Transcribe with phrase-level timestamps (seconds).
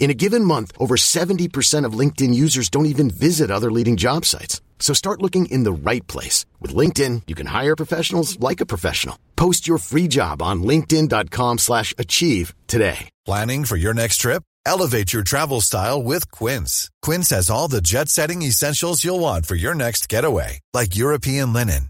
[0.00, 4.24] In a given month, over 70% of LinkedIn users don't even visit other leading job
[4.24, 4.62] sites.
[4.78, 6.46] So start looking in the right place.
[6.58, 9.16] With LinkedIn, you can hire professionals like a professional.
[9.36, 13.10] Post your free job on linkedin.com slash achieve today.
[13.26, 14.42] Planning for your next trip?
[14.64, 16.90] Elevate your travel style with Quince.
[17.02, 21.89] Quince has all the jet-setting essentials you'll want for your next getaway, like European linen,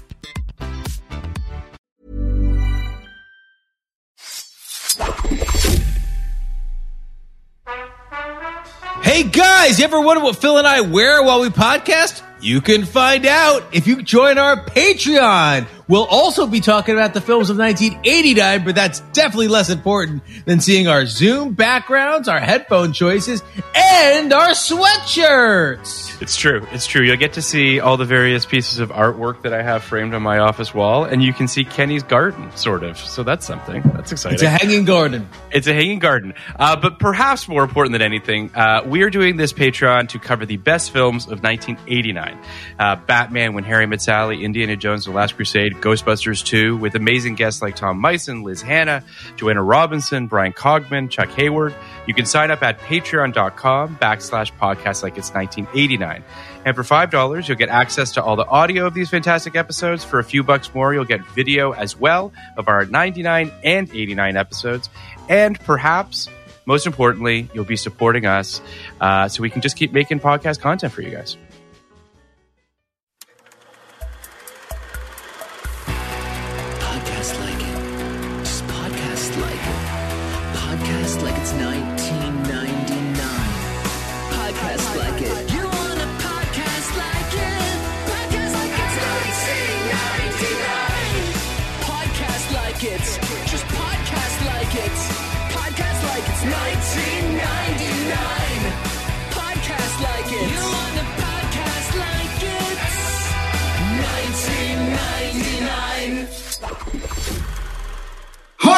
[9.11, 12.21] Hey guys, you ever wonder what Phil and I wear while we podcast?
[12.39, 15.67] You can find out if you join our Patreon.
[15.87, 20.59] We'll also be talking about the films of 1989, but that's definitely less important than
[20.59, 23.43] seeing our Zoom backgrounds, our headphone choices,
[23.75, 26.21] and our sweatshirts.
[26.21, 26.65] It's true.
[26.71, 27.03] It's true.
[27.03, 30.21] You'll get to see all the various pieces of artwork that I have framed on
[30.21, 32.97] my office wall, and you can see Kenny's garden, sort of.
[32.97, 33.81] So that's something.
[33.93, 34.35] That's exciting.
[34.35, 35.27] It's a hanging garden.
[35.51, 36.33] It's a hanging garden.
[36.57, 40.45] Uh, but perhaps more important than anything, uh, we are doing this Patreon to cover
[40.45, 42.37] the best films of 1989.
[42.79, 47.35] Uh, Batman, When Harry Met Sally, Indiana Jones, The Last Crusade, Ghostbusters 2, with amazing
[47.35, 49.03] guests like Tom Mison, Liz Hanna,
[49.35, 51.75] Joanna Robinson, Bryan Cogman, Chuck Hayward.
[52.07, 56.23] You can sign up at patreon.com backslash podcast like it's 1989.
[56.65, 60.03] And for $5, you'll get access to all the audio of these fantastic episodes.
[60.03, 64.37] For a few bucks more, you'll get video as well of our 99 and 89
[64.37, 64.89] episodes.
[65.29, 66.29] And perhaps,
[66.65, 68.61] most importantly, you'll be supporting us
[68.99, 71.37] uh, so we can just keep making podcast content for you guys.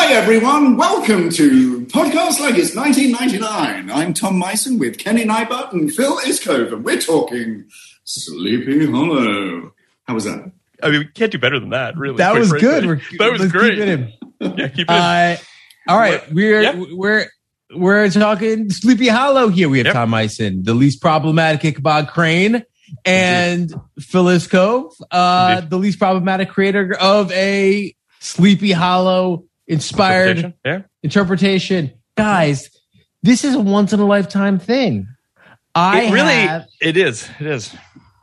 [0.05, 3.89] Hi everyone, welcome to Podcast Like It's 1999.
[3.89, 7.63] I'm Tom Mison with Kenny Neibart and Phil Iscove, and we're talking
[8.03, 9.71] Sleepy Hollow.
[10.03, 10.51] How was that?
[10.83, 12.17] I mean, we can't do better than that, really.
[12.17, 12.69] That was frankly.
[12.69, 12.85] good.
[12.85, 13.75] We're, that was let's great.
[13.75, 14.13] Keep it in.
[14.59, 14.97] Yeah, keep it in.
[14.97, 15.37] Uh,
[15.87, 16.83] all right, we're Yeah.
[16.91, 17.27] we're
[17.73, 19.69] we're talking Sleepy Hollow here.
[19.69, 19.93] We have Yep.
[19.93, 22.65] Tom Mison, the least problematic Ichabod Crane,
[23.05, 30.53] and Phil Iscove, uh, the least problematic creator of a Sleepy Hollow inspired Interpretation?
[30.65, 30.81] Yeah.
[31.03, 31.93] interpretation.
[32.17, 32.69] Guys,
[33.21, 35.07] this is a once in a lifetime thing.
[35.75, 37.29] I it really, have, it is.
[37.39, 37.75] It is.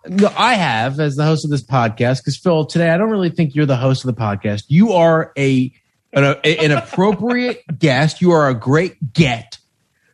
[0.06, 3.30] no, I have as the host of this podcast because Phil, today I don't really
[3.30, 4.64] think you're the host of the podcast.
[4.68, 5.72] You are a
[6.12, 8.20] an, an appropriate guest.
[8.20, 9.58] You are a great get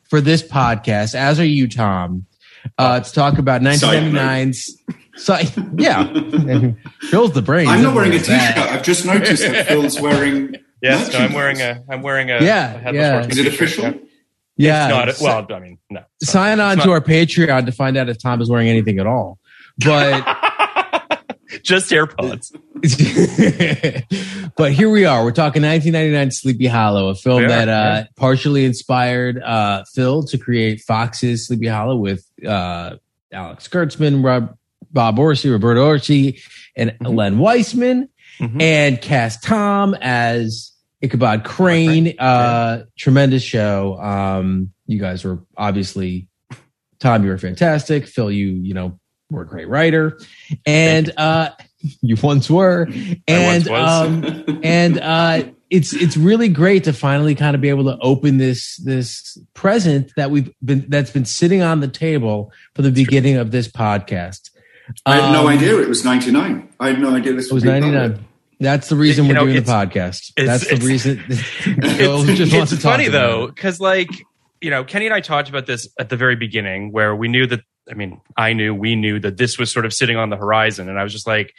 [0.05, 2.27] for this podcast, as are you, Tom.
[2.79, 4.77] Uh, to talk about 1999's.
[5.17, 5.39] So,
[5.77, 6.05] yeah,
[7.03, 7.69] Phil's the brain.
[7.69, 8.59] I'm not wearing a t-shirt.
[8.59, 10.57] I've just noticed that Phil's wearing.
[10.83, 11.83] Yes, no, I'm wearing a.
[11.89, 12.43] I'm wearing a.
[12.43, 13.13] Yeah, a headless yeah.
[13.13, 13.85] horseman Is it official?
[13.85, 14.89] yeah.
[14.89, 15.49] Yeah, It's not.
[15.49, 16.01] Well, I mean, no.
[16.21, 16.41] it's not.
[16.41, 19.07] sign on to not- our Patreon to find out if Tom is wearing anything at
[19.07, 19.39] all.
[19.85, 20.23] But
[21.63, 22.53] Just AirPods.
[24.57, 25.25] but here we are.
[25.25, 28.05] We're talking 1999 Sleepy Hollow, a film Yeah, that uh, yeah.
[28.17, 32.97] partially inspired uh, Phil to create Fox's Sleepy Hollow with uh,
[33.33, 34.57] Alex Kurtzman, Rob,
[34.91, 36.41] Bob Orci, Roberto Orci,
[36.77, 37.07] and Mm-hmm.
[37.07, 38.09] Len Wiseman,
[38.41, 38.61] Mhm.
[38.61, 40.73] and cast Tom as
[41.03, 42.15] Ichabod Crane.
[42.19, 43.99] Uh, Tremendous show.
[44.01, 46.29] Um, you guys were obviously
[47.01, 47.25] Tom.
[47.25, 48.07] You were fantastic.
[48.07, 48.99] Phil, you you know
[49.31, 50.19] were a great writer,
[50.65, 51.51] and uh,
[52.03, 52.89] you once were,
[53.29, 57.85] and once um, and uh, it's it's really great to finally kind of be able
[57.85, 62.83] to open this this present that we've been that's been sitting on the table for
[62.83, 64.51] the beginning of this podcast.
[65.05, 66.69] I had no Um, idea it was 99.
[66.79, 68.25] I had no idea this It was 99.
[68.59, 70.33] That's the reason You we're know, doing the podcast.
[70.37, 71.17] That's the reason.
[71.99, 74.09] Bill it's, just wants it's to funny about though because like
[74.63, 77.47] you know kenny and i talked about this at the very beginning where we knew
[77.47, 77.61] that
[77.91, 80.89] i mean i knew we knew that this was sort of sitting on the horizon
[80.89, 81.53] and i was just like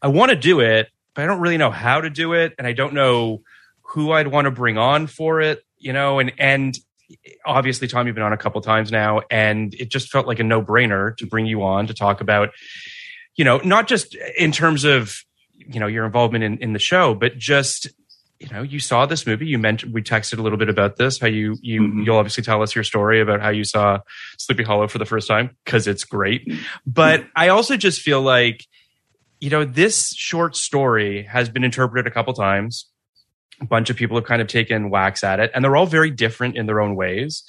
[0.00, 2.66] i want to do it but i don't really know how to do it and
[2.66, 3.42] i don't know
[3.82, 6.78] who i'd want to bring on for it you know and and
[7.46, 10.44] obviously tom you've been on a couple times now and it just felt like a
[10.44, 12.50] no-brainer to bring you on to talk about
[13.36, 15.14] you know not just in terms of
[15.54, 17.88] you know your involvement in, in the show but just
[18.38, 19.46] you know you saw this movie.
[19.46, 22.06] You mentioned we texted a little bit about this how you you Mhm.
[22.06, 23.98] you'll obviously tell us your story about how you saw
[24.38, 26.46] sleepy hollow for the first time because it's great.
[26.86, 28.64] But i also just feel like
[29.40, 32.86] you know this short story has been interpreted a couple times
[33.60, 36.10] a bunch of people have kind of taken whacks at it and they're all very
[36.10, 37.44] different in their own ways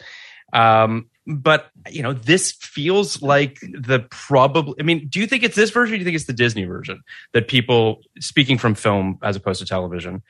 [0.53, 5.55] um but you know this feels like the probably i mean do you think it's
[5.55, 7.01] this version or do you think it's the disney version
[7.33, 10.23] that people speaking from film as opposed to television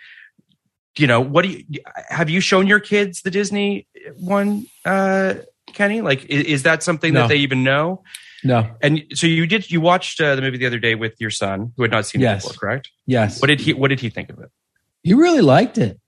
[0.98, 1.64] you know what do you
[2.10, 3.88] have you shown your kids the disney
[4.18, 5.36] one uh
[5.74, 7.22] kenny like is, is that something No.
[7.22, 8.04] that they even know
[8.44, 8.70] No.
[8.81, 11.72] and so you did you watched uh, the movie the other day with your son
[11.78, 12.44] who had not seen Yes.
[12.44, 13.42] it before correct Yes.
[13.42, 14.50] what did he what did he think of it
[15.10, 16.00] He really liked it,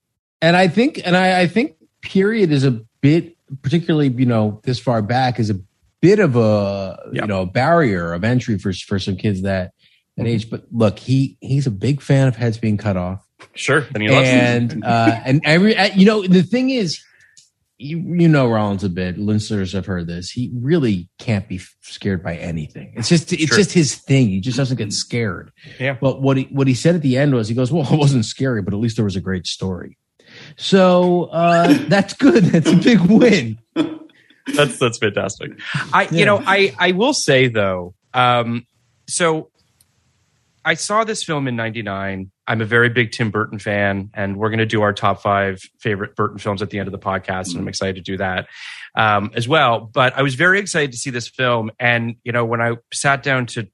[0.44, 4.80] and I think, and I, I think, period is a bit, particularly you know, this
[4.80, 5.60] far back is a
[6.02, 7.24] bit of a Yeah.
[7.24, 9.72] you know barrier of entry for for some kids that
[10.18, 10.52] that age.
[10.52, 14.86] But look, he he's a big fan of heads being cut off, sure loves and
[14.86, 17.04] uh, and every uh, you know the thing is.
[17.82, 19.18] You, you know Rollins a bit.
[19.18, 20.30] Listeners have heard this.
[20.30, 22.94] He really can't be scared by anything.
[22.96, 23.58] It's just it's Sure.
[23.58, 24.30] just his thing.
[24.30, 25.52] He just doesn't get scared.
[25.80, 25.98] Yeah.
[26.00, 28.26] But what he what he said at the end was he goes, Well, it wasn't
[28.26, 29.98] scary, but at least there was a great story.
[30.58, 32.46] So uh that's good.
[32.46, 33.60] That's a big win.
[34.56, 35.52] that's that's fantastic.
[35.94, 36.18] I Yeah.
[36.18, 38.66] you know I I will say though, um,
[39.08, 39.51] so
[40.64, 42.32] I saw this film in '99.
[42.48, 45.60] I'm a very big Tim Burton fan, and we're going to do our top five
[45.80, 48.48] favorite Burton films at the end of the podcast, and I'm excited to do that
[48.96, 49.80] um, as well.
[49.80, 53.24] But I was very excited to see this film, and you know when I sat
[53.24, 53.68] down to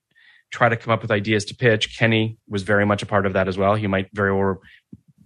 [0.51, 3.33] try to come up with ideas to pitch, Kenny was very much a part of
[3.33, 3.75] that as well.
[3.75, 4.61] He might very well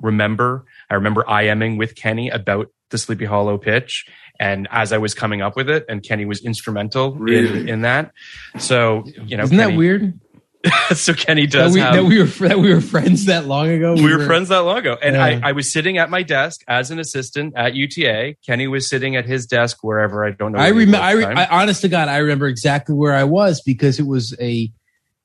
[0.02, 0.66] remember.
[0.90, 4.06] I remember IMing with Kenny about the Sleepy Hollow pitch,
[4.40, 7.62] and as I was coming up with it, and Kenny was instrumental Really?
[7.62, 8.12] in, in that.
[8.58, 10.20] So you know, Isn't that weird?
[10.94, 11.96] so Kenny That does we, have.
[11.96, 13.96] that we were that we were friends that long ago.
[13.96, 14.96] we were friends that long ago.
[15.02, 15.26] And Yeah.
[15.26, 18.36] I, I was sitting at my desk as an assistant at UTA.
[18.46, 20.60] Kenny was sitting at his desk wherever I don't know.
[20.60, 20.98] I remember.
[21.04, 24.36] I, re- I honest to God, I remember exactly where I was because it was
[24.40, 24.72] a.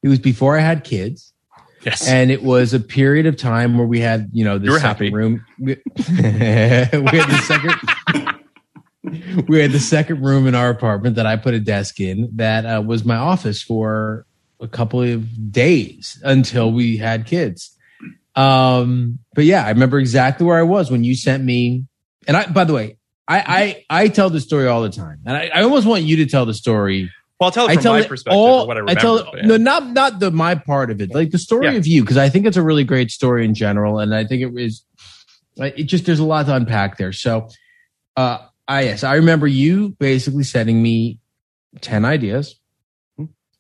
[0.03, 1.33] It was before I had kids,
[1.85, 2.07] yes.
[2.09, 5.11] and it was a period of time where we had you know the second happy.
[5.13, 5.45] room.
[5.59, 9.47] We, we had the second.
[9.49, 12.65] we had the second room in our apartment that I put a desk in that
[12.65, 14.25] uh, was my office for
[14.61, 17.77] a couple of days until we had kids.
[18.35, 21.85] Um, but yeah, I remember exactly where I was when you sent me.
[22.29, 22.99] And I, by the way,
[23.29, 26.17] I I, I tell the story all the time, and I, I almost want you
[26.17, 27.11] to tell the story.
[27.41, 28.67] well, I'll tell it I from tell my it perspective all.
[28.67, 29.01] what I I, remember.
[29.01, 29.47] tell but yeah.
[29.47, 31.73] no, not not the my part of it, like the story Yeah.
[31.73, 34.43] of you, because I think it's a really great story in general, and I think
[34.43, 34.83] it is.
[35.57, 37.13] like, It just there's a lot to unpack there.
[37.13, 37.49] So,
[38.17, 41.19] uh, I yes, I remember you basically sending me
[41.81, 42.57] ten ideas,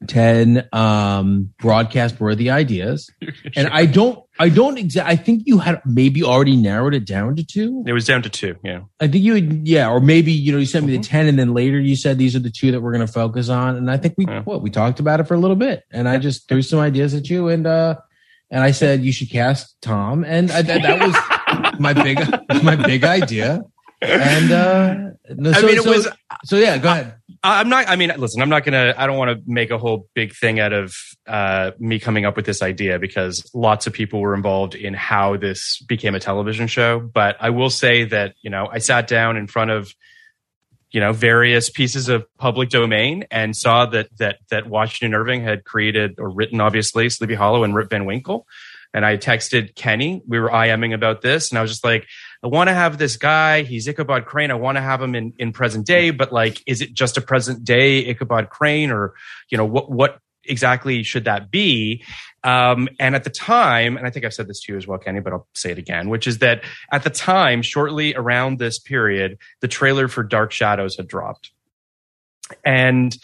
[0.07, 3.11] ten um broadcast worthy ideas,
[3.57, 5.13] and I don't, I don't exactly.
[5.13, 7.83] I think you had maybe already narrowed it down to two.
[7.87, 8.57] it was down to two.
[8.63, 8.81] Yeah.
[9.01, 11.03] I think you would, yeah, or maybe you know you sent me Mhm.
[11.03, 13.13] the ten, and then later you said these are the two that we're going to
[13.13, 14.43] focus on, and I think we Yeah.
[14.43, 17.15] what we talked about it for a little bit, and I just threw some ideas
[17.15, 17.97] at you, and uh,
[18.51, 22.19] and I said you should cast Tom, and I, that, that was my big
[22.63, 23.63] my big idea,
[24.03, 24.95] and uh,
[25.31, 26.09] no, I so, mean, it so, was.
[26.45, 27.15] so yeah, go ahead.
[27.43, 27.89] I- I'm not.
[27.89, 28.43] I mean, listen.
[28.43, 28.95] I'm not gonna.
[28.97, 30.95] I don't want to make a whole big thing out of
[31.27, 35.37] uh, me coming up with this idea because lots of people were involved in how
[35.37, 36.99] this became a television show.
[37.01, 39.95] But I will say that you know I sat down in front of
[40.91, 45.65] you know various pieces of public domain and saw that that that Washington Irving had
[45.65, 48.47] created or written obviously Sleepy Hollow and Rip Van Winkle.
[48.95, 50.23] And I texted Kenny.
[50.27, 52.07] We were IMing about this, and I was just like,
[52.43, 53.63] I want to have this guy.
[53.63, 54.51] He's Ichabod Crane.
[54.51, 57.21] I want to have him in, in present day, but like, is it just a
[57.21, 59.15] present day Ichabod Crane or,
[59.49, 62.05] you know, what, what exactly should that be?
[62.45, 64.99] Um, and at the time, and I think I've said this to you as well,
[64.99, 66.63] Kenny, but I'll say it again, which is that
[66.93, 71.51] at the time, shortly around this period, the trailer for Dark Shadows had dropped.
[72.65, 73.17] And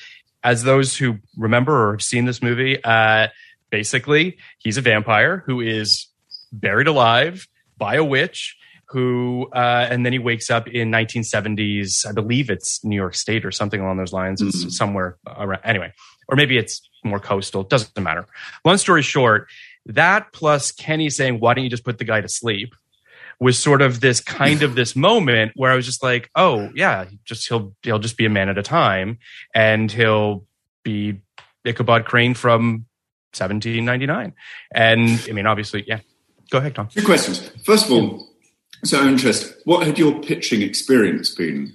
[0.43, 3.29] as those who remember or have seen this movie, uh,
[3.71, 6.09] basically he's a vampire who is
[6.53, 7.47] buried alive
[7.79, 8.57] by a witch
[8.93, 13.45] who uh, and then he wakes up in 1970s i believe it's new york state
[13.45, 14.41] or something along those lines.
[14.43, 14.71] It's Mhm.
[14.71, 15.93] somewhere around anyway
[16.29, 18.27] or maybe it's more coastal doesn't matter.
[18.65, 19.49] Long story short
[19.87, 22.75] that plus kenny saying why don't you just put the guy to sleep?
[23.41, 27.07] was sort of this kind of this moment where i was just like oh yeah
[27.25, 29.19] just he'll he'll just be a man at a time
[29.55, 30.45] and he'll
[30.85, 31.21] be
[31.65, 32.85] ichabod crane from
[33.35, 34.33] 1799
[34.75, 36.01] and i mean obviously yeah.
[36.51, 36.87] Go ahead tom.
[36.89, 37.51] Two questions.
[37.65, 38.29] First of all,
[38.85, 39.17] so I'm.
[39.65, 41.75] What had your pitching experience been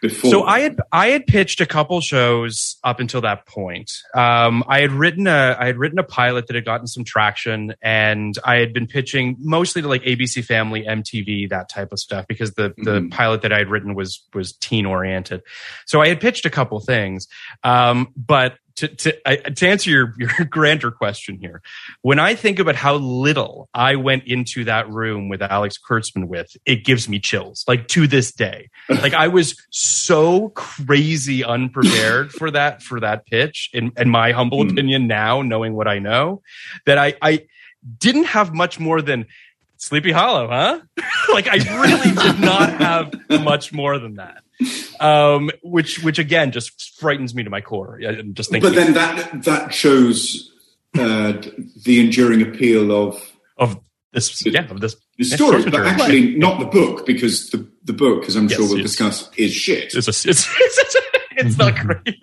[0.00, 0.30] before?
[0.30, 3.92] So I had I had pitched a couple shows up until that point.
[4.14, 7.74] Um, I had written a I had written a pilot that had gotten some traction,
[7.82, 12.26] and I had been pitching mostly to like ABC Family, MTV, that type of stuff,
[12.28, 13.10] because the the Mhm.
[13.10, 15.42] pilot that I had written was was teen oriented.
[15.86, 17.28] So I had pitched a couple things,
[17.64, 18.54] um, but.
[18.78, 21.62] To, to, I, to answer your, your grander question here,
[22.02, 26.56] when I think about how little I went into that room with Alex Kurtzman with,
[26.66, 27.64] it gives me chills.
[27.66, 33.70] Like to this day, like I was so crazy unprepared for that for that pitch
[33.72, 34.72] in, in my humble Mm.
[34.72, 36.42] opinion now knowing what i know
[36.84, 37.46] that i i
[37.98, 39.24] didn't have much more than
[39.76, 40.80] sleepy hollow huh
[41.32, 44.42] like i really did not have much more than that
[45.00, 48.74] um which which again just frightens me to my core I- I'm just thinking but
[48.76, 50.50] then that that shows
[50.98, 51.34] uh,
[51.84, 53.22] the enduring appeal of
[53.56, 53.78] of
[54.12, 55.90] this yeah of this the Yeah, story, but material.
[55.90, 58.86] actually not the book, because the, the book, as I'm Yes, sure we'll yes.
[58.86, 59.92] discuss, is shit.
[59.92, 60.96] it's a, it's, it's,
[61.32, 62.14] it's not great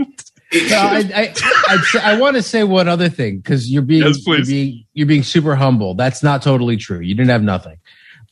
[0.70, 1.00] No, I.
[1.14, 1.34] I,
[1.68, 4.86] I'd say, I want to say one other thing because you're being, Yes, you're being
[4.94, 5.94] you're being super humble.
[5.94, 7.00] That's not totally true.
[7.02, 7.78] You didn't have nothing.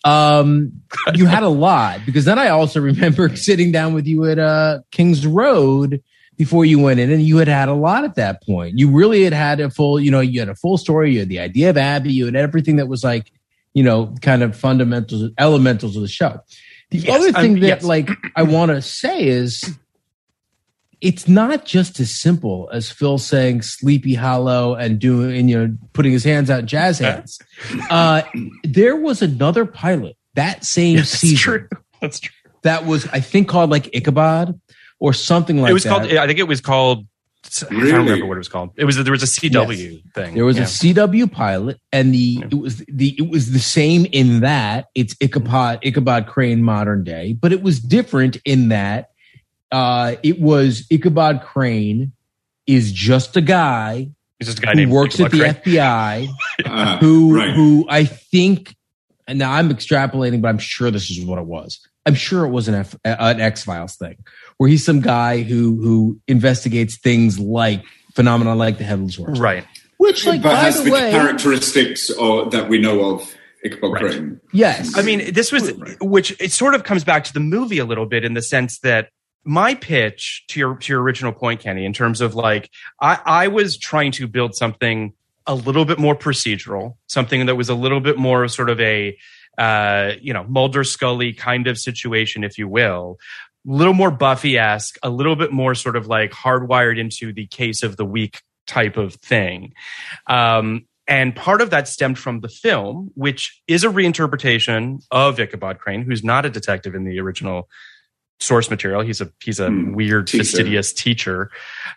[0.03, 0.81] Um,
[1.15, 4.79] you had a lot because then I also remember sitting down with you at uh,
[4.91, 6.01] Kings Road
[6.37, 8.79] before you went in, and you had had a lot at that point.
[8.79, 11.13] You really had had a full, you know, you had a full story.
[11.13, 12.11] You had the idea of Abby.
[12.11, 13.31] You had everything that was like,
[13.73, 16.39] you know, kind of fundamentals, elementals of the show.
[16.89, 17.83] The Yes, other um, thing that yes.
[17.83, 19.63] like I want to say is
[21.03, 25.77] it's not just as simple as Phil saying Sleepy Hollow and doing and you know
[25.93, 27.37] putting his hands out jazz hands.
[27.89, 28.21] Uh,
[28.63, 31.67] there was another pilot that same That's season true
[32.01, 32.33] that's true
[32.63, 34.59] that was I think called like Ichabod
[34.99, 35.71] or something like that.
[35.71, 35.89] it was that.
[35.89, 37.05] called i think it was called
[37.61, 37.91] i Really?
[37.91, 40.55] can't remember what it was called it was there was a cw thing There was
[40.57, 40.63] yeah.
[40.63, 42.45] a CW pilot, and the Yeah.
[42.51, 47.33] it was the it was the same in that it's Ichabod Ichabod Crane modern day,
[47.33, 49.09] but it was different in that
[49.73, 52.13] uh, it was Ichabod Crane
[52.67, 55.53] is just a guy He's just a guy who named works at the Crane.
[55.55, 56.27] FBI
[56.65, 57.53] Uh, who right.
[57.53, 58.75] who I think
[59.27, 61.79] and now I'm extrapolating, but I'm sure this is what it was.
[62.05, 64.17] I'm sure it was an F, an X Files thing
[64.57, 67.83] where he's some guy who who investigates things like
[68.15, 69.65] phenomena like the headless horseman, Right.
[69.97, 73.93] Which, like, but by has the the way, characteristics or, that we know of Ichabod
[73.93, 74.01] Right.
[74.01, 74.41] Crane.
[74.51, 77.85] yes, I mean, this was, which it sort of comes back to the movie a
[77.85, 79.09] little bit in the sense that
[79.45, 82.69] my pitch to your to your original point, Kenny, in terms of like,
[83.01, 85.13] I, I was trying to build something
[85.45, 89.17] a little bit more procedural, something that was a little bit more sort of a,
[89.57, 93.17] uh, you know, Mulder Scully kind of situation, if you will.
[93.67, 97.47] A little more Buffy esque, a little bit more sort of like hardwired into the
[97.47, 99.73] case of the week type of thing.
[100.27, 105.79] Um, and part of that stemmed from the film, which is a reinterpretation of Ichabod
[105.79, 107.67] Crane, who's not a detective in the original
[108.39, 109.01] source material.
[109.01, 110.43] He's a he's a Hmm, weird, teacher.
[110.43, 111.49] fastidious teacher.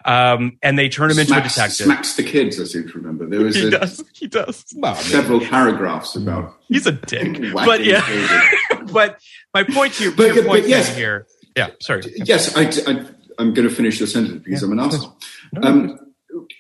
[0.05, 1.87] Um, and they turn him into a detective.
[1.87, 3.27] Smacks the kids, I seem to remember.
[3.27, 4.05] There was He a, does.
[4.15, 4.65] He does.
[5.01, 6.55] several paragraphs about.
[6.69, 7.41] He's a dick.
[7.55, 8.05] but yeah.
[8.93, 9.19] but
[9.55, 10.95] my point to your, to But- your but point yes.
[10.95, 11.27] Here.
[11.57, 11.71] Yeah.
[11.81, 12.03] Sorry.
[12.17, 13.07] Yes, I, I
[13.43, 15.17] am going to finish your sentence because I'm an asshole.
[15.55, 15.99] No, Um,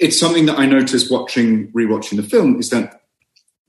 [0.00, 3.02] it's something that I noticed watching, rewatching the film is that,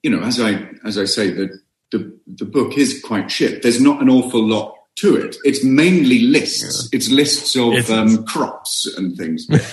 [0.03, 1.59] you know, as I as I say, the
[1.91, 3.61] the, the book is quite shit.
[3.61, 5.35] There's not an awful lot to it.
[5.43, 6.89] It's mainly lists.
[6.91, 9.45] It's lists of It's- um, crops and things.
[9.49, 9.63] Which,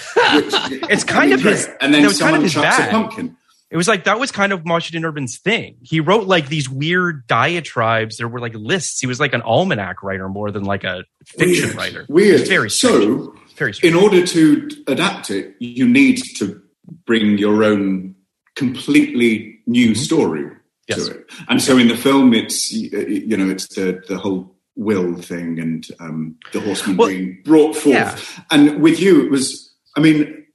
[0.91, 2.89] It's kind of his- and then that was kind someone of chucks bag.
[2.89, 3.37] a pumpkin.
[3.71, 5.79] It was like that was kind of Washington Irving's thing.
[5.83, 8.19] He wrote like these weird diatribes.
[8.19, 9.01] There were like lists.
[9.01, 11.75] He was like an almanac writer more than like a fiction Weird.
[11.77, 12.07] writer.
[12.09, 12.41] Weird.
[12.41, 13.05] It's very strange.
[13.05, 13.95] so, very strange.
[13.97, 16.61] in order to adapt it, you need to
[17.05, 18.15] bring your own
[18.55, 20.43] completely new story
[20.91, 21.01] Mm-hmm.
[21.01, 21.09] Yes.
[21.09, 21.31] to it.
[21.49, 25.87] And so in the film, it's you know it's the the whole will thing and
[26.01, 27.95] um, the horseman Well, being brought forth.
[27.95, 28.19] yeah.
[28.51, 29.73] And with you, it was.
[29.97, 30.47] I mean,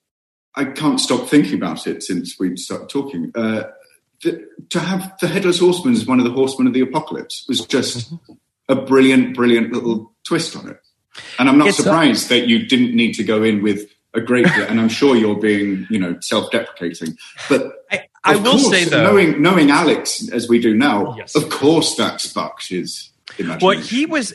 [0.55, 3.31] I can't stop thinking about it since we started talking.
[3.33, 3.63] Uh,
[4.23, 7.61] the, to have the headless horseman as one of the horsemen of the apocalypse was
[7.65, 8.11] just
[8.67, 10.77] a brilliant, brilliant little twist on it.
[11.39, 14.19] And I'm not It's a- surprised that you didn't need to go in with a
[14.19, 17.15] great, and I'm sure you're being, you know, self-deprecating.
[17.47, 21.35] But I, I will course, say though, knowing knowing Alex as we do now, Yes.
[21.35, 23.08] of course that sparks his imagination.
[23.62, 24.34] Well, he was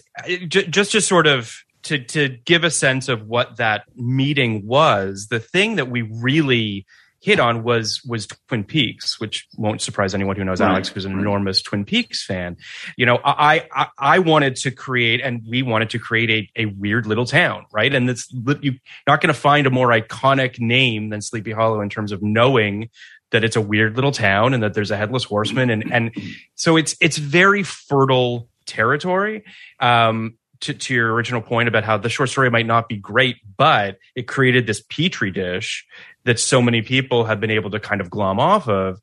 [0.49, 5.29] just to sort of to to give a sense of what that meeting was.
[5.29, 6.87] The thing that we really
[7.21, 11.07] hit on was was Twin Peaks, which won't surprise anyone who knows Right, Alex, who's
[11.07, 12.57] an enormous Twin Peaks fan.
[12.97, 16.67] You know, I, I I wanted to create, and we wanted to create a a
[16.67, 17.93] weird little town, right?
[17.93, 18.75] And it's you're
[19.07, 22.91] not going to find a more iconic name than Sleepy Hollow in terms of knowing
[23.31, 26.13] that it's a weird little town and that there's a headless horseman and and
[26.55, 29.45] so it's it's very fertile territory.
[29.81, 33.37] Um to, to your original point about how the short story might not be great
[33.59, 35.85] but it created this petri dish
[36.25, 38.99] that so many people have been able to kind of glom off of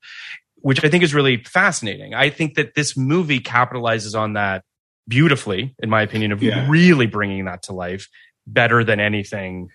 [0.55, 2.15] which i think is really fascinating.
[2.15, 4.63] I think that this movie capitalizes on that
[5.07, 6.65] beautifully in my opinion of Yeah.
[6.67, 8.07] really bringing that to life
[8.47, 9.67] better than anything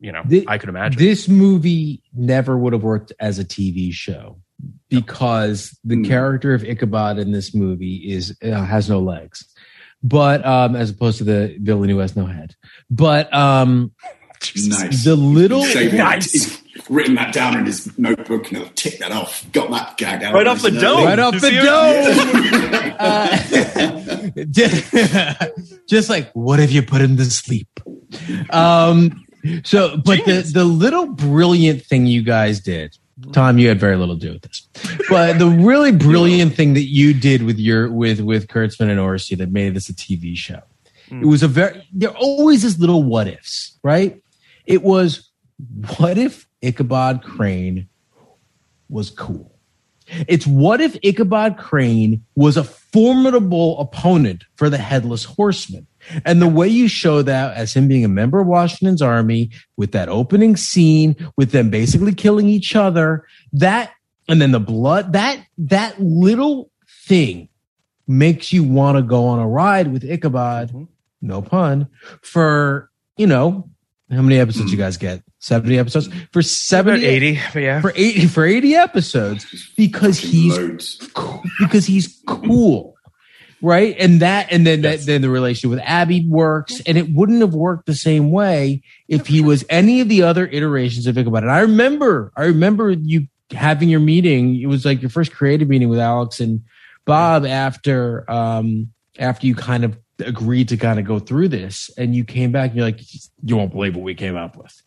[0.00, 0.98] you know Thi- i could imagine.
[0.98, 4.41] This movie never would have worked as a TV show
[4.88, 6.04] because the Hmm.
[6.04, 9.44] character of Ichabod in this movie is uh, has no legs,
[10.02, 12.54] but um, as opposed to the villain who has no head.
[12.90, 13.92] But um,
[14.56, 15.04] nice.
[15.04, 15.98] the little Saving it.
[15.98, 16.32] Nice.
[16.32, 19.44] He's written that down in his notebook and he'll tick that off.
[19.52, 21.04] Got that gag out Right of off the his dome.
[21.04, 22.92] right off the dome.
[23.02, 23.36] Uh,
[24.50, 24.94] just,
[25.88, 27.68] just like what have you put him to sleep?
[28.50, 29.24] Um,
[29.64, 32.96] so, but the the little brilliant thing you guys did,
[33.30, 34.68] Tom, you had very little to do with this,
[35.08, 39.36] but the really brilliant thing that you did with your with with Kurtzman and Orci
[39.38, 40.60] that made this a TV show.
[41.10, 44.22] It was a very there always is little what ifs, right?
[44.64, 45.30] It was
[45.98, 47.88] what if Ichabod Crane
[48.88, 49.52] was cool?
[50.26, 55.86] It's what if Ichabod Crane was a formidable opponent for the headless horseman?
[56.24, 59.92] And the way you show that as him being a member of Washington's army with
[59.92, 63.92] that opening scene, with them basically killing each other, that
[64.28, 66.70] and then the blood, that that little
[67.06, 67.48] thing
[68.06, 70.84] makes you want to go on a ride with Ichabod, mm-hmm.
[71.20, 71.88] no pun,
[72.22, 73.68] for you know,
[74.10, 74.82] how many episodes you hmm.
[74.82, 75.22] guys get?
[75.38, 76.08] 70 episodes?
[76.32, 81.08] For about 70 80 but yeah for 80 for 80 episodes because he's loads.
[81.58, 82.91] because he's cool
[83.62, 83.96] right?
[83.98, 87.54] And that and then that then the relationship with abby works and it wouldn't have
[87.54, 91.52] worked the same way if he was any of the other iterations of ichabod and
[91.52, 94.60] i remember i remember you having your meeting.
[94.60, 96.62] It was like your first creative meeting with alex and
[97.04, 102.14] bob after um after you kind of agreed to kind of go through this and
[102.14, 103.00] you came back and you're like
[103.44, 104.82] you won't believe what we came up with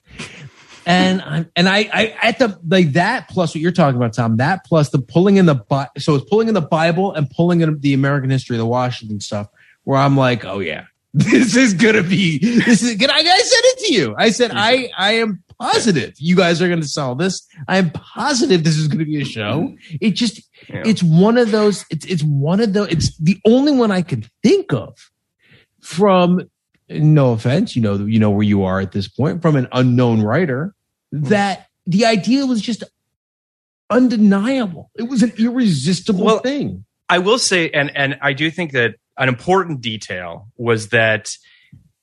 [0.85, 4.37] and I, and I, I at the like that plus what you're talking about, Tom.
[4.37, 7.79] That plus the pulling in the so it's pulling in the Bible and pulling in
[7.79, 9.47] the American history, the Washington stuff.
[9.83, 13.09] Where I'm like, oh yeah, this is gonna be this is good.
[13.09, 14.15] I, I said it to you.
[14.17, 17.47] I said I I am positive you guys are gonna sell this.
[17.67, 19.75] I am positive this is gonna be a show.
[20.01, 20.83] It just Yeah.
[20.85, 21.85] it's one of those.
[21.89, 22.89] It's it's one of those.
[22.89, 24.97] It's the only one I can think of
[25.81, 26.41] from
[26.89, 30.21] no offense, you know, you know where you are at this point from an unknown
[30.21, 30.74] writer
[31.23, 32.83] that the idea was just
[33.89, 34.91] undeniable.
[34.97, 36.85] It was an irresistible Well, thing.
[37.07, 41.31] I will say, and and I do think that an important detail was that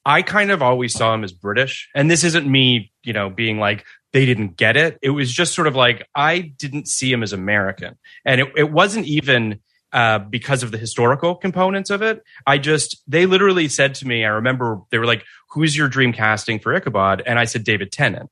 [0.04, 3.58] I kind of always saw him as British, and this isn't me, you know, being
[3.58, 4.98] like they didn't get it.
[5.02, 8.70] It was just sort of like I didn't see him as American, and it, it
[8.70, 9.60] wasn't even
[9.92, 12.22] uh, because of the historical components of it.
[12.46, 16.12] I just they literally said to me, I remember they were like, "Who's your dream
[16.12, 18.30] casting for Ichabod?" And I said David Tennant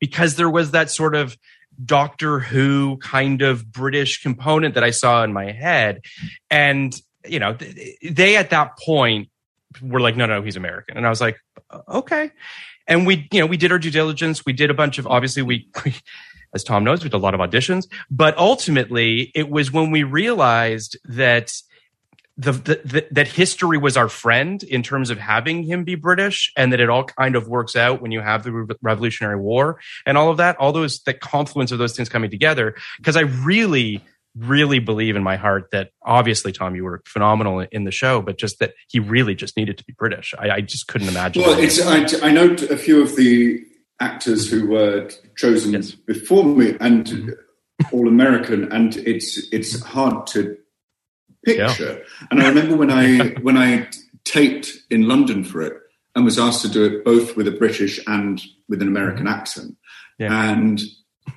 [0.00, 1.36] because there was that sort of
[1.84, 6.00] Doctor Who kind of British component that I saw in my head.
[6.50, 6.94] And,
[7.26, 7.56] you know,
[8.02, 9.28] they at that point
[9.82, 10.96] were like, no, no, he's American.
[10.96, 11.36] And I was like,
[11.88, 12.30] okay.
[12.86, 14.46] And we, you know, we did our due diligence.
[14.46, 15.94] We did a bunch of, obviously, we, we
[16.54, 17.86] as Tom knows, we did a lot of auditions.
[18.10, 21.52] But ultimately, it was when we realized that
[22.38, 26.52] the, the, the that history was our friend in terms of having him be British,
[26.56, 29.80] and that it all kind of works out when you have the Re- Revolutionary War
[30.04, 32.74] and all of that, all those the confluence of those things coming together.
[32.98, 34.02] Because I really,
[34.36, 38.36] really believe in my heart that obviously, Tom, you were phenomenal in the show, but
[38.36, 40.34] just that he really just needed to be British.
[40.38, 41.42] I, I just couldn't imagine.
[41.42, 43.64] Well, it's, I, I know a few of the
[43.98, 45.92] actors who were chosen Yes.
[45.92, 47.96] before me and mm-hmm.
[47.96, 50.58] all American, and it's it's hard to
[51.46, 52.02] picture.
[52.30, 53.88] And I remember when I when I
[54.24, 55.74] taped in London for it
[56.14, 59.40] and was asked to do it both with a British and with an American mm-hmm.
[59.40, 59.76] accent,
[60.18, 60.50] Yeah.
[60.50, 60.80] and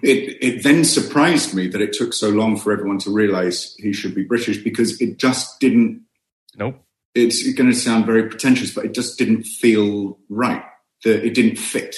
[0.02, 3.94] it it then surprised me that it took so long for everyone to realise he
[3.94, 6.04] should be British because it just didn't
[6.58, 6.76] nope.
[7.16, 10.64] it's going to sound very pretentious, but it just didn't feel right.
[11.04, 11.96] The, it didn't fit.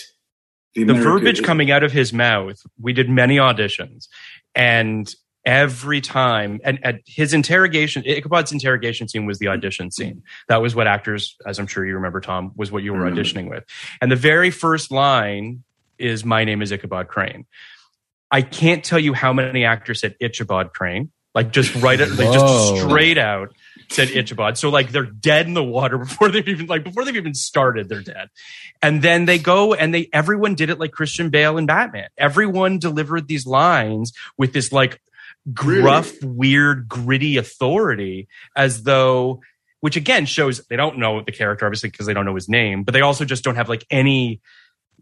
[0.76, 4.08] the America- verbiage coming out of his mouth we did many auditions
[4.54, 5.14] and
[5.46, 10.22] every time and at his interrogation ichabod's interrogation scene was the audition scene.
[10.48, 13.14] That was what actors as i'm sure you remember tom was what you were Mhm.
[13.16, 13.64] auditioning with.
[14.02, 15.64] And the very first line
[15.98, 17.46] is my name is ichabod crane.
[18.30, 21.12] I can't tell you how many actors said ichabod crane.
[21.34, 23.56] Like just right like just straight out
[23.90, 24.58] said ichabod.
[24.58, 27.88] So like they're dead in the water before they've even like before they've even started
[27.90, 28.28] they're dead.
[28.82, 32.10] And then they go and they everyone did it like christian bale and batman.
[32.18, 35.02] Everyone delivered these lines with this like
[35.54, 39.42] gruff, weird, gritty authority as though,
[39.80, 42.84] which again shows they don't know the character, obviously, because they don't know his name,
[42.84, 44.42] but they also just don't have like any,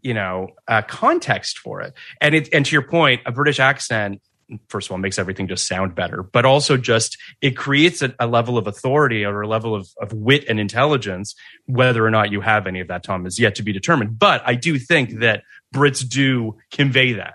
[0.02, 1.92] you know, uh, context for it.
[2.20, 4.22] And it, and to your point, a British accent,
[4.68, 8.26] first of all, makes everything just sound better, but also just it creates a, a
[8.26, 11.34] level of authority or a level of, of wit and intelligence.
[11.66, 14.18] Whether or not you have any of that, Tom, is yet to be determined.
[14.18, 15.42] But I do think that
[15.74, 17.34] Brits do convey that.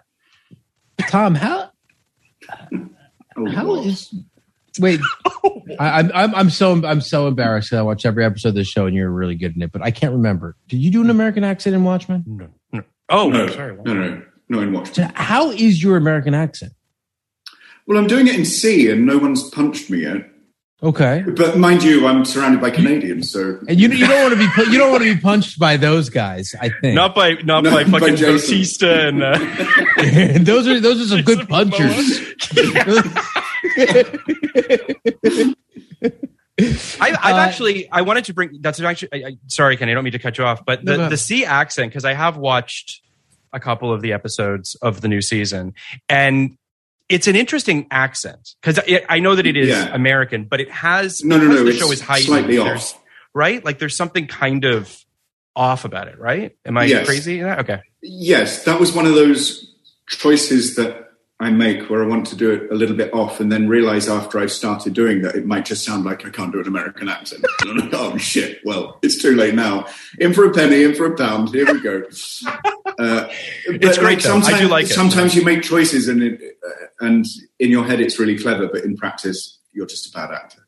[1.07, 1.69] Tom, how
[3.37, 3.85] Oh, how God.
[3.87, 4.13] is
[4.79, 4.99] wait?
[5.79, 7.69] I, I'm I'm I'm so I'm so embarrassed.
[7.69, 9.81] 'cause I watch every episode of this show, and you're really good in it, but
[9.81, 10.55] I can't remember.
[10.67, 12.23] Did you do an American accent in Watchmen?
[12.27, 12.83] No, no.
[13.09, 13.77] Oh, no, sorry.
[13.83, 14.93] no, no, no, in Watchmen.
[14.95, 16.73] So how is your American accent?
[17.87, 20.27] Well, I'm doing it in See, and no one's punched me yet.
[20.83, 24.39] Okay, But mind you, I'm surrounded by Canadians, so and you you don't want to
[24.39, 26.53] be pu- you don't want to be punched by those guys.
[26.59, 28.33] I think Not by not No, by by fucking Jason.
[28.35, 29.37] Bautista and uh,
[30.43, 32.19] those are those are some good punchers.
[36.57, 36.63] I,
[36.99, 40.05] I've Uh, actually I wanted to bring that's actually I, I, sorry Kenny I don't
[40.05, 41.11] mean to cut you off but the go ahead.
[41.11, 43.01] the See accent because I have watched
[43.51, 45.73] a couple of the episodes of the new season
[46.07, 46.57] and
[47.09, 49.93] it's an interesting accent because I, I know that it is Yeah.
[49.93, 52.99] American but it has no, no, no, the it's show is heightened, slightly off.
[53.33, 54.95] right like there's something kind of
[55.55, 57.05] off about it right am I Yes.
[57.05, 59.73] crazy okay Yes, that was one of those
[60.07, 61.04] choices that
[61.45, 64.09] I make where I want to do it a little bit off, and then realize
[64.09, 67.07] after I've started doing that it might just sound like I can't do an American
[67.09, 67.45] accent.
[67.93, 68.59] Oh shit!
[68.65, 69.85] Well, it's too late now.
[70.19, 71.49] In for a penny, in for a pound.
[71.49, 72.03] Here we go.
[72.97, 73.27] Uh,
[73.65, 74.37] It's great, though.
[74.37, 74.93] I do sometimes- like it.
[74.93, 77.25] Sometimes you make choices, and it, uh, and
[77.59, 80.64] in your head it's really clever, but in practice you're just a bad actor.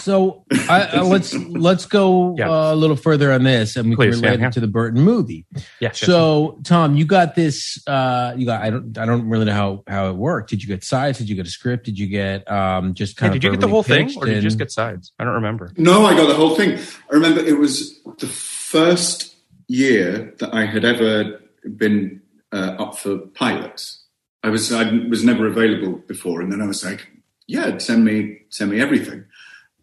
[0.00, 2.50] So I, uh, let's let's go Yeah.
[2.50, 4.48] uh, a little further on this, and we Please, can relate yeah, yeah.
[4.48, 5.46] it to the Burton movie.
[5.54, 6.00] yes yes.
[6.00, 7.82] So, Tom, you got this.
[7.86, 8.62] Uh, you got.
[8.62, 8.96] I don't.
[8.98, 10.50] I don't really know how how it worked.
[10.50, 11.18] Did you get sides?
[11.18, 11.84] Did you get a script?
[11.84, 14.36] Did you get um just Hey, kind did you get the whole thing or did
[14.36, 16.78] you just get sides I don't remember No, I got the whole thing.
[17.10, 19.34] I remember it was the first
[19.68, 21.40] year that I had ever
[21.76, 22.20] been
[22.52, 24.04] uh, up for pilots.
[24.42, 27.06] I was I was never available before, and then I was like,
[27.46, 29.24] "Yeah, send me send me everything."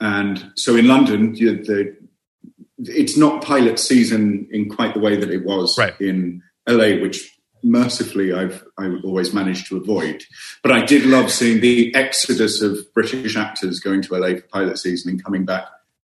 [0.02, 1.96] And so in London, you, the
[2.78, 6.00] it's not pilot season in quite the way that it was Right.
[6.00, 10.24] in LA, which mercifully I've I always managed to avoid.
[10.64, 14.78] But I did love seeing the exodus of British actors going to LA for pilot
[14.78, 15.66] season and coming back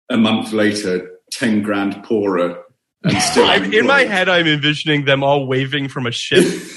[0.09, 2.62] a month later, ten grand poorer,
[3.03, 6.44] and still I'm, in my head I'm envisioning them all waving from a ship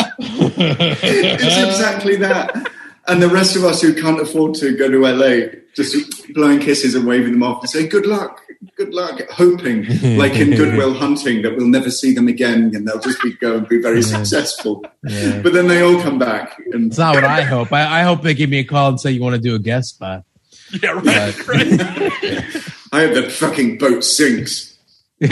[0.18, 2.70] it's exactly that.
[3.06, 5.46] And the rest of us who can't afford to go to LA,
[5.78, 8.42] just blowing kisses and waving them off and say, good luck,
[8.76, 9.84] good luck, hoping,
[10.18, 13.56] like in Goodwill Hunting, that we'll never see them again and they'll just be go
[13.58, 14.84] and be very successful.
[15.04, 15.40] Yeah.
[15.40, 16.58] But then they all come back.
[16.72, 17.72] And It's not what I hope.
[17.72, 19.58] I, I hope they give me a call and say you want to do a
[19.58, 20.24] guest spot.
[20.82, 21.80] yeah right, right.
[22.92, 24.76] I hope the fucking boat sinks.
[25.22, 25.30] um,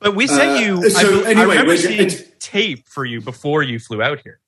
[0.00, 0.90] But we sent Uh, you.
[0.90, 4.40] so I, I anyway, remember we're- seeing tape for you before you flew out here,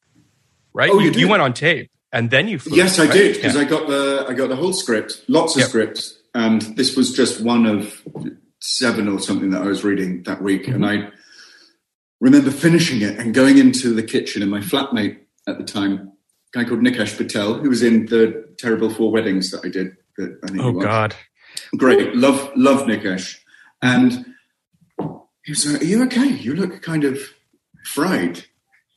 [0.72, 0.90] right?
[0.92, 1.30] Oh, you, you did?
[1.30, 2.76] went on tape and then you flew.
[2.76, 3.12] Yes, I right?
[3.12, 3.60] did because Yeah.
[3.62, 5.68] I got the I got the whole script, lots of Yep.
[5.68, 8.02] scripts, and this was just one of
[8.60, 11.10] seven or something that I was reading that week, and I
[12.20, 15.92] remember finishing it and going into the kitchen, and my flatmate at the time,
[16.54, 19.96] a guy called Nikesh Patel, who was in the terrible four weddings that I did.
[20.16, 20.72] That I think Oh.
[20.72, 21.14] God.
[21.76, 23.38] great, love love Nikesh,
[23.82, 24.24] and
[25.44, 26.28] he was like, "Are you okay?
[26.28, 27.18] You look kind of
[27.84, 28.44] fried."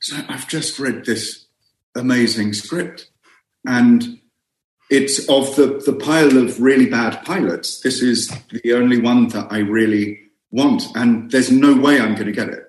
[0.00, 1.46] So I've just read this
[1.98, 3.10] amazing script,
[3.66, 4.20] and
[4.90, 7.80] it's of the the pile of really bad pilots.
[7.80, 12.26] This is the only one that I really want, and there's no way I'm going
[12.26, 12.64] to get it.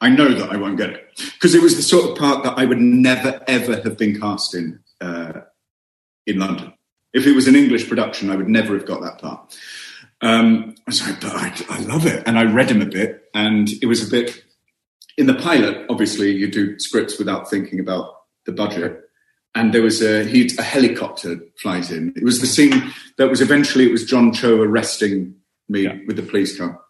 [0.00, 2.58] I know that I won't get it because it was the sort of part that
[2.58, 5.40] I would never ever have been cast in uh,
[6.26, 6.72] in London.
[7.12, 9.56] If it was an English production, I would never have got that part.
[10.22, 12.22] Um, I was like, but I, I love it.
[12.26, 14.44] And I read him a bit, and it was a bit.
[15.18, 18.14] In the pilot, obviously, you do scripts without thinking about
[18.46, 19.00] the budget.
[19.54, 22.12] And there was a he a helicopter flies in.
[22.16, 25.34] It was the scene that was eventually it was John Cho arresting
[25.68, 25.96] me Yeah.
[26.06, 26.80] with the police car,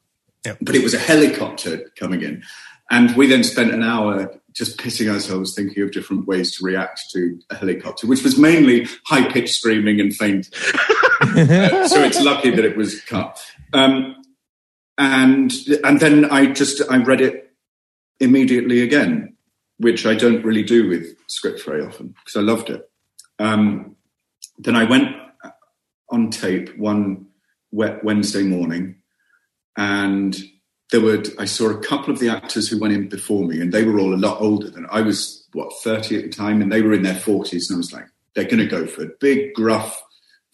[0.45, 0.57] Yeah.
[0.61, 2.43] but it was a helicopter coming in,
[2.91, 7.01] And we then spent an hour just pissing ourselves thinking of different ways to react
[7.13, 10.47] to a helicopter, which was mainly high pitched screaming and faint.
[10.55, 13.41] so it's lucky that it was cut.
[13.73, 14.17] Um,
[14.99, 15.53] and
[15.85, 17.50] and then I just I read it
[18.21, 19.37] immediately again,
[19.79, 22.89] which I don't really do with scripts very often because I loved it.
[23.39, 23.97] Um,
[24.59, 25.17] then I went
[26.11, 27.27] on tape one
[27.73, 28.97] wet Wednesday morning,
[29.77, 30.37] and
[30.91, 33.73] there were I saw a couple of the actors who went in before me, and
[33.73, 35.39] they were all a lot older than I was.
[35.53, 38.07] What thirty at the time, and they were in their forties, and I was like,
[38.35, 39.19] they're going to go for it.
[39.19, 40.01] Big, gruff,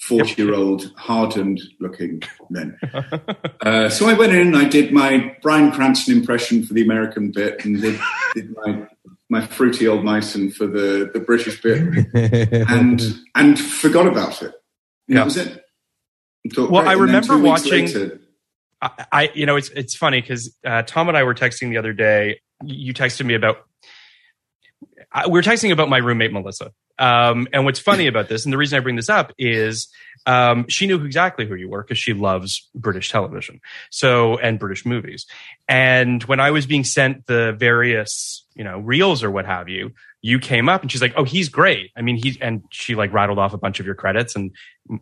[0.01, 2.79] forty-year-old, hardened-looking men.
[3.63, 7.31] uh, so I went in, and I did my Bryan Cranston impression for the American
[7.33, 7.99] bit, and did,
[8.35, 8.87] did my
[9.29, 12.07] my fruity old Mason for the the British bit,
[12.71, 13.01] and
[13.35, 14.53] and forgot about it.
[15.09, 15.17] And Yeah.
[15.21, 15.63] That was it.
[16.55, 16.89] Thought, Well.
[16.89, 18.21] I remember watching- later-
[18.83, 21.79] I, I you know, it's it's funny because uh, Tom and I were texting the
[21.79, 22.41] other day.
[22.65, 23.57] You texted me about
[25.13, 26.73] I, we were texting about my roommate Melissa.
[26.99, 29.89] Um, and what's funny about this, and the reason I bring this up is
[30.25, 34.85] um, she knew exactly who you were because she loves British television, so and British
[34.87, 35.27] movies.
[35.69, 39.93] And when I was being sent the various, you know, reels or what have you,
[40.23, 43.13] you came up and she's like, "Oh, he's great." I mean, he's and she like
[43.13, 44.35] rattled off a bunch of your credits.
[44.35, 44.51] And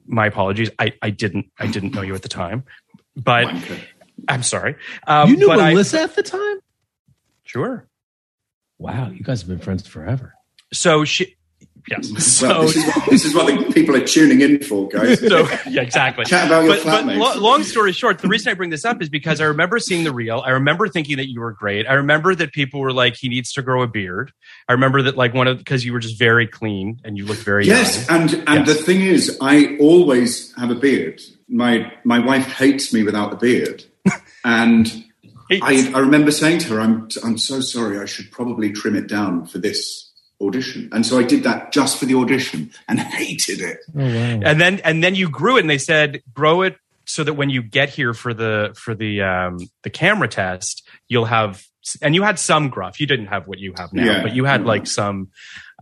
[0.06, 2.64] my apologies, I I didn't I didn't know you at the time,
[3.16, 3.46] but
[4.28, 4.76] I'm sorry.
[5.06, 6.58] Um, you knew but I- Melissa at the time?
[7.44, 7.86] sure.
[8.78, 10.34] Wow, you guys have been friends forever.
[10.72, 11.36] So she,
[11.88, 12.08] yes.
[12.24, 15.20] So, Well, this, is what, this is what the people are tuning in for, guys.
[15.28, 16.24] so yeah, exactly.
[16.24, 19.00] Chat about your But, but lo- long story short, the reason I bring this up
[19.02, 20.42] is because I remember seeing the reel.
[20.44, 21.86] I remember thinking that you were great.
[21.86, 24.32] I remember that people were like, he needs to grow a beard.
[24.68, 27.42] I remember that like one of because you were just very clean and you looked
[27.42, 28.22] very Yes, young.
[28.22, 28.68] and and Yes.
[28.68, 31.20] the thing is, I always have a beard.
[31.48, 33.84] My my wife hates me without a beard,
[34.44, 35.04] and
[35.50, 37.98] I, I remember saying to her, "I'm I'm so sorry.
[37.98, 40.03] I should probably trim it down for this
[40.40, 43.78] audition." And so I did that just for the audition, and hated it.
[43.96, 44.40] Oh wow.
[44.44, 47.50] and then and then you grew it and they said grow it so that when
[47.50, 51.62] you get here for the for the um the camera test you'll have
[52.00, 54.22] and you had some gruff you didn't have what you have now Yeah.
[54.22, 55.28] but you had like some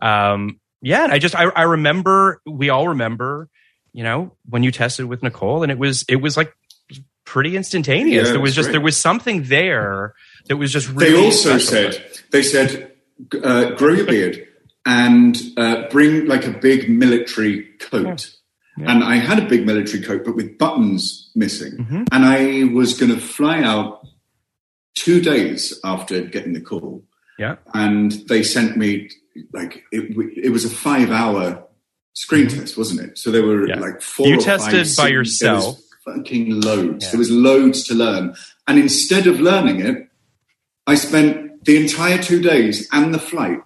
[0.03, 3.49] um yeah and i just I, I remember we all remember
[3.93, 6.53] you know when you tested with nicole and it was it was like
[7.25, 8.73] pretty instantaneous Yeah, there was just great.
[8.73, 10.15] there was something there
[10.49, 11.93] that was just really They also special.
[11.93, 12.92] said they said
[13.43, 14.47] uh, grow your beard
[14.85, 18.35] and uh, bring like a big military coat.
[18.79, 21.73] And I had a big military coat, but with buttons missing.
[21.77, 22.05] Mm-hmm.
[22.11, 24.01] And I was going to fly out
[24.95, 27.05] two days after getting the call.
[27.39, 29.09] yeah and they sent me
[29.53, 31.65] like it, it was a five hour
[32.13, 33.69] screen test wasn't it so there were Mm-hmm.
[33.71, 33.81] Yeah.
[33.81, 35.79] like four You or five tested by yourself.
[36.05, 37.11] fucking loads Yeah.
[37.13, 38.35] there was loads to learn
[38.69, 40.09] and instead of learning it
[40.87, 43.61] i spent the entire two days and the flight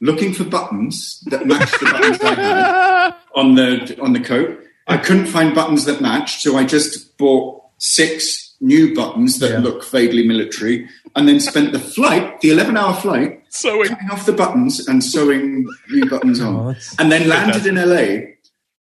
[0.00, 4.96] looking for buttons that matched the buttons i had on the on the coat i
[4.96, 9.58] couldn't find buttons that matched so i just bought six new buttons that Yeah.
[9.58, 14.26] look vaguely military and then spent the flight the 11 hour flight it, cutting off
[14.26, 16.66] the buttons and sewing new buttons Oh, on.
[16.68, 18.32] that's- and then landed in LA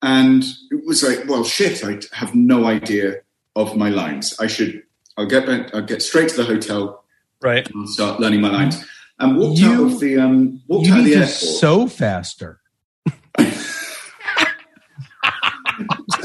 [0.02, 3.16] and it was like, well, shit, I have no idea
[3.58, 4.34] of my lines.
[4.40, 4.84] I should,
[5.18, 6.99] I'll get back, I'll get straight to the hotel
[7.42, 8.84] right and start learning my lines.
[9.20, 11.36] And walked You- out of the, um, walked You out of need the to airport.
[11.36, 12.60] sew faster.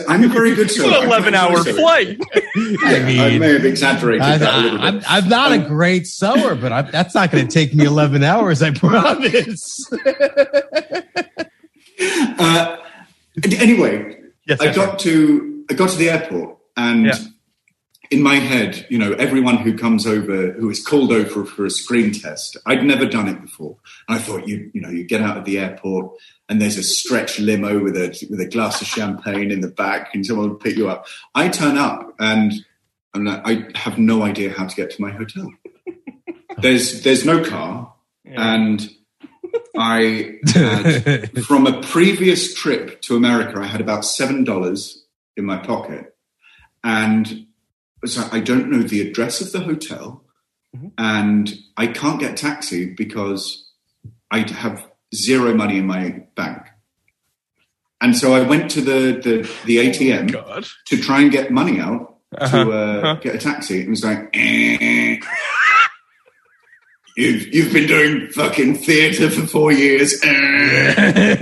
[0.09, 0.87] I'm a very good sewer.
[0.89, 4.59] it's an 11 hour flight Yeah, I, mean, I may have exaggerated I, that a
[4.63, 4.87] little bit.
[4.95, 8.23] am I'm not a great sewer, but I, that's not going to take me 11
[8.25, 9.91] hours, I promise.
[12.39, 12.77] Uh,
[13.61, 17.15] anyway, yes I yes, got to I got to the airport and Yeah.
[18.11, 21.71] In my head, you know, everyone who comes over who is called over for a
[21.71, 23.77] screen test, I'd never done it before.
[24.09, 26.13] And I thought you you know, you get out of the airport
[26.49, 30.15] and there's a stretch limo with a with a glass of champagne in the back
[30.15, 31.07] and someone will pick you up.
[31.35, 32.53] I turn up and
[33.15, 35.53] I'm I have no idea how to get to my hotel.
[36.59, 38.89] There's there's no car and
[39.77, 45.05] I had from a previous trip to America, I had about seven dollars
[45.37, 46.17] in my pocket,
[46.83, 47.44] and
[48.07, 50.23] so I don't know the address of the hotel,
[50.99, 53.71] and I can't get taxi because
[54.31, 56.63] I have zero money in my bank.
[58.01, 60.67] And so I went to the the, the ATM God.
[60.87, 62.65] to try and get money out Uh-huh.
[62.65, 63.15] to uh, Uh-huh.
[63.23, 63.81] get a taxi.
[63.83, 65.19] It was like, eh.
[67.17, 71.37] you've you've been doing fucking theatre for four years, Eh.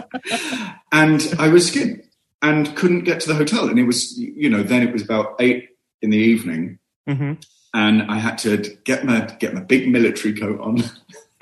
[0.92, 2.04] And I was skint
[2.42, 3.68] and couldn't get to the hotel.
[3.68, 5.68] And it was, you know, then it was about eight
[6.02, 7.42] in the evening, Mhm.
[7.74, 10.82] and I had to get my get my big military coat on.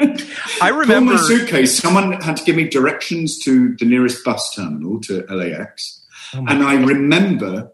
[0.62, 1.14] I remember.
[1.14, 1.76] my suitcase.
[1.76, 6.62] Someone had to give me directions to the nearest bus terminal to LAX, Oh and
[6.62, 7.70] I remember,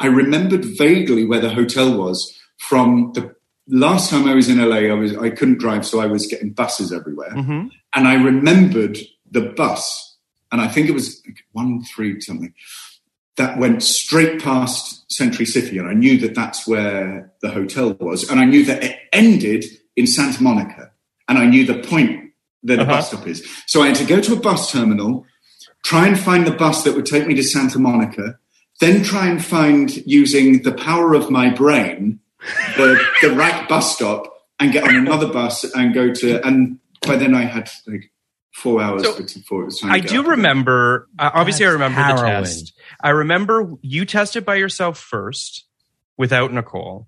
[0.00, 3.34] I remembered vaguely where the hotel was from the
[3.68, 4.88] last time I was in LA.
[4.90, 7.70] I was I couldn't drive, so I was getting buses everywhere, Mhm.
[7.94, 8.98] and I remembered
[9.30, 10.07] the bus,
[10.52, 12.52] and I think it was like one three something
[13.36, 18.28] that went straight past Century City, and I knew that that's where the hotel was,
[18.28, 19.64] and I knew that it ended
[19.96, 20.90] in Santa Monica,
[21.28, 22.32] and I knew the point
[22.64, 22.92] that the Uh-huh.
[22.92, 23.46] bus stop is.
[23.66, 25.24] So I had to go to a bus terminal,
[25.84, 28.38] try and find the bus that would take me to Santa Monica,
[28.80, 32.20] then try and find using the power of my brain
[32.76, 36.44] the, the right bus stop and get on another bus and go to.
[36.46, 38.10] And by then I had like
[38.58, 39.92] four hours So, before it was time.
[39.92, 41.08] I to do remember.
[41.18, 42.24] Uh, obviously, I remember harrowing.
[42.24, 42.72] the test.
[43.00, 45.64] I remember you tested by yourself first
[46.16, 47.06] without Nicole.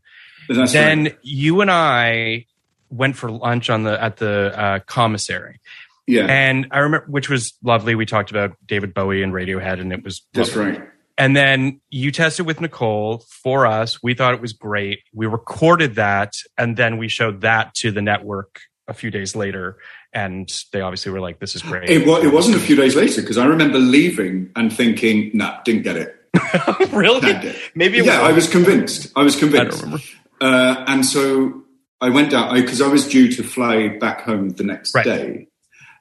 [0.48, 1.18] That's then right.
[1.22, 2.46] you and I
[2.88, 5.60] went for lunch on the at the uh, commissary,
[6.06, 7.94] yeah, and I remember which was lovely.
[7.94, 10.82] We talked about David Bowie and Radiohead, and it was that's right.
[11.18, 14.02] And then you tested with Nicole for us.
[14.02, 15.00] We thought it was great.
[15.12, 19.78] We recorded that, and then we showed that to the network a few days later,
[20.12, 22.96] and they obviously were like, "This is great." It, wa- it wasn't a few days
[22.96, 26.16] later because I remember leaving and thinking, "No, didn't get it."
[26.92, 27.28] really?
[27.30, 27.56] It.
[27.74, 29.12] Maybe it yeah, I was convinced.
[29.16, 29.82] I was I don't convinced.
[29.82, 30.02] remember.
[30.40, 31.62] Uh, and so
[32.00, 35.04] I went down because I, was due to fly back home the next Right.
[35.04, 35.48] day.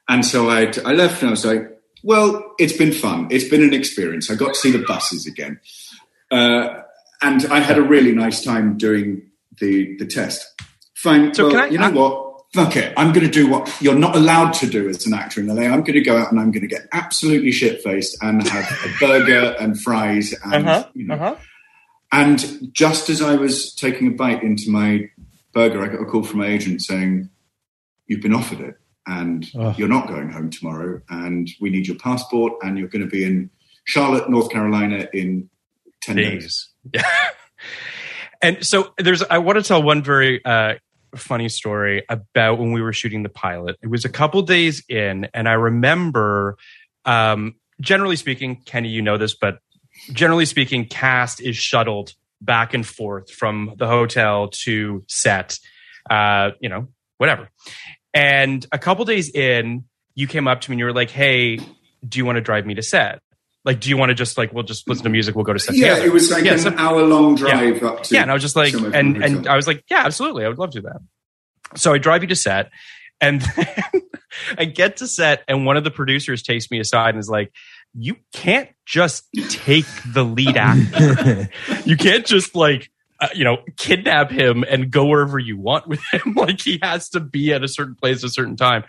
[0.07, 1.69] And so I, I left and I was like,
[2.03, 3.27] well, it's been fun.
[3.31, 4.31] It's been an experience.
[4.31, 5.59] I got to see the buses again.
[6.31, 6.83] Uh,
[7.21, 9.23] and I had a really nice time doing
[9.59, 10.47] the, the test.
[10.95, 11.33] Fine.
[11.33, 12.28] So well, can I- you know I- what?
[12.53, 12.93] Fuck it.
[12.97, 15.63] I'm going to do what you're not allowed to do as an actor in LA.
[15.63, 18.65] I'm going to go out and I'm going to get absolutely shit faced and have
[18.85, 20.87] a burger and fries and, Uh-huh.
[20.95, 21.35] you know, Uh-huh.
[22.11, 25.09] and just as I was taking a bite into my
[25.53, 27.29] burger, I got a call from my agent saying,
[28.07, 29.45] You've been offered it and
[29.77, 30.99] you're not going home tomorrow.
[31.09, 33.51] And we need your passport and you're going to be in
[33.83, 35.49] Charlotte, North Carolina in
[36.01, 36.29] 10 days.
[36.43, 36.69] days.
[36.95, 37.03] Yeah.
[38.41, 40.75] and so there's I want to tell one very uh
[41.15, 43.77] funny story about when we were shooting the pilot.
[43.81, 46.57] It was a couple days in and I remember
[47.05, 49.59] um generally speaking, Kenny, you know this, but
[50.11, 55.59] generally speaking, cast is shuttled back and forth from the hotel to set.
[56.09, 57.49] Uh, you know, whatever.
[58.13, 61.57] And a couple days in, you came up to me and you were like, Hey,
[62.07, 63.21] do you want to drive me to set?
[63.69, 65.59] Like, do you want to just like, we'll just listen to music, we'll go to
[65.59, 66.07] set Yeah, together?
[66.07, 68.15] it was like Yeah, an so- hour long drive up to.
[68.15, 69.47] yeah, and I was just like, and and.
[69.47, 70.99] I was like, yeah, absolutely, I would love to do that.
[71.77, 72.71] So I drive you to set,
[73.21, 73.83] and then
[74.57, 77.51] I get to set, and one of the producers takes me aside and is like,
[77.93, 81.49] "You can't just take the lead actor.
[81.85, 82.89] you can't just like."
[83.21, 86.33] Uh, you know, kidnap him and go wherever you want with him.
[86.37, 88.85] like he has to be at a certain place at a certain time.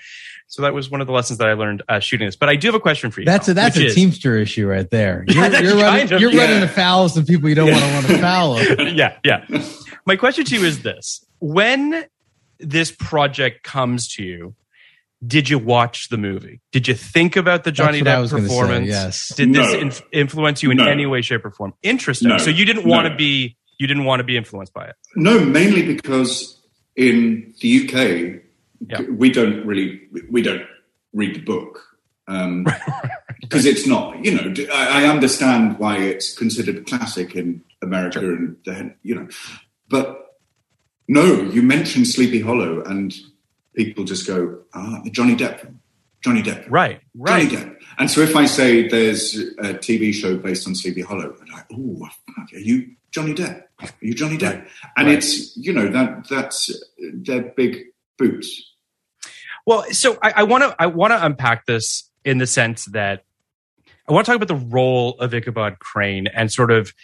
[0.47, 2.37] So that was one of the lessons that I learned uh, shooting this.
[2.37, 3.25] But I do have a question for you.
[3.27, 5.25] That's a that's a is- teamster issue right there.
[5.29, 6.45] You're, that's you're running, kind of- you're yeah.
[6.45, 8.89] running afoul of some people you don't want to run afoul of.
[8.95, 9.45] yeah, yeah.
[10.07, 12.05] My question to you is this: When
[12.61, 14.55] this project comes to you,
[15.27, 16.61] did you watch the movie?
[16.73, 18.87] Did you think about the Johnny Depp was gonna say, performance?
[18.89, 19.35] yes.
[19.35, 20.87] Did this inf- influence you in No.
[20.87, 21.75] any way, shape, or form?
[21.83, 22.29] Interesting.
[22.29, 22.39] No.
[22.39, 24.95] So you didn't want to be you didn't want to be influenced by it.
[25.17, 26.61] No, mainly because
[26.97, 28.43] in the UK,
[28.87, 29.03] Yeah.
[29.11, 30.67] we don't really we don't
[31.15, 31.83] read the book
[33.41, 34.23] because it's not.
[34.25, 39.15] You know, I, I understand why it's considered a classic in America and then you
[39.15, 39.29] know,
[39.89, 40.39] but
[41.09, 43.15] no, you mention Sleepy Hollow and
[43.75, 45.75] people just go, ah, the Johnny Depp.
[46.23, 46.67] Johnny Depp.
[46.69, 47.49] Right, right.
[47.49, 47.77] Johnny Depp.
[48.01, 51.67] And so if I say there's a TV show based on Sleepy Hollow, I'm like,
[51.71, 53.65] oh, fuck, are you Johnny Depp?
[53.79, 54.67] Are you Johnny Depp?
[54.97, 55.19] And Right.
[55.19, 56.83] it's, you know, that that's
[57.13, 57.85] their big
[58.19, 58.73] boots.
[59.67, 63.25] Well, so I want to I want to unpack this in the sense that
[64.09, 66.95] I want to talk about the role of Ichabod Crane and sort of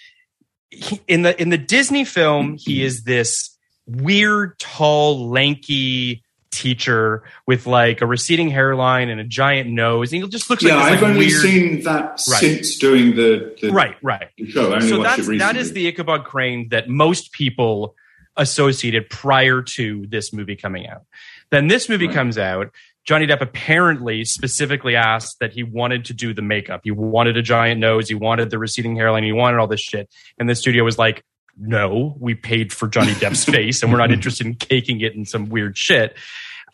[0.70, 3.56] he, in the in the Disney film he is this
[3.86, 10.28] weird, tall, lanky teacher with like a receding hairline and a giant nose, and he
[10.28, 11.42] just looks yeah, like this, I've like, only weird.
[11.42, 14.28] seen that since doing the, the right, right.
[14.48, 14.72] show.
[14.72, 17.94] I only so that's that is the Ichabod Crane that most people
[18.36, 21.02] associated prior to this movie coming out.
[21.50, 22.14] Then this movie Right.
[22.14, 22.70] comes out.
[23.04, 26.80] Johnny Depp apparently specifically asked that he wanted to do the makeup.
[26.82, 28.08] He wanted a giant nose.
[28.08, 29.22] He wanted the receding hairline.
[29.22, 30.10] He wanted all this shit.
[30.38, 31.24] And the studio was like,
[31.58, 35.24] no, we paid for Johnny Depp's face and we're not interested in caking it in
[35.24, 36.16] some weird shit.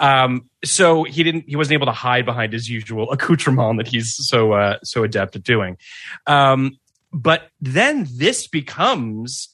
[0.00, 4.14] Um, so he didn't, he wasn't able to hide behind his usual accoutrement that he's
[4.16, 5.76] so, uh, so adept at doing.
[6.26, 6.78] Um,
[7.12, 9.50] but then this becomes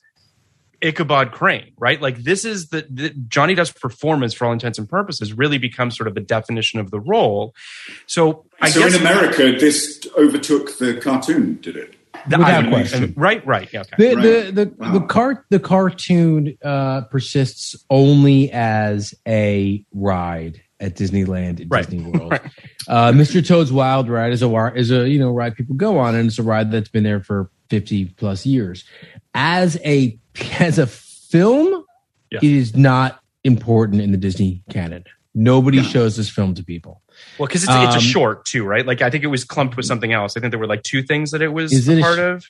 [0.81, 2.01] Ichabod Crane, right?
[2.01, 5.97] Like this is the, the Johnny Depp's performance, for all intents and purposes, really becomes
[5.97, 7.55] sort of the definition of the role.
[8.07, 11.98] So, I so guess in America, this overtook the cartoon, did it?
[12.29, 13.15] The- Without I- question.
[13.17, 13.91] right, right, yeah, okay.
[13.99, 14.23] The Right.
[14.23, 14.93] the the, Wow.
[14.93, 21.89] the cart the cartoon uh, persists only as a ride at Disneyland at Right.
[21.89, 22.35] Disney World.
[22.89, 23.45] uh, Mr.
[23.47, 26.29] Toad's Wild Ride is a wi- is a you know ride people go on, and
[26.29, 28.85] it's a ride that's been there for fifty plus years.
[29.35, 30.19] As a
[30.61, 31.85] as a film,
[32.31, 32.39] Yeah.
[32.43, 35.05] it is not important in the Disney canon.
[35.35, 37.03] Nobody shows this film to people.
[37.39, 38.85] Well, because it's, it's a Um, short too, right?
[38.85, 40.37] Like I think it was clumped with something else.
[40.37, 42.17] I think there were like two things that it was Is it a a part
[42.17, 42.45] sh- of.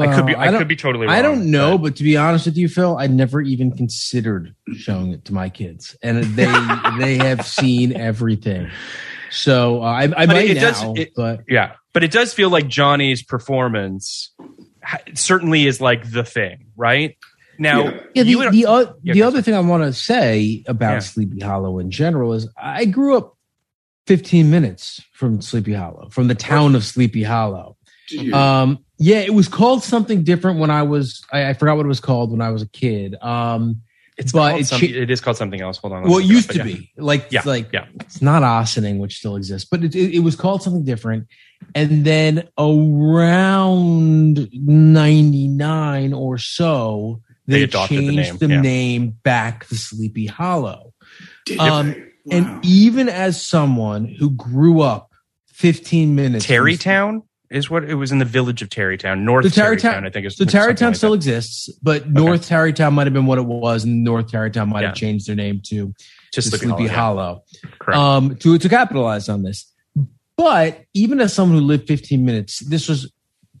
[0.00, 0.34] I could be.
[0.34, 1.06] Uh, I, could be totally.
[1.06, 1.14] wrong.
[1.16, 4.54] I don't know, but- but to be honest with you, Phil, I never even considered
[4.76, 6.44] showing it to my kids, and they
[7.00, 8.70] they have seen everything.
[9.30, 12.32] So uh, I, I But might it now, does- it- but Yeah, but it does
[12.32, 14.32] feel like Johnny's performance
[15.14, 17.16] certainly is like the thing, right?
[17.58, 18.00] Now, Yeah.
[18.14, 20.98] yeah, the the, o- Yeah, the other thing I want to say about Yeah.
[21.00, 23.36] Sleepy Hollow in general is I grew up
[24.06, 27.76] 15 minutes from Sleepy Hollow, from the town of Sleepy Hollow.
[28.32, 31.88] Um, yeah, it was called something different when I was I, I forgot what it
[31.88, 33.16] was called when I was a kid.
[33.22, 33.82] Um,
[34.18, 35.78] it's but called it some- it is called something else.
[35.78, 36.02] Hold on.
[36.02, 36.76] well, it used up, to yeah.
[36.76, 37.86] be like Yeah, like yeah.
[38.00, 41.26] it's not Ossining, which still exists, but it, it, it was called something different.
[41.74, 48.60] And then around ninety nine or so, They they, adopted the changed name, the yeah.
[48.60, 50.92] name back to Sleepy Hollow.
[51.46, 52.11] Did um, they?
[52.24, 52.36] Wow.
[52.36, 55.10] And even as someone who grew up
[55.46, 59.50] fifteen minutes, from- Tarrytown is what it was in the village of Tarrytown, North The
[59.50, 59.80] Terrytown.
[59.80, 61.16] Tarrytown, I think is the something Tarrytown like still that.
[61.16, 64.90] exists, but North Tarrytown might have been what it was, and North Tarrytown might have
[64.90, 64.94] Yeah.
[64.94, 65.94] changed their name to, to
[66.32, 67.16] to Sleepy, Sleepy, Hollow.
[67.22, 67.42] Hollow.
[67.78, 67.98] Correct.
[67.98, 69.70] um, to to capitalize on this.
[70.36, 73.12] But even as someone who lived 15 minutes, this was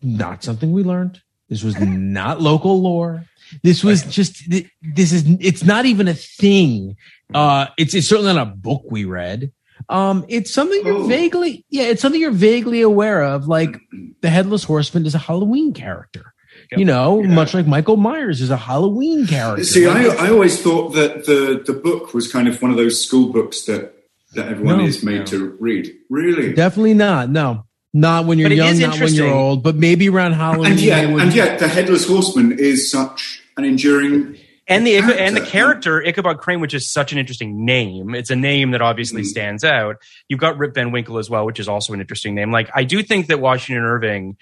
[0.02, 1.20] not something we learned.
[1.50, 3.26] This was not local lore.
[3.62, 6.96] This was just this is it's not even a thing.
[7.34, 9.52] Uh, it's it's certainly not a book we read.
[9.88, 11.06] Um, it's something you're Oh.
[11.06, 13.48] vaguely yeah, it's something you're vaguely aware of.
[13.48, 13.76] Like
[14.20, 16.32] the headless horseman is a Halloween character.
[16.70, 16.78] Yep.
[16.78, 17.28] You know, Yeah.
[17.28, 19.64] much like Michael Myers is a Halloween character.
[19.64, 22.76] See, I, Like, I always thought that the, the book was kind of one of
[22.76, 23.92] those school books that,
[24.34, 24.84] that everyone No.
[24.84, 25.92] is made to read.
[26.08, 26.52] Really?
[26.54, 27.28] definitely not.
[27.30, 30.72] No, not when you're But young, not when you're old, but maybe around Halloween.
[30.72, 34.36] and yet, would- and yet, the Headless Horseman is such an enduring.
[34.68, 35.50] And the and the character.
[35.50, 38.14] character Ichabod Crane, which is such an interesting name.
[38.14, 39.26] It's a name that obviously Mm.
[39.26, 39.96] stands out.
[40.28, 42.50] You've got Rip Van Winkle as well, which is also an interesting name.
[42.52, 44.36] Like I do think that Washington Irving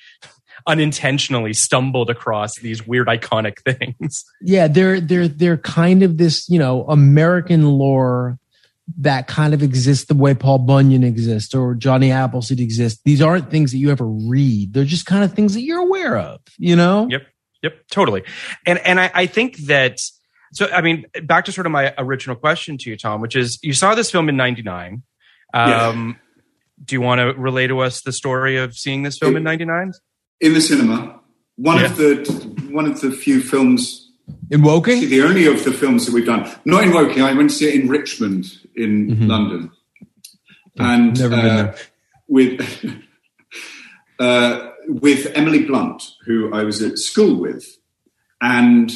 [0.66, 4.24] unintentionally stumbled across these weird iconic things.
[4.42, 8.38] yeah, they're they're they're kind of this you know American lore
[8.98, 13.00] that kind of exists the way Paul Bunyan exists or Johnny Appleseed exists.
[13.04, 14.72] These aren't things that you ever read.
[14.74, 16.40] They're just kind of things that you're aware of.
[16.58, 17.06] You know.
[17.08, 17.22] Yep.
[17.62, 18.22] Yep, totally.
[18.66, 20.00] And and I, I think that
[20.52, 23.58] so I mean, back to sort of my original question to you, Tom, which is
[23.62, 25.02] you saw this film in ninety nine.
[25.54, 26.16] Um
[26.82, 29.64] do you want to relay to us the story of seeing this film in ninety
[29.66, 29.92] nine?
[30.40, 31.20] in the cinema.
[31.56, 31.84] One Yeah.
[31.86, 34.10] of the one of the few films,
[34.50, 35.08] In Woking.
[35.10, 36.50] the only of the films that we've done.
[36.64, 37.22] Not in Woking.
[37.22, 39.28] I went to see it in Richmond, in Mhm.
[39.28, 39.70] London,
[40.78, 41.74] and Never been uh, there.
[42.26, 42.84] with
[44.18, 44.69] uh,
[45.00, 47.78] with Emily Blunt, who I was at school with,
[48.40, 48.90] and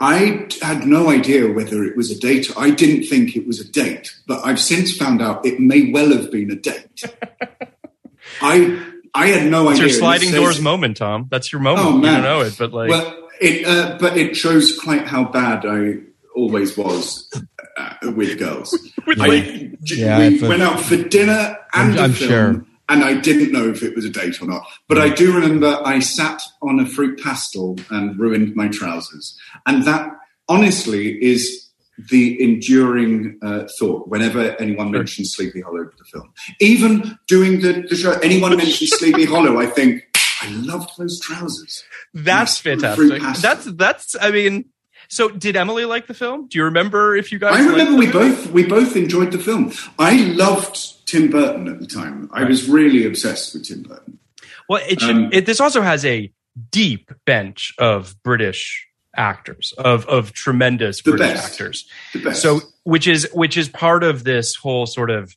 [0.00, 2.50] I had no idea whether it was a date.
[2.56, 6.12] I didn't think it was a date, but I've since found out it may well
[6.12, 7.04] have been a date.
[8.40, 8.80] I
[9.14, 9.88] I had no It's idea.
[9.88, 11.28] your It sliding says- doors moment, Tom.
[11.30, 11.86] That's your moment.
[11.86, 12.14] Oh, You man.
[12.14, 15.96] don't know it, but like well, it, uh, but it shows quite how bad I
[16.34, 17.30] always was
[17.76, 18.70] uh, with girls.
[19.06, 22.66] with I, Yeah, we I've- went out for dinner and I'm- a I'm film, sure.
[22.88, 24.66] And I didn't know if it was a date or not.
[24.88, 29.84] But I do remember I sat on a fruit pastel and ruined my trousers, and
[29.84, 30.10] that
[30.48, 31.70] honestly is
[32.10, 36.32] the enduring uh, thought whenever anyone mentions Sleepy Hollow, the film.
[36.60, 40.02] Even doing the, the show, anyone mentions Sleepy Hollow, I think
[40.42, 41.84] I loved those trousers.
[42.14, 43.22] that's fantastic.
[43.40, 44.66] That's that's I mean
[45.08, 46.48] so did Emily like the film?
[46.48, 49.72] Do you remember if you guys I remember we both we both enjoyed the film.
[49.98, 52.30] I loved Tim Burton at the time.
[52.32, 54.18] I was really obsessed with Tim Burton.
[54.66, 55.10] Well, it should.
[55.10, 56.32] Um, it, this also has a
[56.70, 61.52] deep bench of British actors, of of tremendous British best.
[61.52, 61.88] actors.
[62.14, 62.40] The best.
[62.40, 65.36] So, which is which is part of this whole sort of,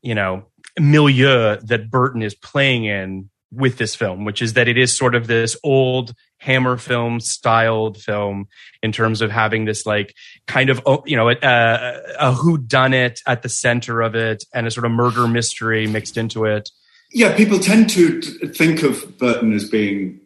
[0.00, 0.44] you know,
[0.78, 5.14] milieu that Burton is playing in with this film, which is that it is sort
[5.14, 8.46] of this old Hammer film styled film
[8.82, 10.14] in terms of having this like
[10.46, 14.14] kind of oh, you know a, a, a who done it at the center of
[14.14, 16.70] it and a sort of murder mystery mixed into it.
[17.12, 20.20] yeah, people tend to think of Burton as being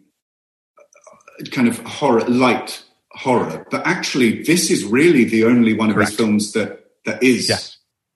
[0.79, 5.95] uh, kind of horror, light horror, but actually, this is really the only one of
[5.95, 6.11] Correct.
[6.11, 7.59] his films that that is Yeah.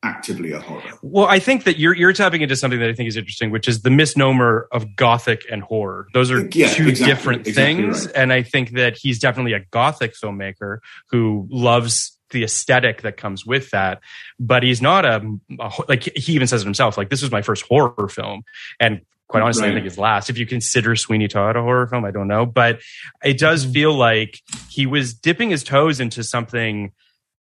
[0.07, 0.83] Actively a horror.
[1.03, 3.67] Well, I think that you're you're tapping into something that I think is interesting, which
[3.69, 6.07] is the misnomer of gothic and horror.
[6.15, 8.17] Those are Yeah, two exactly, different exactly things, right.
[8.17, 10.79] and I think that he's definitely a gothic filmmaker
[11.11, 14.01] who loves the aesthetic that comes with that.
[14.39, 15.23] But he's not a,
[15.61, 16.97] a like he even says it himself.
[16.97, 18.43] Like this was my first horror film,
[18.79, 20.31] and quite honestly, I think his last.
[20.31, 22.81] If you consider Sweeney Todd a horror film, I don't know, but
[23.25, 24.41] it does feel like
[24.71, 26.93] he was dipping his toes into something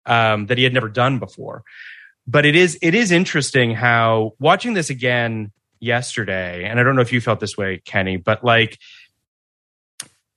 [0.06, 1.64] um, that he had never done before
[2.28, 7.02] but it is it is interesting how watching this again yesterday and i don't know
[7.02, 8.80] if you felt this way kenny but like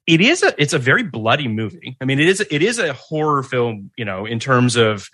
[0.06, 2.92] it is a it's a very bloody movie i mean it is it is a
[2.92, 5.08] horror film you know in terms of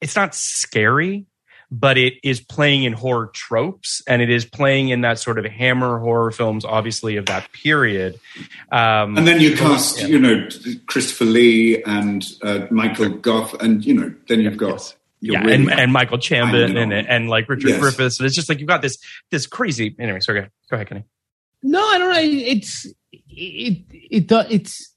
[0.00, 1.26] it's not scary
[1.70, 5.44] but it is playing in horror tropes and it is playing in that sort of
[5.44, 8.18] hammer horror films obviously of that period
[8.72, 10.06] um And then you cast, yeah.
[10.06, 10.48] you know,
[10.86, 14.94] Christopher Lee and uh, Michael Gough, and you know, then you've got Yes.
[15.24, 17.80] You're yeah, really- and, and Michael Gambon and, and like Richard Yes.
[17.80, 18.20] Griffiths.
[18.20, 18.98] And it's just like you've got this
[19.30, 19.96] this crazy.
[19.98, 21.04] Anyway, sorry, go ahead, Kenny.
[21.62, 22.20] No, I don't know.
[22.20, 24.94] It's it it do- it's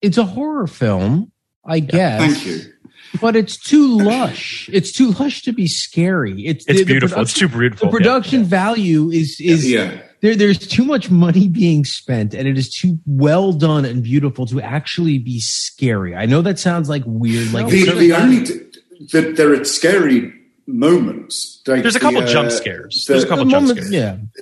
[0.00, 1.30] it's a horror film,
[1.66, 2.20] I guess.
[2.42, 2.72] Thank you.
[3.20, 4.70] But it's too lush.
[4.72, 6.46] It's too lush to be scary.
[6.46, 7.20] It's It's the- the beautiful.
[7.20, 7.90] It's too beautiful.
[7.90, 10.34] The production value is is yeah, there.
[10.34, 14.62] There's too much money being spent, and it is too well done and beautiful to
[14.62, 16.14] actually be scary.
[16.16, 17.52] I know that sounds like weird.
[17.52, 18.67] Like the, it's the only
[19.12, 20.32] that there are scary
[20.66, 21.62] moments.
[21.66, 23.04] Like There's a couple the, uh, jump scares.
[23.06, 23.92] the- There's a couple the jump moment- scares.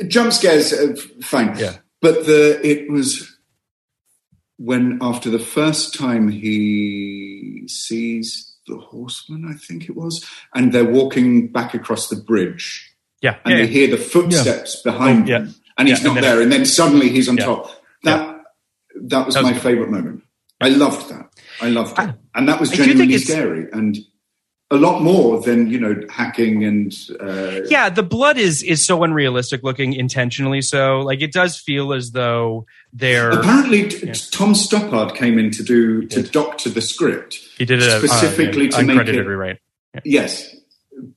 [0.00, 0.06] yeah.
[0.08, 1.76] jump scares uh, fine Yeah.
[2.00, 3.32] but the it was
[4.58, 10.84] when after the first time he sees the horseman i think it was and they're
[11.00, 12.92] walking back across the bridge
[13.22, 13.68] Yeah, and yeah, they yeah.
[13.86, 15.38] hear the footsteps behind yeah.
[15.40, 17.70] him and he's and not then- there and then suddenly he's on top
[18.04, 18.42] that
[19.02, 19.62] that was That was my good.
[19.62, 20.22] favorite moment
[20.60, 21.28] i loved that
[21.60, 23.96] i loved it I- and that was I do think genuinely scary and
[24.70, 29.02] a lot more than you know hacking and uh, yeah, the blood is is so
[29.04, 31.00] unrealistic looking, intentionally so.
[31.00, 33.30] Like it does feel as though they're.
[33.30, 37.38] Apparently, t- Tom Stoppard came in to do to doctor the script.
[37.58, 39.58] he did it specifically uh, to make it- rewrite.
[40.04, 40.54] Yes,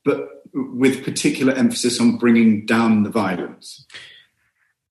[0.05, 3.85] but with particular emphasis on bringing down the violence.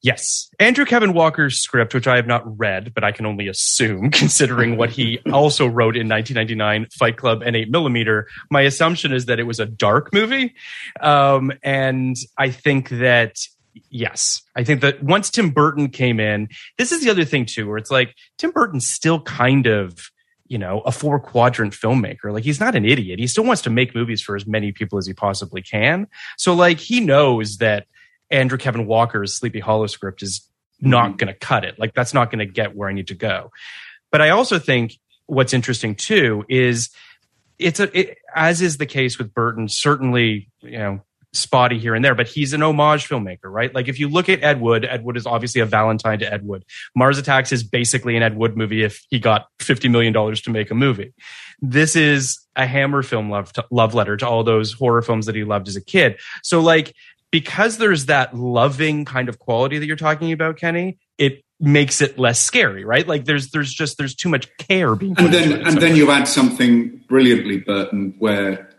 [0.01, 0.49] Yes.
[0.61, 4.77] Andrew Kevin Walker's script, which I have not read, but I can only assume, considering
[4.77, 9.41] what he also wrote in 1999, Fight Club and 8 Millimeter, my assumption is that
[9.41, 10.55] it was a dark movie.
[11.01, 13.39] Um, and I think that,
[13.91, 17.67] yes, I think that once Tim Burton came in, this is the other thing too,
[17.69, 20.11] where it's like Tim Burton's still kind of,
[20.47, 22.33] you know, a four quadrant filmmaker.
[22.33, 23.19] Like he's not an idiot.
[23.19, 26.07] He still wants to make movies for as many people as he possibly can.
[26.37, 27.87] So like he knows that
[28.31, 30.49] Andrew Kevin Walker's Sleepy Hollow script is
[30.81, 31.17] not mm-hmm.
[31.17, 31.79] going to cut it.
[31.79, 33.51] Like that's not going to get where I need to go.
[34.11, 36.91] But I also think what's interesting too is
[37.59, 39.69] it's a it, as is the case with Burton.
[39.69, 41.01] Certainly, you know,
[41.33, 43.75] spotty here and there, but he's an homage filmmaker, right?
[43.75, 46.47] Like if you look at Ed Wood, Ed Wood is obviously a Valentine to Ed
[46.47, 46.65] Wood.
[46.95, 50.51] Mars Attacks is basically an Ed Wood movie if he got fifty million dollars to
[50.51, 51.13] make a movie.
[51.61, 55.45] This is a Hammer film love love letter to all those horror films that he
[55.45, 56.19] loved as a kid.
[56.43, 56.95] So like
[57.31, 62.19] because there's that loving kind of quality that you're talking about, Kenny, it makes it
[62.19, 63.07] less scary, right?
[63.07, 66.25] Like there's there's just there's too much care being And then and then you add
[66.29, 68.71] something brilliantly, Burton, where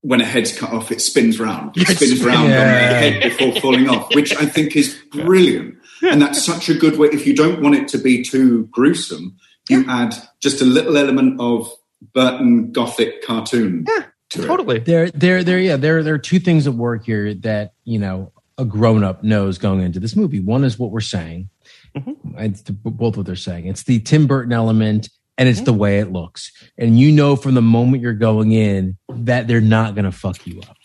[0.00, 1.76] when a head's cut off, it spins round.
[1.76, 1.96] It Yes.
[1.96, 5.76] spins round on the head before falling off, which I think is brilliant.
[6.02, 7.08] And that's such a good way.
[7.08, 9.36] If you don't want it to be too gruesome,
[9.70, 11.70] you add just a little element of
[12.12, 13.86] Burton Gothic cartoon.
[13.88, 14.04] Yeah.
[14.34, 14.78] Totally.
[14.80, 15.58] There, there, there.
[15.58, 19.58] Yeah, there, there are two things at work here that you know a grown-up knows
[19.58, 20.40] going into this movie.
[20.40, 21.48] One is what we're saying.
[21.96, 22.38] Mm-hmm.
[22.38, 23.66] It's the, both what they're saying.
[23.66, 25.08] It's the Tim Burton element,
[25.38, 25.50] and Mm-hmm.
[25.58, 26.52] it's the way it looks.
[26.78, 30.46] And you know from the moment you're going in that they're not going to fuck
[30.46, 30.76] you up.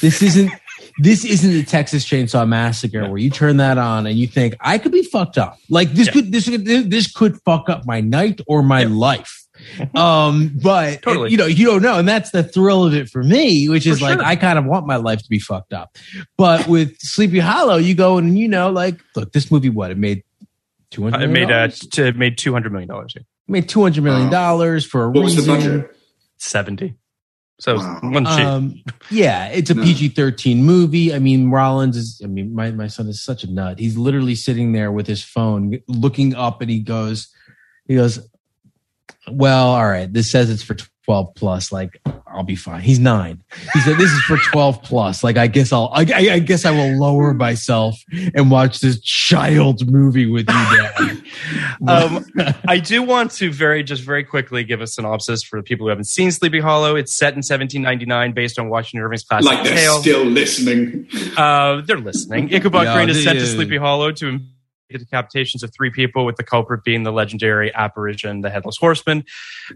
[0.00, 0.50] This isn't.
[1.00, 4.78] This isn't the Texas Chainsaw Massacre where you turn that on and you think I
[4.78, 5.56] could be fucked up.
[5.70, 6.12] Like this Yeah.
[6.12, 9.44] could this could this could fuck up my night or my life.
[9.94, 11.30] Um, but Totally.
[11.30, 13.98] you know, you don't know, and that's the thrill of it for me, which is
[13.98, 14.24] For like sure.
[14.26, 15.96] I kind of want my life to be fucked up.
[16.36, 19.98] But with Sleepy Hollow, you go and you know, like, look, this movie, what it
[19.98, 20.22] made
[20.90, 21.18] two Uh.
[21.18, 23.14] It made uh, t- it made two hundred million dollars.
[23.46, 25.52] made two hundred million dollars for a What was reason.
[25.52, 25.96] the budget?
[26.38, 26.94] Seventy.
[27.60, 27.98] So Wow.
[28.04, 28.46] one cheap.
[28.46, 29.82] Um, yeah, it's a No.
[29.82, 31.12] PG thirteen movie.
[31.12, 32.20] I mean, Rollins is.
[32.22, 33.78] I mean, my my son is such a nut.
[33.80, 37.28] He's literally sitting there with his phone, looking up, and he goes,
[37.88, 38.20] he goes,
[39.32, 40.12] well, all right.
[40.12, 42.82] This says it's for 12 plus, like I'll be fine.
[42.82, 43.42] He's nine.
[43.72, 45.24] He said, this is for 12 plus.
[45.24, 47.96] Like, I guess I'll, I, I I guess I will lower myself
[48.34, 51.22] and watch this child movie with you, Dad.
[51.86, 52.26] Um,
[52.66, 55.90] I do want to very just very quickly give a synopsis for the people who
[55.90, 56.96] haven't seen Sleepy Hollow.
[56.96, 60.00] It's set in 1799, based on Washington Irving's classic Like they're tale.
[60.00, 61.06] still listening.
[61.36, 62.52] Uh, they're listening.
[62.52, 63.46] Ichabod Yeah, Crane is sent to.
[63.46, 64.57] Sleepy Hollow to investigate the
[64.92, 69.24] decapitations of three people, with the culprit being the legendary apparition, the Headless Horseman.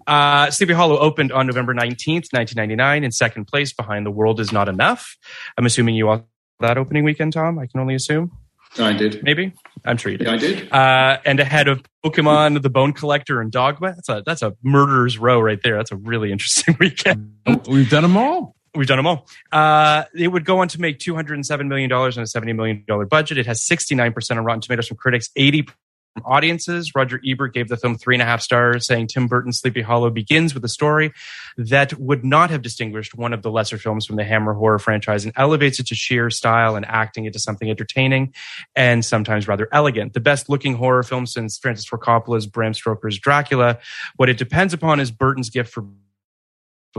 [0.06, 4.52] Uh, Sleepy Hollow opened on November 19th, 1999, in second place behind The World Is
[4.52, 5.16] Not Enough.
[5.58, 6.28] I'm assuming you all
[6.60, 7.58] that opening weekend, Tom.
[7.58, 8.32] I can only assume.
[8.78, 9.22] I did.
[9.22, 9.52] Maybe.
[9.84, 10.26] I'm sure you did.
[10.26, 10.72] Yeah, I did.
[10.72, 13.94] Uh, and ahead of Pokemon, The Bone Collector, and Dogma.
[13.94, 15.76] That's a that's a murderer's row right there.
[15.76, 17.34] That's a really interesting weekend.
[17.68, 18.56] We've done them all.
[18.74, 19.26] We've done them all.
[19.50, 23.36] Uh, it would go on to make $207 million on a $70 million budget.
[23.36, 25.68] It has 69% on Rotten Tomatoes from critics, 80
[26.14, 26.94] from audiences.
[26.94, 30.08] Roger Ebert gave the film three and a half stars, saying Tim Burton's Sleepy Hollow
[30.08, 31.12] begins with a story
[31.56, 35.24] that would not have distinguished one of the lesser films from the Hammer horror franchise
[35.24, 38.32] and elevates it to sheer style and acting into something entertaining
[38.74, 40.14] and sometimes rather elegant.
[40.14, 43.78] The best looking horror film since Francis Ford Coppola's Bram Stoker's Dracula.
[44.16, 45.84] What it depends upon is Burton's gift for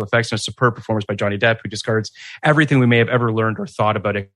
[0.01, 3.31] effects and a superb performance by Johnny Depp, who discards everything we may have ever
[3.31, 4.31] learned or thought about it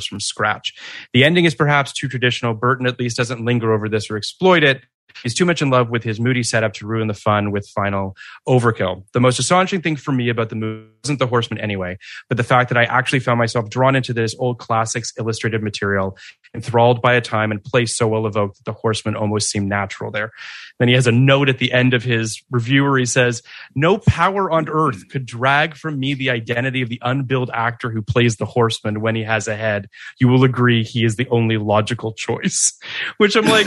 [0.00, 0.72] from scratch.
[1.12, 2.54] The ending is perhaps too traditional.
[2.54, 4.82] Burton at least doesn't linger over this or exploit it.
[5.22, 8.16] He's too much in love with his moody setup to ruin the fun with final
[8.48, 9.04] overkill.
[9.12, 11.98] The most astonishing thing for me about the movie wasn't the horseman anyway,
[12.28, 16.16] but the fact that I actually found myself drawn into this old classics illustrated material,
[16.54, 20.10] enthralled by a time and place so well evoked that the horseman almost seemed natural
[20.10, 20.32] there.
[20.78, 23.42] Then he has a note at the end of his review where he says,
[23.74, 28.02] No power on earth could drag from me the identity of the unbilled actor who
[28.02, 29.88] plays the horseman when he has a head.
[30.18, 32.78] You will agree he is the only logical choice.
[33.18, 33.66] Which I'm like,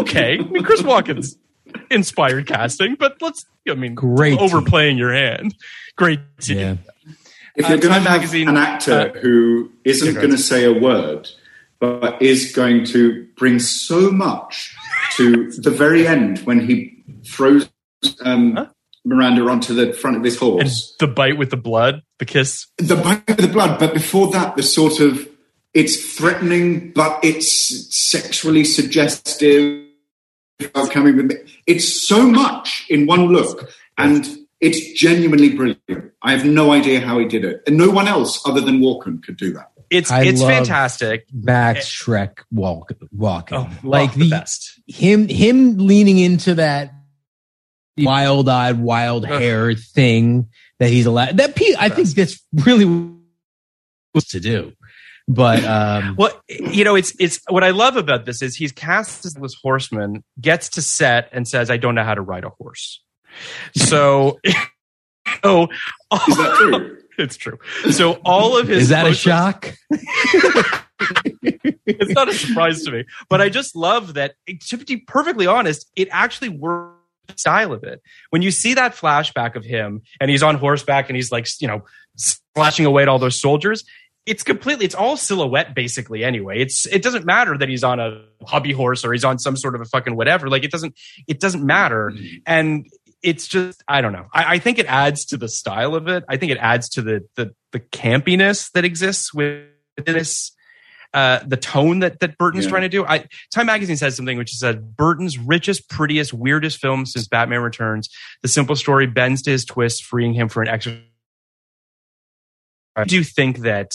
[0.00, 0.38] okay, okay.
[0.38, 1.36] I mean, Chris Walken's
[1.90, 4.38] inspired casting, but let's, I mean, Great.
[4.38, 5.54] overplaying your hand.
[5.96, 6.20] Great.
[6.44, 6.76] Yeah.
[7.56, 10.38] If Uh, you're going to Time have Magazine, an actor uh, who isn't going to
[10.38, 11.28] say a word,
[11.80, 14.74] but is going to bring so much
[15.16, 17.68] to the very end when he throws
[18.24, 18.66] um, Huh?
[19.04, 20.94] Miranda onto the front of his And horse.
[20.98, 22.66] the bite with the blood, the kiss.
[22.78, 25.26] the bite of the blood, but before that, the sort of
[25.74, 29.84] it's threatening, but it's sexually suggestive.
[30.74, 31.36] Of coming with me.
[31.66, 34.26] It's so much in one look, and
[34.60, 36.12] it's genuinely brilliant.
[36.22, 39.22] I have no idea how he did it, and no one else other than Walken
[39.22, 39.70] could do that.
[39.90, 41.26] It's I it's love- fantastic.
[41.32, 43.58] Max Schreck walk walking.
[43.58, 44.80] Oh, like the the best.
[44.86, 46.92] him him leaning into that
[47.98, 50.48] wild eyed, wild hair thing
[50.78, 51.36] that he's allowed.
[51.36, 52.86] That I think that's really
[54.12, 54.72] what to do.
[55.28, 59.24] But um, Well, you know, it's it's what I love about this is he's cast
[59.24, 62.50] as this horseman, gets to set and says, "I don't know how to ride a
[62.50, 63.02] horse."
[63.74, 64.38] So,
[65.42, 65.68] oh,
[66.28, 66.98] Is that true?
[67.18, 67.58] it's true.
[67.90, 69.74] So all of his is that a shock?
[69.90, 70.84] it's
[72.12, 74.34] not a surprise to me, but I just love that.
[74.68, 76.92] To be perfectly honest, it actually works.
[77.34, 78.00] Style of it.
[78.30, 81.66] When you see that flashback of him and he's on horseback and he's like, you
[81.66, 81.82] know,
[82.14, 83.82] slashing away at all those soldiers,
[84.26, 86.58] it's completely, it's all silhouette basically anyway.
[86.60, 89.74] It's, it doesn't matter that he's on a hobby horse or he's on some sort
[89.74, 90.48] of a fucking whatever.
[90.48, 90.94] Like it doesn't,
[91.26, 92.12] it doesn't matter.
[92.44, 92.86] And
[93.22, 94.26] it's just, I don't know.
[94.34, 96.24] I, I think it adds to the style of it.
[96.28, 99.64] I think it adds to the, the, the campiness that exists with
[100.04, 100.52] this
[101.14, 102.70] uh, the tone that that Burton's Yeah.
[102.70, 103.06] trying to do.
[103.06, 103.24] I,
[103.54, 108.10] Time Magazine says something which says Burton's richest, prettiest, weirdest film since Batman Returns.
[108.42, 110.98] The simple story bends to his twist, freeing him for an extra.
[112.94, 113.94] I do think that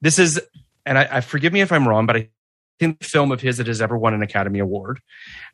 [0.00, 0.40] this is,
[0.86, 2.28] and I, I forgive me if I'm wrong, but I
[2.78, 5.00] think the film of his that has ever won an Academy Award.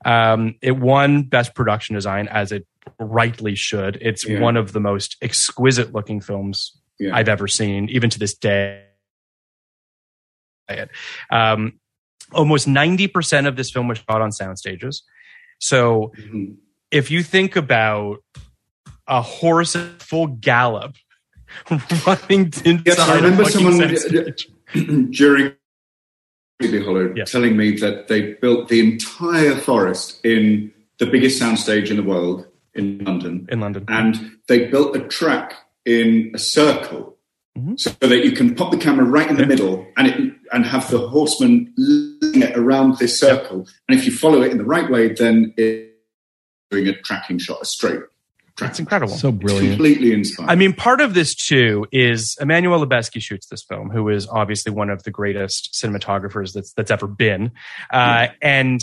[0.04, 2.66] Um, it won Best Production Design as it
[3.00, 3.96] rightly should.
[4.00, 4.40] It's Yeah.
[4.40, 7.16] one of the most exquisite looking films Yeah.
[7.16, 8.84] I've ever seen, even to this day.
[11.30, 11.80] Um,
[12.32, 15.02] almost 90% of this film was shot on sound stages.
[15.60, 16.56] So Mhm.
[16.90, 18.18] if you think about
[19.06, 20.96] a horse at full gallop
[22.06, 23.78] running inside Yes, I remember someone
[25.10, 25.54] during
[26.60, 31.96] Sleepy Hollow telling me that they built the entire forest in the biggest soundstage in
[31.96, 33.84] the world in London, in London.
[33.88, 37.10] and they built a track in a circle
[37.56, 37.78] Mhm.
[37.78, 39.48] so that you can pop the camera right in the Yeah.
[39.48, 43.68] middle and it and have the horseman it around this circle.
[43.88, 45.92] And if you follow it in the right way, then it's
[46.70, 48.00] doing a tracking shot, a straight
[48.56, 48.70] track.
[48.70, 49.14] It's incredible.
[49.14, 49.68] So It's brilliant.
[49.76, 50.50] completely inspiring.
[50.50, 54.72] I mean, part of this too is Emmanuel Lubezki shoots this film, who is obviously
[54.72, 57.52] one of the greatest cinematographers that's that's ever been,
[57.92, 58.80] uh, and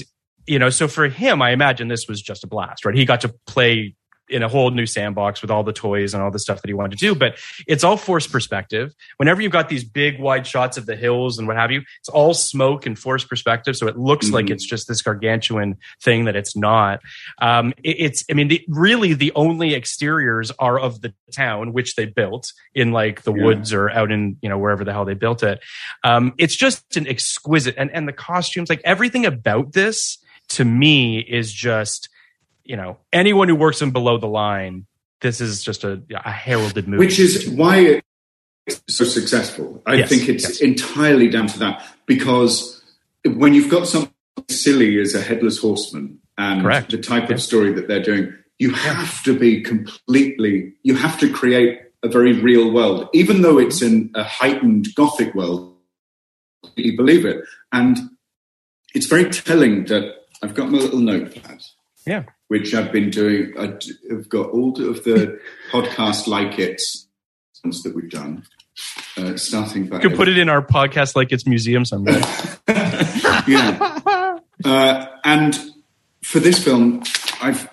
[0.47, 2.95] you know, so for him, I imagine this was just a blast, right?
[2.95, 3.95] He got to play
[4.29, 6.73] in a whole new sandbox with all the toys and all the stuff that he
[6.73, 7.13] wanted to do.
[7.13, 8.93] But it's all forced perspective.
[9.17, 12.07] Whenever you've got these big wide shots of the hills and what have you, it's
[12.07, 13.75] all smoke and forced perspective.
[13.75, 14.35] So it looks mm-hmm.
[14.35, 17.01] like it's just this gargantuan thing that it's not.
[17.41, 21.95] Um, it, it's, I mean, the, really the only exteriors are of the town, which
[21.95, 23.43] they built in like the yeah.
[23.43, 25.59] woods or out in, you know, wherever the hell they built it.
[26.05, 30.17] Um, it's just an exquisite and, and the costumes, like everything about this
[30.49, 32.07] to me is just,
[32.63, 34.85] you know, anyone who works in below the line,
[35.21, 37.05] this is just a, a heralded movie.
[37.05, 38.01] Which is why
[38.67, 39.81] it's so successful.
[39.85, 40.61] I yes, think it's yes.
[40.61, 42.81] entirely down to that because
[43.25, 44.13] when you've got something
[44.49, 46.91] silly as a headless horseman and Correct.
[46.91, 47.35] the type yeah.
[47.35, 52.07] of story that they're doing, you have to be completely, you have to create a
[52.07, 55.75] very real world, even though it's in a heightened gothic world.
[56.75, 57.43] You believe it.
[57.71, 57.97] And
[58.93, 61.61] it's very telling that I've got my little notepad.
[62.05, 63.53] Yeah which I've been doing.
[63.57, 65.39] I've got all of the
[65.71, 67.07] podcast like it's
[67.63, 68.43] that we've done.
[69.15, 70.03] Uh, starting back.
[70.03, 72.21] You could put it in our podcast like it's museum someday.
[73.47, 74.37] yeah.
[74.63, 75.59] Uh, and
[76.23, 77.01] for this film,
[77.41, 77.67] I've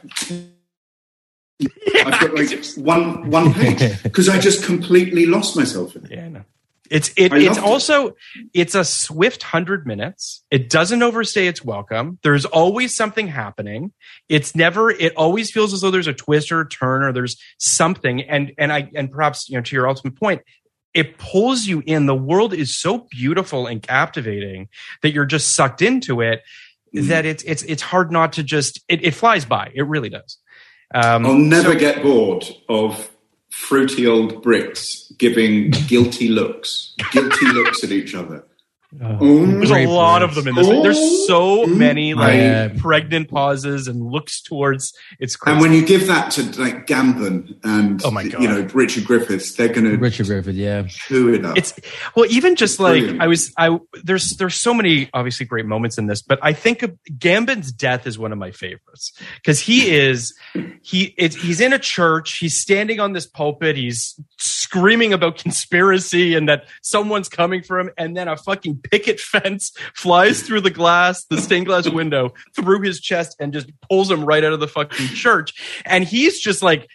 [1.59, 1.69] yeah,
[2.07, 6.13] I've got like one one page because I just completely lost myself in it.
[6.13, 6.45] Yeah, no.
[6.91, 8.15] It's it, it's also it.
[8.55, 10.45] it's a swift hundred minutes.
[10.51, 12.19] It doesn't overstay its welcome.
[12.23, 13.93] There's always something happening.
[14.29, 14.91] It's never.
[14.91, 18.23] It always feels as though there's a twist or a turn or there's something.
[18.23, 20.43] And and I and perhaps you know to your ultimate point,
[20.95, 22.07] it pulls you in.
[22.07, 24.69] The world is so beautiful and captivating
[25.03, 26.43] that you're just sucked into it.
[26.95, 27.09] Mm.
[27.09, 29.71] That it's it's it's hard not to just it, it flies by.
[29.75, 30.39] It really does.
[30.95, 33.11] Um, I'll never so, get bored of
[33.59, 38.45] fruity old Brits giving guilty looks, guilty looks at each other.
[39.03, 40.67] Oh, there's a lot of them in this.
[40.67, 45.37] Oh, there's so many like pregnant pauses and looks towards its.
[45.37, 45.53] Crazy.
[45.53, 48.41] And when you give that to like Gambon and oh my God.
[48.41, 51.59] you know Richard Griffiths, they're going to Richard Griffith, yeah, chew it up.
[51.59, 51.79] It's
[52.17, 53.23] well, even just like Brilliant.
[53.23, 56.83] I was, I there's there's so many obviously great moments in this, but I think
[57.19, 60.35] Gambon's death is one of my favorites because he is
[60.83, 66.35] he it's, he's in a church, he's standing on this pulpit, he's screaming about conspiracy
[66.35, 70.71] and that someone's coming for him, and then a fucking picket fence flies through the
[70.71, 74.61] glass, the stained glass window, through his chest, and just pulls him right out of
[74.61, 75.55] the fucking church.
[75.85, 76.89] And he's just like,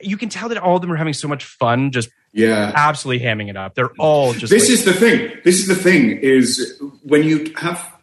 [0.00, 3.24] you can tell that all of them are having so much fun, just yeah, absolutely
[3.24, 3.74] hamming it up.
[3.74, 4.50] They're all just.
[4.50, 5.38] This like, is the thing.
[5.44, 6.18] This is the thing.
[6.18, 7.97] Is when you have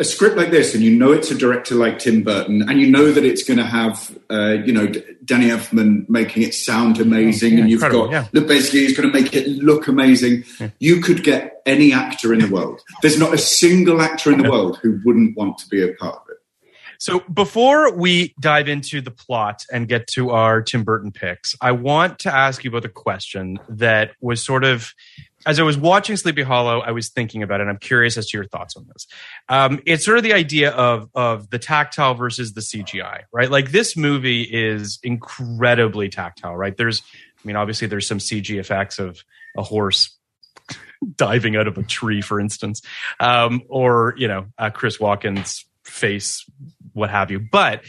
[0.00, 2.90] a script like this, and you know it's a director like Tim Burton, and you
[2.90, 4.90] know that it's going to have, uh, you know,
[5.24, 8.26] Danny Elfman making it sound amazing, yeah, and you've got yeah.
[8.32, 10.44] basically he's going to make it look amazing.
[10.58, 10.70] Yeah.
[10.78, 12.80] You could get any actor in the world.
[13.02, 16.16] There's not a single actor in the world who wouldn't want to be a part
[16.16, 16.38] of it.
[16.98, 21.72] So before we dive into the plot and get to our Tim Burton picks, I
[21.72, 24.94] want to ask you about a question that was sort of
[25.46, 27.68] as I was watching Sleepy Hollow, I was thinking about it.
[27.68, 29.06] I'm curious as to your thoughts on this.
[29.48, 33.50] Um, it's sort of the idea of of the tactile versus the CGI, right?
[33.50, 36.76] Like this movie is incredibly tactile, right?
[36.76, 37.02] There's,
[37.42, 39.22] I mean, obviously there's some CG effects of
[39.56, 40.16] a horse
[41.16, 42.82] diving out of a tree, for instance,
[43.18, 46.44] um, or you know, uh, Chris Walken's face,
[46.92, 47.40] what have you.
[47.40, 47.84] But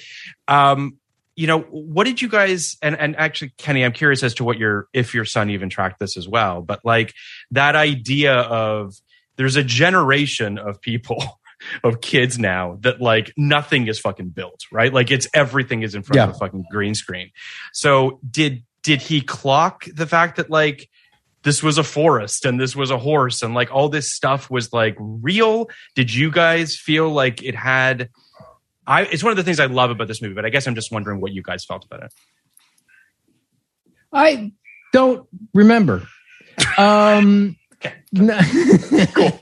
[0.47, 0.97] um,
[1.41, 4.59] you know, what did you guys and and actually Kenny, I'm curious as to what
[4.59, 7.15] your if your son even tracked this as well, but like
[7.49, 8.93] that idea of
[9.37, 11.17] there's a generation of people
[11.83, 14.93] of kids now that like nothing is fucking built, right?
[14.93, 16.23] Like it's everything is in front yeah.
[16.25, 17.31] of a fucking green screen.
[17.73, 20.91] So did did he clock the fact that like
[21.41, 24.71] this was a forest and this was a horse and like all this stuff was
[24.71, 25.71] like real?
[25.95, 28.09] Did you guys feel like it had
[28.87, 30.75] I, it's one of the things I love about this movie, but I guess I'm
[30.75, 32.13] just wondering what you guys felt about it.
[34.13, 34.51] I
[34.91, 36.07] don't remember.
[36.77, 37.57] Um,
[38.13, 39.39] cool.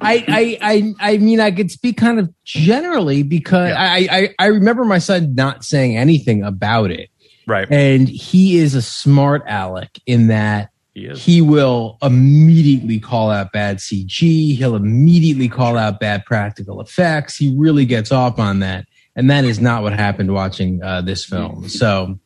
[0.00, 3.80] I, I, I, I mean, I could speak kind of generally because yeah.
[3.80, 7.10] I, I, I remember my son not saying anything about it.
[7.46, 7.70] Right.
[7.70, 13.78] And he is a smart aleck in that he, he will immediately call out bad
[13.78, 14.56] CG.
[14.56, 17.36] He'll immediately call out bad practical effects.
[17.36, 18.86] He really gets off on that.
[19.16, 21.68] And that is not what happened watching uh, this film.
[21.68, 22.18] So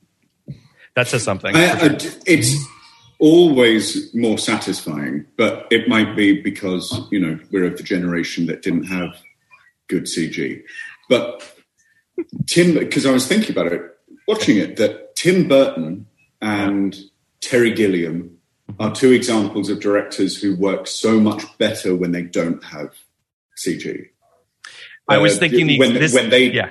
[0.94, 1.54] that says something.
[1.56, 2.54] I, I, it's
[3.18, 8.62] always more satisfying, but it might be because, you know, we're of the generation that
[8.62, 9.10] didn't have
[9.88, 10.62] good CG.
[11.08, 11.42] But
[12.46, 13.82] Tim, because I was thinking about it,
[14.26, 16.06] watching it, that Tim Burton
[16.40, 16.96] and
[17.40, 18.37] Terry Gilliam
[18.78, 22.94] are two examples of directors who work so much better when they don't have
[23.56, 24.08] CG.
[25.08, 26.70] I was uh, thinking when, this, when they yeah.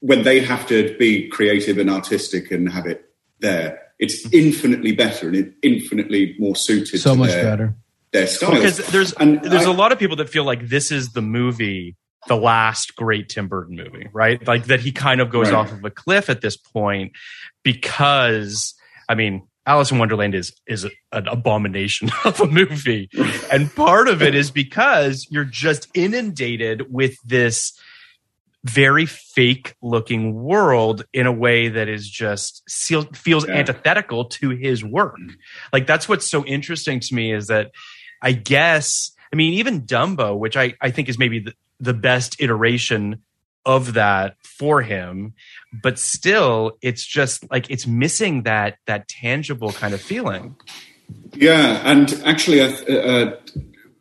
[0.00, 3.10] when they have to be creative and artistic and have it
[3.40, 4.36] there, it's Mm-hmm.
[4.46, 7.74] infinitely better and it infinitely more suited So to much their, better.
[8.12, 8.50] their style.
[8.52, 11.22] because there's And there's I- a lot of people that feel like this is the
[11.22, 11.96] movie
[12.28, 15.58] the last great tim burton movie right like that he kind of goes Right.
[15.58, 17.10] off of a cliff at this point
[17.64, 18.74] because
[19.08, 23.08] i mean alice in wonderland is is an abomination of a movie
[23.52, 27.78] and part of it is because you're just inundated with this
[28.64, 33.54] very fake looking world in a way that is just seal, feels Yeah.
[33.54, 35.16] antithetical to his work.
[35.18, 35.34] Mm-hmm.
[35.72, 37.72] Like that's what's so interesting to me is that
[38.22, 42.36] I guess I mean even Dumbo, which I I think is maybe the, the best
[42.40, 43.22] iteration
[43.66, 45.34] of that for him,
[45.82, 50.56] but still it's just like it's missing that that tangible kind of feeling.
[51.34, 53.36] Yeah, and actually, I uh,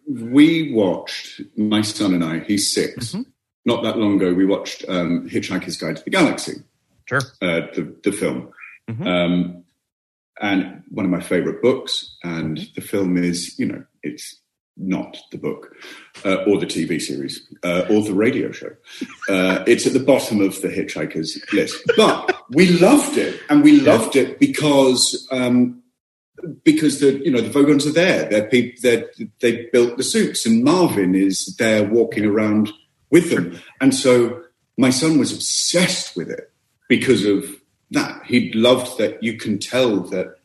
[0.08, 2.40] we watched my son and I.
[2.40, 3.16] He's 6
[3.66, 6.54] Not that long ago, we watched um, Hitchhiker's Guide to the Galaxy,
[7.08, 7.22] Sure.
[7.42, 8.50] uh, the the film,
[8.90, 9.06] Mhm.
[9.08, 9.64] um,
[10.42, 12.18] and one of my favorite books.
[12.24, 14.42] And the film is, you know, it's
[14.78, 15.76] not the book
[16.26, 18.72] uh, or the TV series uh, or the radio show.
[19.30, 23.80] Uh, it's at the bottom of the Hitchhiker's list, but we loved it, and we
[23.80, 25.28] loved it because.
[25.32, 25.78] Um,
[26.64, 28.28] because the you know the Vogons are there.
[28.28, 28.80] They're people.
[28.82, 29.06] They
[29.42, 32.72] they built the suits, and Marvin is there walking around
[33.12, 33.60] with them.
[33.80, 34.42] And so
[34.78, 36.52] my son was obsessed with it
[36.90, 37.46] because of
[37.92, 38.24] that.
[38.26, 40.38] He loved that you can tell that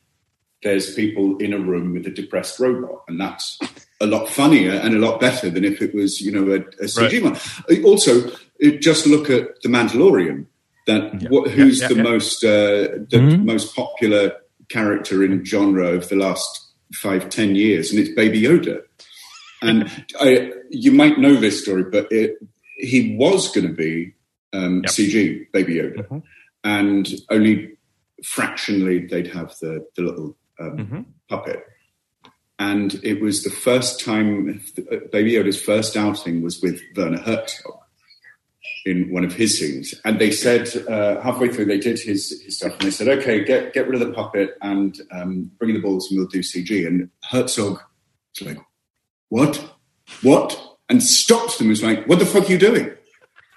[0.62, 3.59] there's people in a room with a depressed robot, and that's
[4.01, 6.86] a lot funnier and a lot better than if it was you know a, a
[6.86, 7.36] CG one.
[7.84, 10.47] Also, uh, just look at the Mandalorian.
[10.86, 12.03] That what, who's yeah, the yeah.
[12.03, 13.44] most uh, the Mhm.
[13.44, 14.32] most popular
[14.68, 18.82] character in genre of the last five ten years, and it's Baby Yoda.
[19.62, 19.90] And
[20.20, 22.36] I, you might know this story, but it,
[22.78, 24.12] he was going to be
[24.53, 24.92] um, Yep.
[24.92, 26.22] CG Baby Yoda, Mhm.
[26.62, 27.70] and only
[28.24, 31.05] fractionally they'd have the the little um, Mhm.
[31.28, 31.64] puppet.
[32.59, 34.62] And it was the first time
[35.12, 37.80] Baby Yoda's first outing was with Werner Herzog
[38.86, 39.94] in one of his scenes.
[40.04, 43.44] And they said uh, halfway through they did his, his stuff, and they said, "Okay,
[43.44, 46.40] get get rid of the puppet and um, bring in the balls, and we'll do
[46.40, 47.82] CG." And Herzog
[48.38, 48.59] was like,
[49.28, 49.62] "What?
[50.22, 51.68] What?" And stopped them.
[51.68, 52.86] Was like, "What the fuck are you doing?"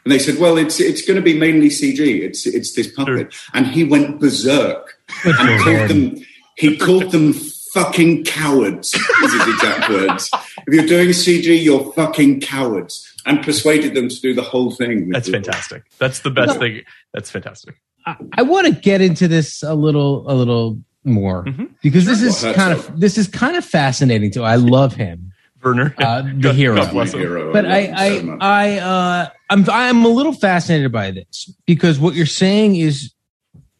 [0.03, 1.99] And they said, "Well, it's it's going to be mainly CG.
[1.99, 6.25] It's it's this puppet." And he went berserk and called them.
[6.57, 7.33] He called them
[7.73, 8.93] fucking cowards.
[8.93, 10.29] Is his exact words.
[10.67, 13.05] If you're doing CG, you're fucking cowards.
[13.25, 15.09] And persuaded them to do the whole thing.
[15.09, 15.83] That's the- fantastic.
[15.99, 16.81] That's the best thing.
[17.13, 17.75] That's fantastic.
[18.05, 21.69] I, I want to get into this a little a little more Mhm.
[21.83, 22.27] because this Sure.
[22.29, 24.43] is Well, kind that's of this is kind of fascinating too.
[24.43, 25.31] I love him,
[25.63, 26.75] Werner, uh, the God- hero.
[26.77, 27.19] God bless him.
[27.19, 27.51] hero.
[27.53, 28.37] but I I so.
[28.39, 33.11] I uh, I'm I'm a little fascinated by this because what you're saying is,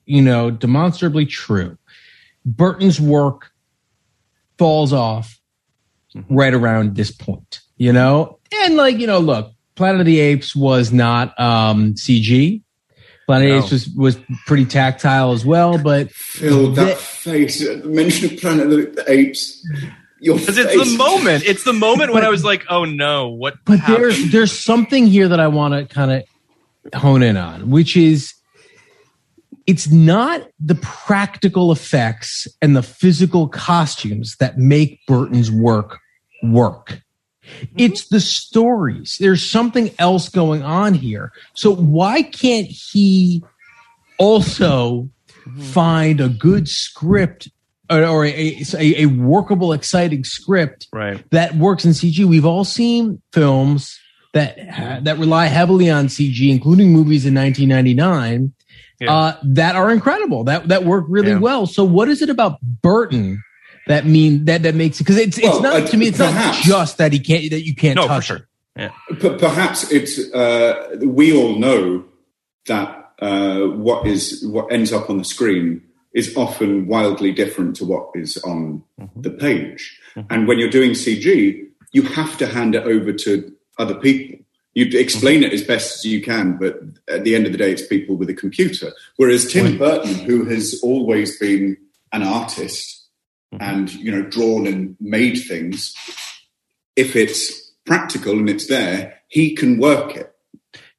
[0.06, 1.78] you know, demonstrably true.
[2.46, 3.49] Burton's work
[4.60, 5.36] falls off
[6.16, 6.36] Mm-hmm.
[6.36, 10.56] right around this point, you know, and like you know, look, Planet of the Apes
[10.56, 12.64] was not um, CG.
[13.28, 13.64] Planet of the No.
[13.64, 18.40] Apes was was pretty tactile as well, but Phil, that the- face the mention of
[18.42, 19.64] Planet of the Apes.
[20.20, 21.44] Your Because it's the moment.
[21.46, 23.98] It's the moment when I was like, "Oh no, what?" But happened?
[24.04, 26.12] there's there's something here that I want to kind
[26.92, 28.34] of hone in on, which is
[29.70, 36.00] it's not the practical effects and the physical costumes that make Burton's work
[36.42, 36.88] work.
[37.44, 37.76] Mm-hmm.
[37.78, 39.18] It's the stories.
[39.20, 41.32] There's something else going on here.
[41.54, 43.44] So why can't he
[44.18, 45.62] also mm-hmm.
[45.62, 47.48] find a good script
[47.92, 51.24] or, or a, a, a workable, exciting script right.
[51.30, 52.26] that works in CG.
[52.26, 54.00] We've all seen films
[54.34, 54.58] that
[55.04, 58.54] that rely heavily on CG, including movies in 1999,
[59.00, 59.14] Yeah.
[59.16, 60.44] uh, that are incredible.
[60.44, 61.40] That that work really Yeah.
[61.40, 61.66] well.
[61.68, 63.42] So, what is it about Burton
[63.88, 65.04] that mean that that makes it?
[65.06, 66.08] Because it's it's Well, not uh, to me.
[66.08, 66.58] It's perhaps.
[66.58, 68.48] not just that he can't that you can't No, for touch sure.
[68.76, 68.92] Yeah.
[69.20, 72.04] P- perhaps it's uh, we all know
[72.68, 75.82] that uh, what is what ends up on the screen
[76.14, 78.84] is often wildly different to what is on
[79.16, 79.98] the page.
[80.30, 84.40] And when you're doing CG, you have to hand it over to other people.
[84.76, 87.72] You explain it as best as you can, but at the end of the day,
[87.72, 88.92] it's people with a computer.
[89.18, 91.76] Whereas Tim Burton, who has always been
[92.14, 93.08] an artist
[93.54, 93.64] mm-hmm.
[93.64, 95.94] and you know drawn and made things,
[96.96, 100.34] if it's practical and it's there, he can work it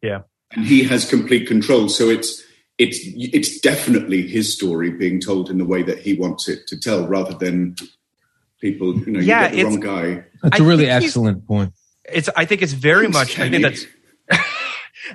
[0.03, 0.23] Yeah.
[0.51, 1.89] and he has complete control.
[1.89, 2.43] So it's
[2.77, 6.79] it's it's definitely his story being told in the way that he wants it to
[6.79, 7.77] tell, rather than
[8.61, 8.99] people.
[8.99, 10.25] You know, Yeah, you get the it's- wrong guy.
[10.43, 11.73] That's a really excellent point.
[12.13, 12.29] It's.
[12.37, 13.39] I think it's very Thanks, much.
[13.39, 13.87] I think that's.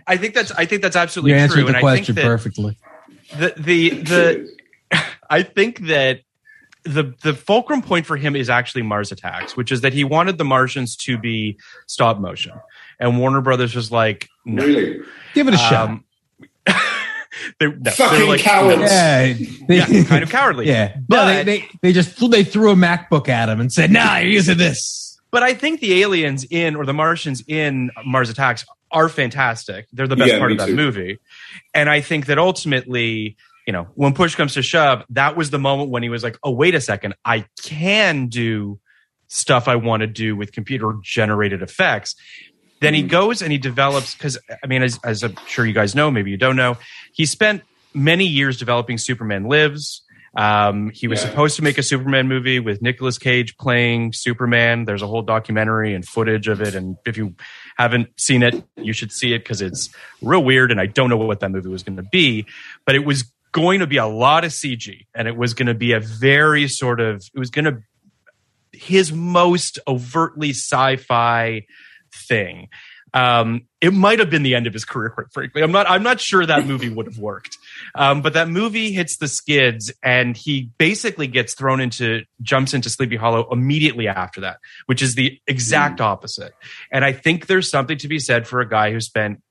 [0.08, 1.64] I think that's I think that's absolutely You answered true.
[1.64, 2.78] the and I question think that perfectly.
[3.38, 4.58] the the the
[5.30, 6.22] I think that
[6.84, 10.38] the the fulcrum point for him is actually Mars Attacks, which is that he wanted
[10.38, 12.54] the Martians to be stop motion,
[13.00, 14.66] and Warner Brothers was like, no.
[14.66, 15.00] Really?
[15.34, 15.90] Give it a shot.
[15.90, 16.04] Um,
[17.60, 18.78] they, no, Fucking they're like, cowards.
[18.80, 18.86] no.
[18.86, 19.34] Yeah,
[19.68, 20.68] they, Yeah, kind of cowardly.
[20.68, 23.92] Yeah, But- no, they, they they just they threw a MacBook at him and said,
[23.92, 25.05] "Nah, you're using this."
[25.36, 29.86] But I think the aliens in or the Martians in Mars Attacks are fantastic.
[29.92, 30.76] They're the best Yeah, part of that too.
[30.78, 31.20] movie.
[31.74, 33.36] And I think that ultimately,
[33.68, 36.38] you know, when push comes to shove, that was the moment when he was like,
[36.42, 38.80] oh, wait a second, I can do
[39.28, 42.16] stuff I want to do with computer generated effects.
[42.80, 43.10] Then he mm.
[43.10, 46.32] goes and he develops, because I mean, as, as I'm sure you guys know, maybe
[46.32, 46.78] you don't know,
[47.12, 47.62] he spent
[47.94, 50.02] many years developing Superman Lives.
[50.36, 51.30] Um, he was Yeah.
[51.30, 54.86] supposed to make a Superman movie with Nicolas Cage playing Superman.
[54.86, 56.76] There's a whole documentary and footage of it.
[56.76, 57.36] And if you
[57.78, 59.90] haven't seen it, you should see it because it's
[60.22, 60.72] real weird.
[60.72, 62.46] And I don't know what that movie was going to be,
[62.86, 63.24] but it was
[63.54, 66.68] going to be a lot of CG and it was going to be a very
[66.68, 67.78] sort of, it was going to,
[68.74, 71.66] his most overtly sci fi
[72.14, 72.68] thing.
[73.14, 75.64] Um, it might have been the end of his career, quite frankly.
[75.64, 75.90] I'm not.
[75.90, 77.58] I'm not sure that movie would have worked.
[77.96, 82.90] Um, but that movie hits the skids, and he basically gets thrown into, jumps into
[82.90, 86.54] Sleepy Hollow immediately after that, which is the exact opposite.
[86.92, 89.42] And I think there's something to be said for a guy who spent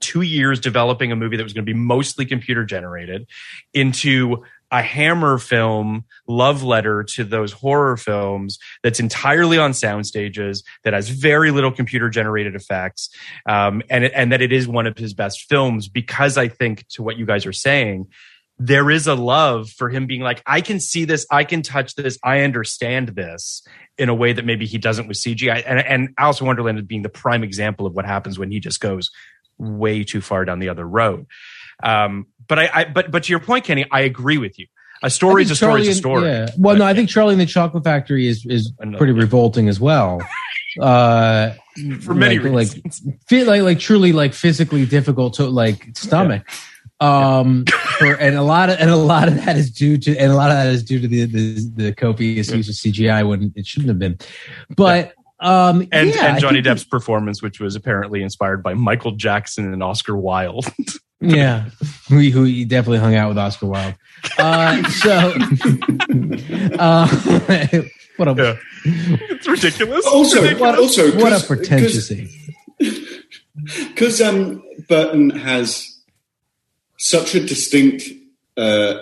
[0.00, 3.26] two years developing a movie that was going to be mostly computer generated
[3.72, 10.62] into a hammer film love letter to those horror films that's entirely on sound stages
[10.84, 13.08] that has very little computer generated effects
[13.48, 17.02] um, and and that it is one of his best films because I think to
[17.02, 18.08] what you guys are saying
[18.60, 21.94] there is a love for him being like I can see this I can touch
[21.94, 23.62] this I understand this
[23.96, 26.84] in a way that maybe he doesn't with CGI and and Alice in Wonderland is
[26.84, 29.10] being the prime example of what happens when he just goes
[29.58, 31.26] way too far down the other road.
[31.82, 34.66] Um, but I, I but but to your point Kenny I agree with you
[35.02, 36.48] a story is a story is a story Yeah.
[36.58, 39.20] Well, But- no, I think Charlie and the Chocolate Factory is is pretty yeah.
[39.20, 40.20] revolting as well.
[40.78, 41.54] Uh,
[42.02, 46.46] for many like, reasons like feel like like truly like physically difficult to like stomach.
[47.00, 47.64] Um,
[47.98, 50.36] for, and a lot of and a lot of that is due to and a
[50.36, 53.66] lot of that is due to the the, the copious use of CGI when it
[53.66, 54.18] shouldn't have been.
[54.76, 59.72] But um, and yeah, and Johnny Depp's performance, which was apparently inspired by Michael Jackson
[59.72, 60.66] and Oscar Wilde.
[61.20, 61.70] Yeah,
[62.10, 63.94] we who he definitely hung out with Oscar Wilde.
[64.38, 65.10] Uh, so,
[66.78, 67.06] uh,
[68.16, 68.56] what a Yeah.
[68.84, 70.06] it's ridiculous.
[70.06, 72.12] Also, what, also, what a 'cause- pretentious.
[73.88, 75.98] because um, Burton has
[76.98, 78.04] such a distinct
[78.56, 78.94] uh,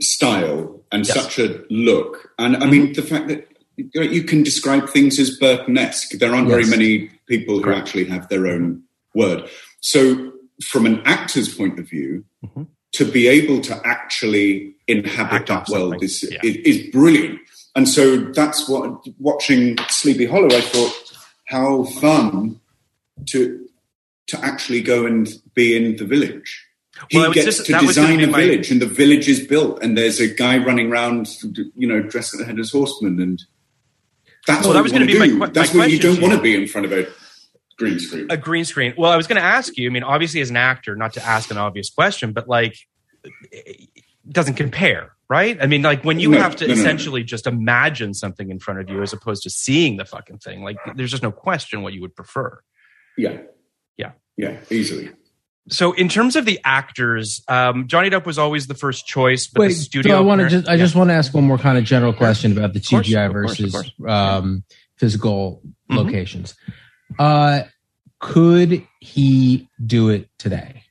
[0.00, 1.14] style and Yes.
[1.14, 3.46] such a look, and I mean the fact that
[3.76, 6.12] you, know, you can describe things as Burton-esque.
[6.18, 8.82] There aren't very many people who actually have their own
[9.14, 9.48] word.
[9.80, 10.32] So,
[10.64, 12.66] from an actor's point of view, Mhm.
[12.92, 16.38] to be able to actually inhabit Act that world is, yeah.
[16.42, 17.38] is is brilliant.
[17.76, 20.48] And so that's what watching Sleepy Hollow.
[20.50, 20.94] I thought
[21.46, 22.60] how fun
[23.26, 23.64] to
[24.28, 26.64] to actually go and be in the village.
[27.10, 29.28] He Well, gets just- to that was gonna design a my- village, and the village
[29.28, 31.28] is built, and there's a guy running around,
[31.76, 33.42] you know, dressed as a horseman, and
[34.46, 35.52] that's Well, what that was want to be my do.
[35.52, 37.06] that's my what you don't want to be in front of a
[37.78, 38.26] green screen.
[38.30, 38.94] a green screen.
[38.98, 39.88] Well, I was going to ask you.
[39.88, 42.76] I mean, obviously, as an actor, not to ask an obvious question, but like,
[43.50, 43.88] it
[44.30, 45.56] doesn't compare, right?
[45.60, 46.80] I mean, like when you No, have to no, no, no.
[46.80, 50.62] essentially just imagine something in front of you as opposed to seeing the fucking thing.
[50.62, 52.60] Like, there's just no question what you would prefer.
[53.16, 53.38] yeah,
[53.96, 54.12] Yeah.
[54.36, 55.10] yeah, easily.
[55.70, 59.60] So, in terms of the actors, um, Johnny Depp was always the first choice, but
[59.60, 60.12] Wait, the studio.
[60.12, 60.78] so I want to just I Yeah.
[60.84, 63.58] just want to ask one more kind of general question about the course, CGI course,
[63.58, 63.92] versus course.
[64.06, 64.64] um,
[64.96, 65.96] physical Mhm.
[65.96, 66.54] locations.
[67.18, 67.62] Uh,
[68.20, 70.82] could he do it today?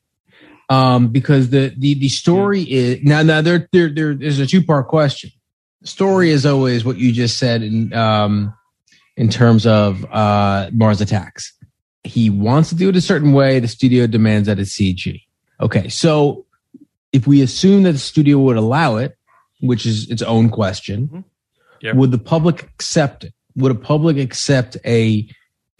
[0.70, 2.70] Um, because the the the story Hmm.
[2.72, 5.32] is now now there there there is a two part question.
[5.82, 8.54] The story is always what you just said in um
[9.16, 11.54] in terms of uh Mars Attacks.
[12.04, 13.60] He wants to do it a certain way.
[13.60, 15.22] The studio demands that it's CG.
[15.62, 16.46] Okay, so
[17.14, 19.18] if we assume that the studio would allow it,
[19.62, 21.24] which is its own question, Mhm.
[21.82, 21.94] Yeah.
[21.94, 23.34] would the public accept it?
[23.56, 25.28] Would a public accept a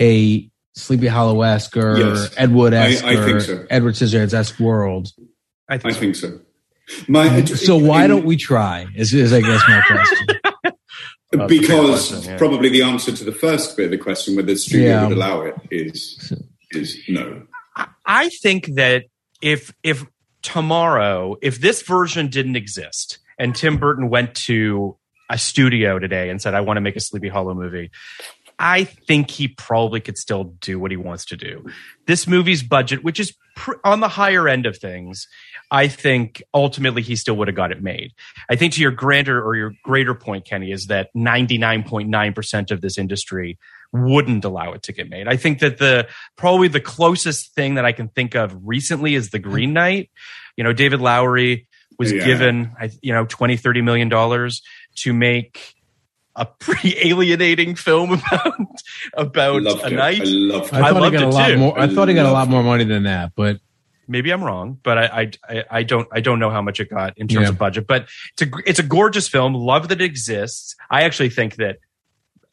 [0.02, 2.34] a Sleepy Hollow esque or Yes.
[2.38, 3.66] Edward esque I- I or think so.
[3.70, 5.12] Edward Scissorhands esque world?
[5.70, 6.00] I I think, so.
[6.00, 6.40] think so.
[7.08, 8.88] My, um, So why in- don't we try?
[8.96, 10.28] Is, is I guess my question.
[11.48, 12.38] Because question, yeah.
[12.38, 15.08] probably the answer to the first bit of the question, whether the studio Yeah.
[15.08, 16.32] would allow it, is
[16.72, 17.44] is no.
[17.76, 19.04] I- I think that
[19.42, 20.06] if if
[20.42, 24.96] tomorrow, if this version didn't exist and Tim Burton went to
[25.30, 27.92] a studio today and said, I want to make a Sleepy Hollow movie,
[28.60, 31.66] I think he probably could still do what he wants to do.
[32.08, 35.28] This movie's budget, which is pr- on the higher end of things,
[35.70, 38.14] I think ultimately he still would have got it made.
[38.50, 42.98] I think to your grander or your greater point, Kenny, is that 99.9% of this
[42.98, 43.60] industry
[43.94, 45.28] wouldn't allow it to get made.
[45.28, 49.30] I think that the probably the closest thing that I can think of recently is
[49.30, 49.76] the Green hmm.
[49.76, 50.10] Knight.
[50.56, 51.68] You know, David Lowery
[52.00, 52.26] was Yeah.
[52.26, 54.62] given, I- you know, 20, 30 million dollars
[54.98, 55.74] to make
[56.38, 58.56] a pretty alienating film about
[59.16, 59.94] about loved a it.
[59.94, 60.22] night.
[60.22, 60.74] I loved it.
[60.74, 61.58] I thought he loved got a lot too.
[61.58, 61.80] more.
[61.80, 63.60] I I thought he got a lot more money than that, but
[64.08, 66.90] maybe I'm wrong, but I, I I I don't I don't know how much it
[66.90, 67.50] got in terms Yeah.
[67.50, 67.88] of budget.
[67.88, 69.54] But it's a it's a gorgeous film.
[69.54, 70.76] Love that it exists.
[70.90, 71.78] I actually think that.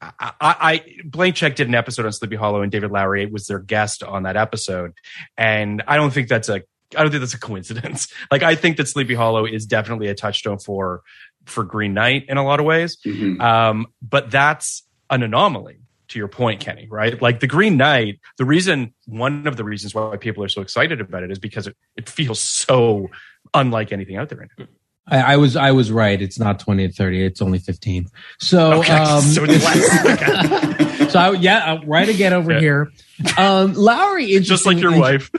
[0.00, 3.46] I, I, I Blank Check did an episode on Sleepy Hollow, and David Lowery was
[3.46, 4.92] their guest on that episode,
[5.38, 6.62] and I don't think that's a
[6.96, 8.12] I don't think that's a coincidence.
[8.30, 11.02] Like I think that Sleepy Hollow is definitely a touchstone for
[11.46, 13.40] for Green Knight in a lot of ways, Mhm.
[13.40, 15.76] um, but that's an anomaly
[16.08, 17.20] to your point, Kenny, right?
[17.20, 21.00] Like the Green Knight, the reason, one of the reasons why people are so excited
[21.00, 23.08] about it is because it, it feels so
[23.52, 24.38] unlike anything out there.
[24.38, 24.66] right now.
[25.06, 26.20] I, I was I was right.
[26.20, 27.22] It's not twenty to thirty.
[27.22, 28.06] It's only fifteen.
[28.40, 29.62] So Okay, um, so it's
[31.12, 32.60] so I, yeah, uh, right again over Yeah.
[32.60, 32.92] here.
[33.36, 35.30] Um, Lowery, Just like your wife.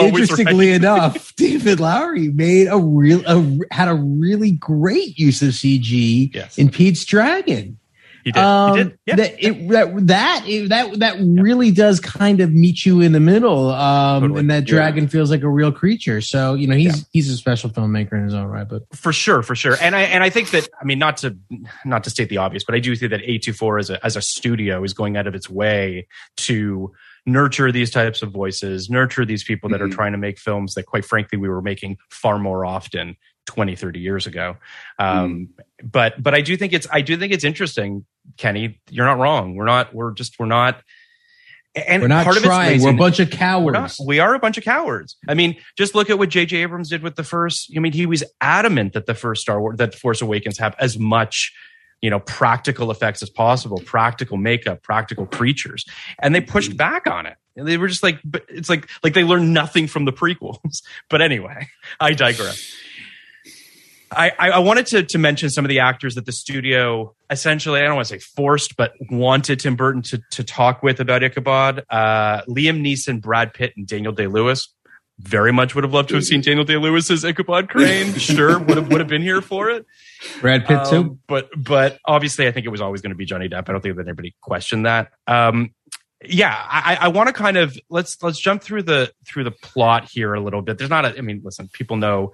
[0.00, 5.50] Always Interestingly enough, David Lowery made a real a, had a really great use of
[5.50, 6.58] CG Yes.
[6.58, 7.76] in Pete's Dragon.
[8.22, 8.40] He did.
[8.42, 8.98] Um, he did.
[9.06, 9.16] Yeah.
[9.16, 13.20] That it, that that it, that that really does kind of meet you in the
[13.20, 14.40] middle, um, Totally.
[14.40, 14.74] and that Yeah.
[14.74, 16.20] dragon feels like a real creature.
[16.20, 18.68] So you know he's he's a special filmmaker in his own right.
[18.68, 19.76] But for sure, for sure.
[19.80, 21.34] And I and I think that I mean not to
[21.86, 24.22] not to state the obvious, but I do think that A24 as a as a
[24.22, 26.06] studio is going out of its way
[26.38, 26.92] to
[27.32, 29.92] nurture these types of voices, nurture these people that are Mhm.
[29.94, 33.16] trying to make films that quite frankly we were making far more often
[33.46, 34.56] 20, 30 years ago.
[34.98, 35.48] Um,
[35.82, 38.04] but but I do think it's I do think it's interesting,
[38.36, 38.80] Kenny.
[38.90, 39.56] You're not wrong.
[39.56, 40.82] We're not we're just we're not
[41.74, 42.82] and we're not part of trying.
[42.82, 44.00] We're a bunch of We're not- cowards.
[44.04, 45.16] we are a bunch of cowards.
[45.28, 46.56] I mean, just look at what J.J.
[46.62, 47.72] Abrams did with the first.
[47.76, 50.98] I mean, he was adamant that the first Star Wars, that Force Awakens, have as
[50.98, 51.52] much,
[52.00, 55.84] you know, practical effects as possible, practical makeup, practical creatures,
[56.18, 57.36] and they pushed back on it.
[57.56, 60.82] And they were just like, but it's like, like they learned nothing from the prequels.
[61.08, 61.68] But anyway,
[62.00, 62.72] I digress.
[64.12, 67.84] I, I wanted to, to mention some of the actors that the studio essentially, I
[67.84, 71.84] don't want to say forced, but wanted Tim Burton to, to talk with about Ichabod.
[71.88, 74.68] Uh, Liam Neeson, Brad Pitt, and Daniel Day Lewis.
[75.20, 78.14] Very much would have loved to have seen Daniel Day Lewis as Ichabod Crane.
[78.18, 79.86] sure, would have would have been here for it.
[80.40, 80.96] Brad Pitt too.
[80.96, 83.68] Um, but but obviously, I think it was always going to be Johnny Depp.
[83.68, 85.10] I don't think that anybody questioned that.
[85.26, 85.74] Um,
[86.24, 90.08] yeah, I, I want to kind of let's let's jump through the through the plot
[90.10, 90.76] here a little bit.
[90.76, 92.32] There's not a, I mean, listen, people know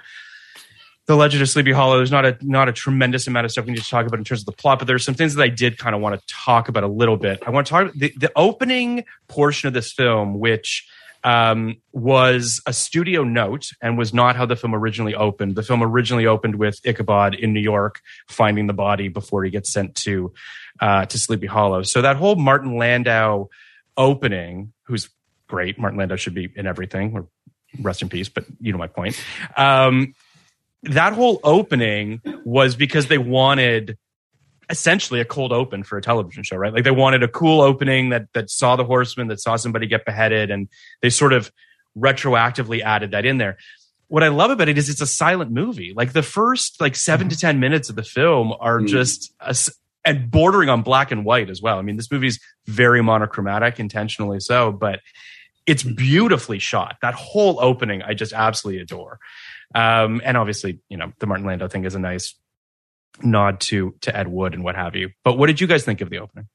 [1.07, 1.97] the Legend of Sleepy Hollow.
[1.99, 4.25] There's not a not a tremendous amount of stuff we need to talk about in
[4.25, 6.27] terms of the plot, but there's some things that I did kind of want to
[6.27, 7.41] talk about a little bit.
[7.47, 10.87] I want to talk the, the opening portion of this film, which
[11.27, 15.57] um, was a studio note and was not how the film originally opened.
[15.57, 19.73] The film originally opened with Ichabod in New York finding the body before he gets
[19.73, 20.33] sent to
[20.81, 21.83] uh, to Sleepy Hollow.
[21.83, 23.49] So that whole Martin Landau
[23.97, 25.09] opening, who's
[25.49, 27.13] great, Martin Landau should be in everything.
[27.13, 27.27] Or
[27.83, 29.21] rest in peace, but you know my point.
[29.57, 30.15] Um,
[30.85, 33.99] that whole opening was because they wanted
[34.69, 36.73] essentially a cold open for a television show, right?
[36.73, 40.05] Like they wanted a cool opening that that saw the horseman, that saw somebody get
[40.05, 40.69] beheaded, and
[41.03, 41.51] they sort of
[41.97, 43.57] retroactively added that in there.
[44.09, 45.93] What I love about it is it's a silent movie.
[45.97, 48.89] Like the first like seven to ten minutes of the film are Mm.
[48.89, 49.57] just a
[50.05, 51.79] and bordering on black and white as well.
[51.79, 55.01] I mean, this movie's very monochromatic, intentionally so, but
[55.67, 56.97] it's beautifully shot.
[57.03, 59.19] That whole opening, I just absolutely adore.
[59.75, 62.37] Um, and obviously, you know, the Martin Landau thing is a nice
[63.23, 65.11] nod to to Ed Wood and what have you.
[65.25, 66.49] But what did you guys think of the opening?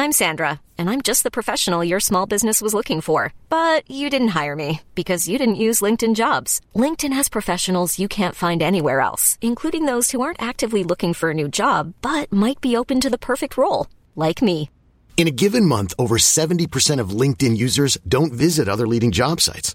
[0.00, 3.34] I'm Sandra, and I'm just the professional your small business was looking for.
[3.48, 6.60] But you didn't hire me because you didn't use LinkedIn jobs.
[6.72, 11.30] LinkedIn has professionals you can't find anywhere else, including those who aren't actively looking for
[11.30, 14.70] a new job but might be open to the perfect role, like me.
[15.16, 19.74] In a given month, over 70% of LinkedIn users don't visit other leading job sites.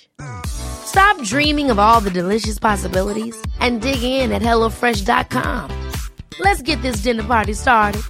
[0.45, 5.91] Stop dreaming of all the delicious possibilities and dig in at HelloFresh.com.
[6.39, 8.01] Let's get this dinner party started.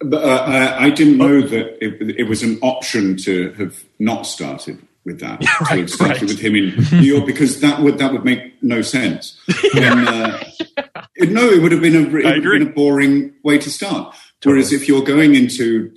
[0.00, 1.42] But, uh, I didn't know oh.
[1.42, 5.42] that it, it, was an option to have not started with that.
[5.42, 6.30] Yeah, right, to have started right.
[6.30, 9.40] with him in New York because that would that would make no sense.
[9.74, 11.06] When, uh, yeah.
[11.16, 13.70] it, no, it would have been a, it would have been a boring way to
[13.70, 14.14] start.
[14.44, 15.92] Whereas if you're going into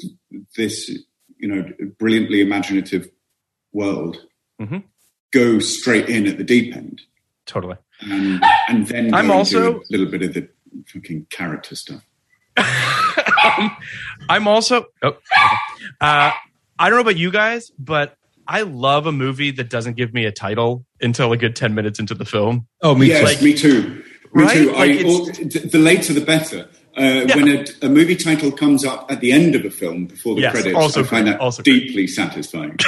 [0.56, 0.90] this,
[1.38, 1.66] you know,
[1.98, 3.10] brilliantly imaginative
[3.74, 4.18] world,
[4.62, 4.84] Mhm.
[5.32, 7.02] go straight in at the deep end,
[7.46, 7.76] Totally.
[8.02, 10.48] and, and then I'm and also- do a little bit of the
[10.88, 12.02] fucking character stuff.
[12.58, 13.76] um,
[14.30, 14.86] I'm also.
[15.02, 15.18] Oh,
[16.02, 16.32] uh,
[16.78, 18.16] I don't know about you guys, but
[18.48, 22.00] I love a movie that doesn't give me a title until a good ten minutes
[22.00, 22.68] into the film.
[22.82, 23.46] Oh, me yes, too.
[23.46, 24.04] me too.
[24.34, 24.54] Me Right?
[24.54, 24.72] too.
[24.74, 26.68] Like, I, all, the later the better.
[27.00, 30.36] Uh, When a, a movie title comes up at the end of a film before
[30.36, 31.88] the Yes, credits, also I find great, that also great.
[31.88, 32.78] deeply satisfying.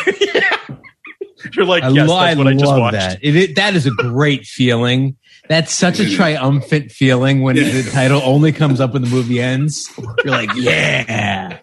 [1.56, 2.98] You're like, I, yes, lo- that's I what I just love watched.
[2.98, 3.20] that.
[3.24, 5.18] It, it- that is a great feeling.
[5.50, 7.64] That's such a triumphant feeling when Yeah.
[7.72, 9.92] the title only comes up when the movie ends.
[10.24, 11.58] You're like, yeah.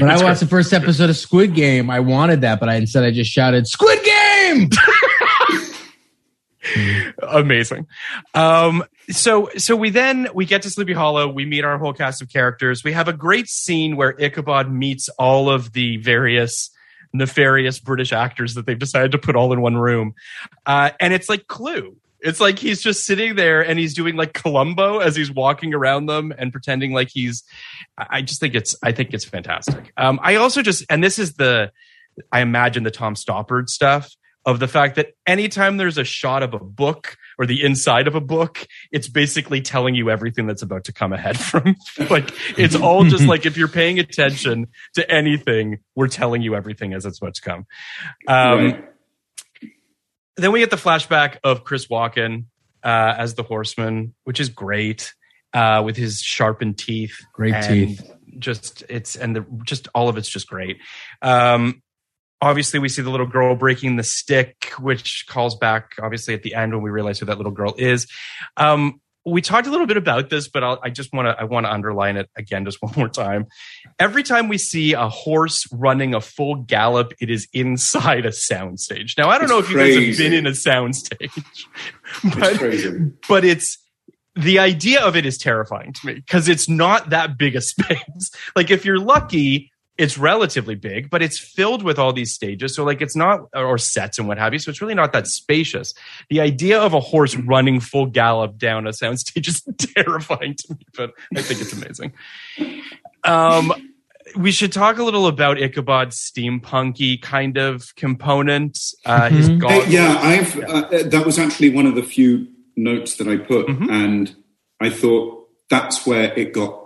[0.00, 3.04] When I watched the first episode of Squid Game, I wanted that, but I instead
[3.04, 4.70] I just shouted, Squid Game!
[7.28, 7.86] amazing
[8.32, 11.28] um so so we then we get to sleepy hollow.
[11.28, 12.84] We meet our whole cast of characters.
[12.84, 16.70] We have a great scene where ichabod meets all of the various
[17.12, 20.14] nefarious british actors that they've decided to put all in one room.
[20.66, 21.96] Uh and it's like clue.
[22.20, 26.06] It's like he's just sitting there and he's doing like columbo as he's walking around
[26.06, 27.44] them and pretending like he's
[27.98, 29.92] i just think it's i think it's fantastic.
[29.96, 31.70] Um i also just and this is the
[32.32, 34.10] i imagine the tom stoppard stuff
[34.46, 38.14] of the fact that anytime there's a shot of a book or the inside of
[38.14, 41.76] a book, it's basically telling you everything that's about to come ahead from.
[42.10, 46.94] like it's all just like if you're paying attention to anything, we're telling you everything
[46.94, 47.66] as it's about to come.
[48.26, 48.84] Um, right.
[50.36, 52.46] Then we get the flashback of Chris Walken
[52.82, 55.14] uh, as the horseman, which is great
[55.52, 57.24] uh, with his sharpened teeth.
[57.32, 58.10] Great and teeth.
[58.38, 60.78] Just it's and the just all of it's just great.
[61.22, 61.82] Um,
[62.40, 66.54] obviously, we see the little girl breaking the stick, which calls back obviously at the
[66.54, 68.06] end when we realize who that little girl is.
[68.56, 71.44] Um, we talked a little bit about this, but I'll, I just want to I
[71.44, 73.46] want to underline it again just one more time.
[73.98, 79.16] Every time we see a horse running a full gallop, it is inside a soundstage.
[79.16, 81.30] Now I don't It's know if you guys have been in a soundstage,
[82.24, 83.12] It's but crazy.
[83.28, 83.78] but it's
[84.36, 88.30] the idea of it is terrifying to me because it's not that big a space.
[88.54, 92.74] like if you're lucky, it's relatively big, but it's filled with all these stages.
[92.74, 94.58] So like it's not or sets and what have you.
[94.58, 95.94] So it's really not that spacious.
[96.30, 99.62] The idea of a horse running full gallop down a soundstage is
[99.94, 102.12] terrifying to me, but I think it's amazing.
[103.24, 103.72] Um
[104.36, 108.78] we should talk a little about Ichabod's steampunky kind of component.
[109.04, 109.62] Uh, his Mhm.
[109.62, 113.66] Uh, yeah, I've uh, that was actually one of the few notes that I put,
[113.68, 113.90] Mhm.
[113.92, 114.34] and
[114.80, 116.83] I thought that's where it got.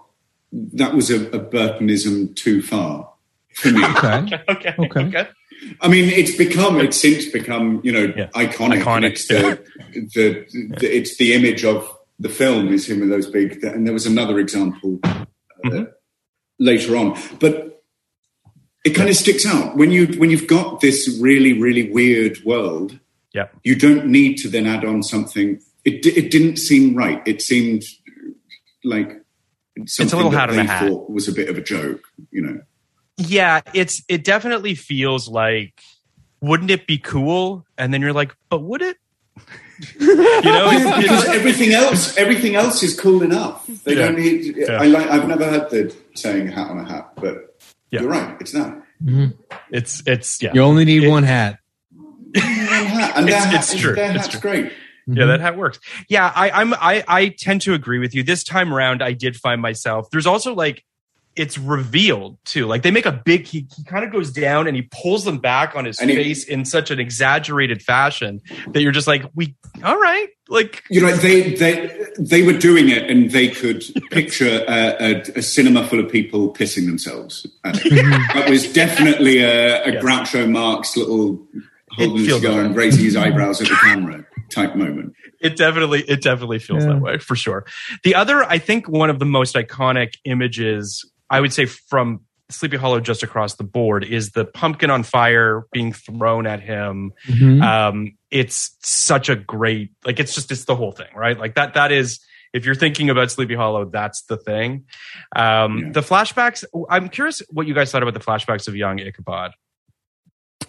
[0.52, 3.12] That was a, a Burtonism too far
[3.54, 3.84] for me.
[3.84, 4.42] Okay.
[4.48, 4.74] okay.
[4.78, 5.00] Okay.
[5.06, 5.28] okay.
[5.80, 8.28] I mean, it's become, it's since become, you know, Yeah.
[8.28, 8.82] iconic.
[8.82, 9.62] Iconic, It's the,
[10.14, 10.46] the,
[10.78, 14.06] the, it's the image of the film is him with those big, and there was
[14.06, 15.24] another example uh,
[15.64, 15.84] Mm-hmm.
[16.60, 17.82] later on, but
[18.84, 22.96] it kind of sticks out when you when you've got this really really weird world.
[23.34, 23.48] Yeah.
[23.64, 25.60] you don't need to then add on something.
[25.84, 27.20] It it didn't seem right.
[27.26, 27.82] It seemed
[28.84, 29.20] like
[29.86, 31.10] something little that hat in they a hat.
[31.10, 32.00] was a bit of a joke.
[32.30, 32.60] You know.
[33.16, 35.80] yeah it's it definitely feels like
[36.40, 38.96] wouldn't it be cool and then you're like but would it
[40.00, 43.64] you know it's, because everything else, everything else is cool enough.
[43.84, 44.06] They Yeah.
[44.08, 44.56] don't need.
[44.56, 44.72] Yeah.
[44.82, 45.06] I like.
[45.08, 47.56] I've never had the saying "hat on a hat," but
[47.92, 48.00] Yeah.
[48.00, 48.36] you're right.
[48.40, 49.26] It's that mm-hmm.
[49.70, 51.60] it's it's yeah You only need It- one hat.
[51.94, 53.94] One hat, and It's- their it's true.
[53.94, 54.40] Their It's hat's true.
[54.40, 54.72] great.
[55.08, 55.28] Yeah mm-hmm.
[55.28, 58.72] that hat works yeah i i'm i i tend to agree with you this time
[58.72, 60.84] around i did find myself there's also like
[61.34, 64.74] it's revealed too like they make a big he, he kind of goes down and
[64.76, 68.40] he pulls them back on his And he- face in such an exaggerated fashion
[68.72, 69.54] that you're just like we
[69.84, 74.64] all right like You know, they they they were doing it, and they could picture
[74.66, 77.46] a, a, a cinema full of people pissing themselves.
[77.64, 77.92] Uh, at it.
[77.92, 78.38] Mm-hmm.
[78.38, 80.02] that was definitely a, a Yes.
[80.02, 81.46] Groucho Marx little
[81.90, 85.12] holding feels cigar and raising his eyebrows at the camera type moment.
[85.40, 86.92] it definitely it definitely feels Yeah.
[86.94, 87.64] that way for sure
[88.04, 92.20] the other i think one of the most iconic images i would say from
[92.50, 97.12] sleepy hollow just across the board is the pumpkin on fire being thrown at him
[97.28, 97.62] Mhm.
[97.62, 101.74] um it's such a great like it's just it's the whole thing right like that
[101.74, 102.20] that is
[102.54, 104.84] if you're thinking about sleepy hollow that's the thing
[105.36, 105.90] um Yeah.
[105.92, 109.52] the flashbacks i'm curious what you guys thought about the flashbacks of young ichabod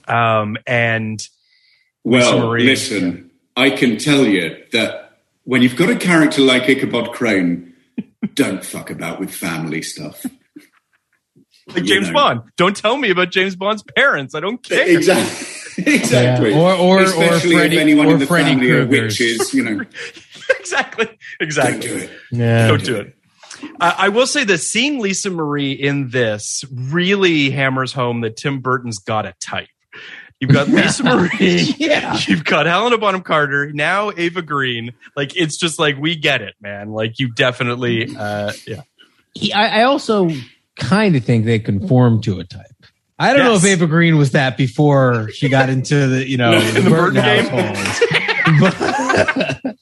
[0.07, 1.26] um and
[2.03, 2.65] Well, Marie.
[2.65, 7.73] listen, I can tell you that when you've got a character like Ichabod Crane,
[8.34, 10.26] don't fuck about with family stuff.
[11.67, 12.13] Like You James know.
[12.13, 12.41] Bond.
[12.57, 14.34] Don't tell me about James Bond's parents.
[14.34, 14.88] I don't care.
[14.89, 15.84] Exactly.
[15.93, 16.49] exactly.
[16.49, 16.57] Yeah.
[16.57, 19.63] Or- or- or Especially Freddy- if anyone or in the Freddy family are witches, you
[19.63, 19.85] know,
[20.59, 21.05] exactly.
[21.05, 21.88] don't Exactly.
[21.88, 22.09] do it.
[22.31, 22.67] Yeah.
[22.69, 23.15] Don't do it.
[23.80, 28.61] Uh, I will say that seeing Lisa Marie in this really hammers home that Tim
[28.61, 29.67] Burton's got a type.
[30.40, 31.74] You've got Lisa Marie.
[31.78, 32.18] Yeah.
[32.28, 33.72] You've got Helena Bonham Carter.
[33.74, 34.94] Now Eva Green.
[35.16, 36.91] Like it's just like we get it, man.
[36.91, 38.82] Like you definitely, uh, yeah.
[39.34, 40.30] He- I, I also
[40.78, 42.66] kind of think they conform to a type.
[43.22, 46.53] I don't know if Eva Green was that before she got into the, you know,
[46.76, 47.45] In the Burton game?
[47.45, 48.16] household.
[49.64, 49.76] But-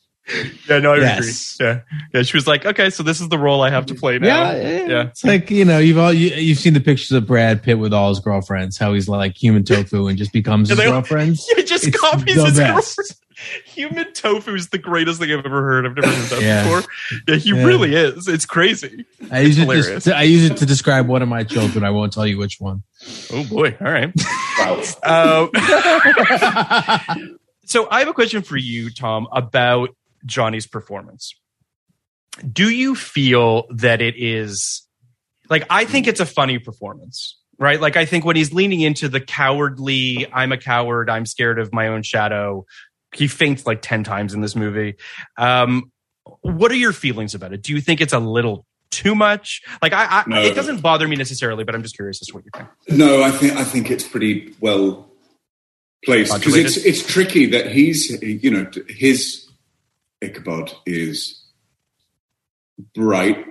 [0.68, 1.56] Yeah, no, I Yes.
[1.60, 1.68] agree.
[1.68, 1.80] Yeah,
[2.14, 2.22] yeah.
[2.24, 4.28] She was like, okay, so this is the role I have to play now.
[4.52, 5.02] yeah, yeah, yeah.
[5.08, 7.94] It's like you know, you've all you, you've seen the pictures of Brad Pitt with
[7.94, 11.48] all his girlfriends, how he's like human tofu and just becomes Yeah, his they- girlfriends.
[11.56, 12.58] He just It's copies his best.
[12.98, 13.10] girlfriend.
[13.66, 15.86] Human tofu is the greatest thing I've ever heard.
[15.86, 16.64] I've never heard that Yeah.
[16.64, 16.92] before.
[17.28, 17.64] Yeah, he Yeah.
[17.66, 18.28] really is.
[18.28, 19.06] It's crazy.
[19.32, 20.02] I use it.
[20.06, 21.84] To, I use it to describe one of my children.
[21.84, 22.82] I won't tell you which one.
[23.32, 23.78] Oh boy.
[23.80, 24.12] All right.
[24.58, 24.82] Wow.
[25.04, 25.48] Uh,
[27.66, 29.96] so I have a question for you, Tom, about
[30.28, 31.34] Johnny's performance.
[32.52, 34.84] Do you feel that it is
[35.50, 37.82] like I think it's a funny performance, right?
[37.82, 41.74] Like I think when he's leaning into the cowardly, I'm a coward, I'm scared of
[41.74, 42.66] my own shadow.
[43.16, 44.96] He faints like 10 times in this movie.
[45.38, 45.92] Um,
[46.42, 47.64] what are your feelings about it?
[47.64, 49.62] Do you think it's a little too much?
[49.82, 50.42] Like I, I No.
[50.42, 52.70] it doesn't bother me necessarily, but I'm just curious as to what you think.
[53.00, 55.10] No, I think I think it's pretty well
[56.06, 59.47] placed because it's it's tricky that he's you know his
[60.22, 61.44] Ichabod is
[62.96, 63.46] bright,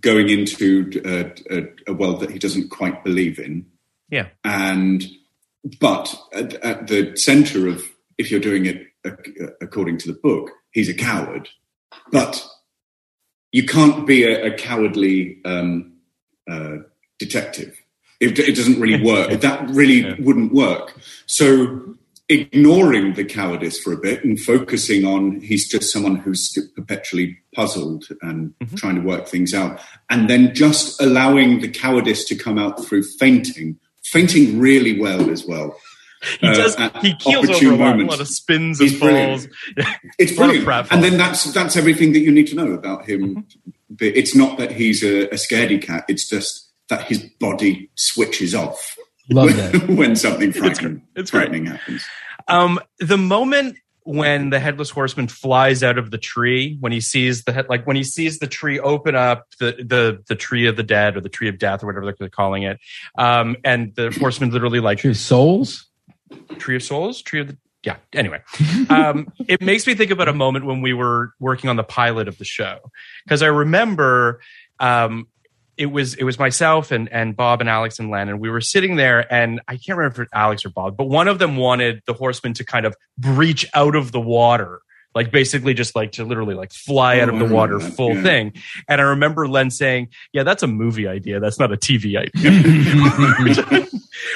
[0.00, 3.66] going into a, a, a world that he doesn't quite believe in,
[4.10, 4.28] Yeah.
[4.44, 5.04] and
[5.80, 7.82] but at, at the center of
[8.18, 8.86] if you're doing it
[9.60, 11.48] according to the book, he's a coward,
[12.12, 12.44] but
[13.52, 15.92] you can't be a, a cowardly um,
[16.50, 16.76] uh,
[17.18, 17.76] detective.
[18.20, 19.40] It, it doesn't really work.
[19.40, 20.14] That really Yeah.
[20.20, 20.98] wouldn't work.
[21.26, 21.96] So
[22.28, 28.04] ignoring the cowardice for a bit and focusing on he's just someone who's perpetually puzzled
[28.22, 29.80] and trying to work things out,
[30.10, 35.44] and then just allowing the cowardice to come out through fainting, fainting really well as
[35.46, 35.76] well.
[36.40, 36.74] He Uh, does.
[37.02, 39.42] He keels over a lot, a lot of spins and He's brilliant.
[39.76, 39.86] falls.
[40.18, 43.04] It's lot of brilliant, and then that's that's everything that you need to know about
[43.04, 43.46] him.
[43.90, 48.54] But It's not that he's a, a scaredy cat; it's just that his body switches
[48.54, 48.95] off
[49.30, 49.88] Love when, that.
[49.88, 51.42] when something frightening, It's great.
[51.48, 52.04] frightening happens.
[52.48, 57.42] Um, the moment when the headless horseman flies out of the tree, when he sees
[57.42, 60.76] the head, like when he sees the tree open up, the the the tree of
[60.76, 62.78] the dead or the tree of death or whatever they're calling it,
[63.18, 65.86] um, and the horseman literally like True souls.
[66.58, 67.96] tree of souls, tree of the yeah.
[68.12, 68.40] Anyway,
[68.90, 72.28] um, it makes me think about a moment when we were working on the pilot
[72.28, 72.78] of the show
[73.24, 74.40] because I remember
[74.78, 75.26] um,
[75.76, 78.60] it was it was myself and and Bob and Alex and Len and we were
[78.60, 81.38] sitting there and I can't remember if it was Alex or Bob, but one of
[81.38, 84.80] them wanted the horseman to kind of breach out of the water.
[85.14, 87.92] Like basically just like to literally like fly out Oh, of the oh, water that,
[87.94, 88.22] full yeah.
[88.22, 88.52] thing.
[88.86, 91.40] And I remember Len saying, Yeah, that's a movie idea.
[91.40, 92.52] That's not a TV idea.
[93.72, 93.86] which,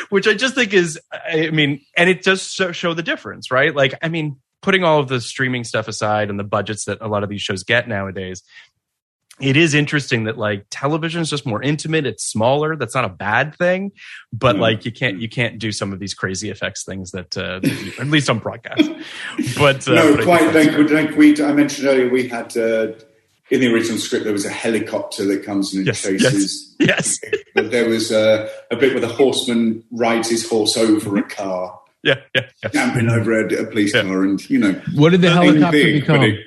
[0.08, 3.74] which I just think is, I mean, and it does show the difference, right?
[3.74, 7.08] Like, I mean, putting all of the streaming stuff aside and the budgets that a
[7.08, 8.42] lot of these shows get nowadays,
[9.40, 12.06] it is interesting that like television is just more intimate.
[12.06, 12.76] It's smaller.
[12.76, 13.92] That's not a bad thing,
[14.32, 14.62] but No.
[14.62, 17.82] like you can't you can't do some of these crazy effects things that, uh, that
[17.82, 18.90] you- at least on broadcast.
[19.58, 20.52] But uh, no, but I quite.
[20.52, 22.88] think Like, like we, I mentioned earlier, we had uh,
[23.50, 26.76] in the original script there was a helicopter that comes and Yes, chases.
[26.80, 27.18] yes,
[27.54, 31.80] But there was uh, a bit where the horseman rides his horse over a car,
[32.02, 32.68] yeah, yeah, yeah.
[32.70, 34.02] jumping over a, a police Yeah.
[34.02, 36.38] car, and you know, What did the nothing helicopter big, but become?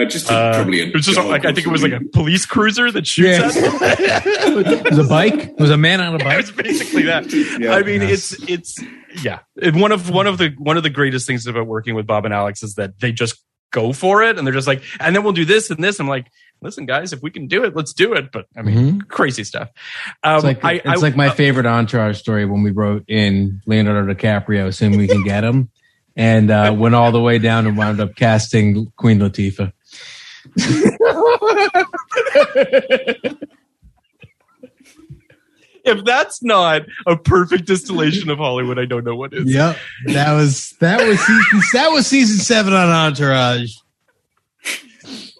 [0.00, 1.82] It- uh, just a, Uh, probably a it was just like I think it was
[1.82, 3.46] like a police cruiser that shoots Yeah.
[3.46, 4.64] at them.
[4.66, 5.34] it was a bike.
[5.34, 6.26] It was a man on a bike.
[6.48, 6.66] It bike.
[6.66, 7.32] was basically that.
[7.60, 7.74] Yeah.
[7.74, 8.32] I mean, Yes.
[8.32, 9.40] it's it's yeah.
[9.62, 12.24] And one of one of the one of the greatest things about working with Bob
[12.24, 13.36] and Alex is that they just
[13.72, 16.00] go for it, and they're just like, and then we'll do this and this.
[16.00, 16.26] I'm like,
[16.60, 18.32] listen, guys, if we can do it, let's do it.
[18.32, 19.68] But I mean, crazy stuff.
[20.24, 23.04] Um, It's like I, it's I- like my uh, favorite entourage story when we wrote
[23.08, 25.70] in Leonardo DiCaprio, assuming we can get him,
[26.16, 29.72] and uh, went all the way down and wound up casting Queen Latifah.
[35.84, 39.52] If that's not a perfect distillation of Hollywood, I don't know what is.
[39.52, 43.76] Yep, that was that was season, that was season seven on Entourage.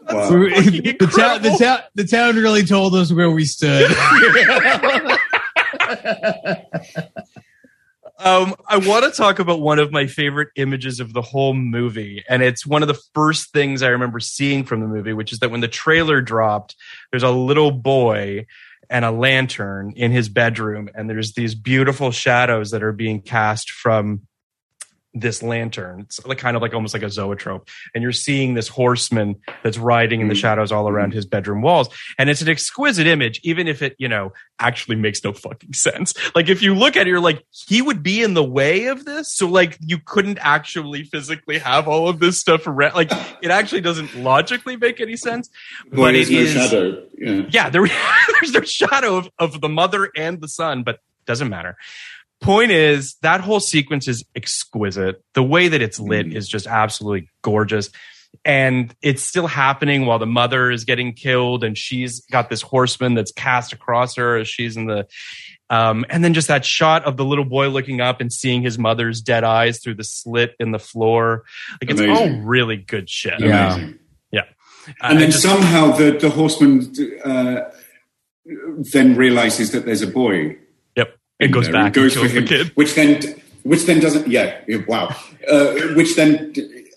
[0.08, 0.32] Wow.
[0.32, 3.90] We the, town, the, town, the town really told us where we stood.
[8.22, 12.22] Um, I want to talk about one of my favorite images of the whole movie,
[12.28, 15.38] and it's one of the first things I remember seeing from the movie, which is
[15.38, 16.76] that when the trailer dropped,
[17.10, 18.46] there's a little boy
[18.90, 23.70] and a lantern in his bedroom, and there's these beautiful shadows that are being cast
[23.70, 24.26] from
[25.12, 26.00] this lantern.
[26.00, 27.68] It's like kind of like almost like a zoetrope.
[27.94, 30.40] And you're seeing this horseman that's riding in the mm.
[30.40, 31.16] shadows all around mm.
[31.16, 31.88] his bedroom walls.
[32.18, 36.14] And it's an exquisite image, even if it, you know, actually makes no fucking sense.
[36.34, 39.04] Like if you look at it, you're like, he would be in the way of
[39.04, 39.34] this.
[39.34, 42.94] So like you couldn't actually physically have all of this stuff around.
[42.94, 43.10] Like
[43.42, 45.50] it actually doesn't logically make any sense.
[45.90, 47.02] But it is, shadow.
[47.18, 47.42] Yeah.
[47.50, 47.86] yeah, there,
[48.40, 51.76] there's no shadow of, of the mother and the son, but doesn't matter.
[52.40, 55.22] Point is, that whole sequence is exquisite.
[55.34, 57.90] The way that it's lit is just absolutely gorgeous.
[58.44, 63.14] And it's still happening while the mother is getting killed, and she's got this horseman
[63.14, 65.06] that's cast across her as she's in the.
[65.68, 68.78] Um, and then just that shot of the little boy looking up and seeing his
[68.78, 71.44] mother's dead eyes through the slit in the floor.
[71.82, 73.38] Like it's all really good shit.
[73.40, 73.74] Yeah.
[73.74, 73.98] Amazing.
[74.30, 74.44] Yeah.
[75.02, 76.92] And I then just- somehow the, the horseman
[77.24, 77.70] uh,
[78.92, 80.56] then realizes that there's a boy.
[81.40, 81.48] Yep.
[81.48, 82.72] It goes there back and goes and kills for him, the kid.
[82.76, 83.20] which then
[83.62, 84.28] which then doesn't.
[84.28, 85.14] Yeah, yeah, wow.
[85.50, 86.52] Uh, which then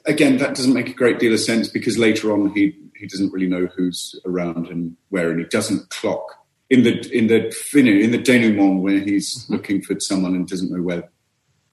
[0.05, 3.31] again that doesn't make a great deal of sense because later on he he doesn't
[3.33, 6.25] really know who's around and where, and he doesn't clock
[6.69, 10.71] in the in the fin- in the denouement where he's looking for someone and doesn't
[10.71, 11.09] know where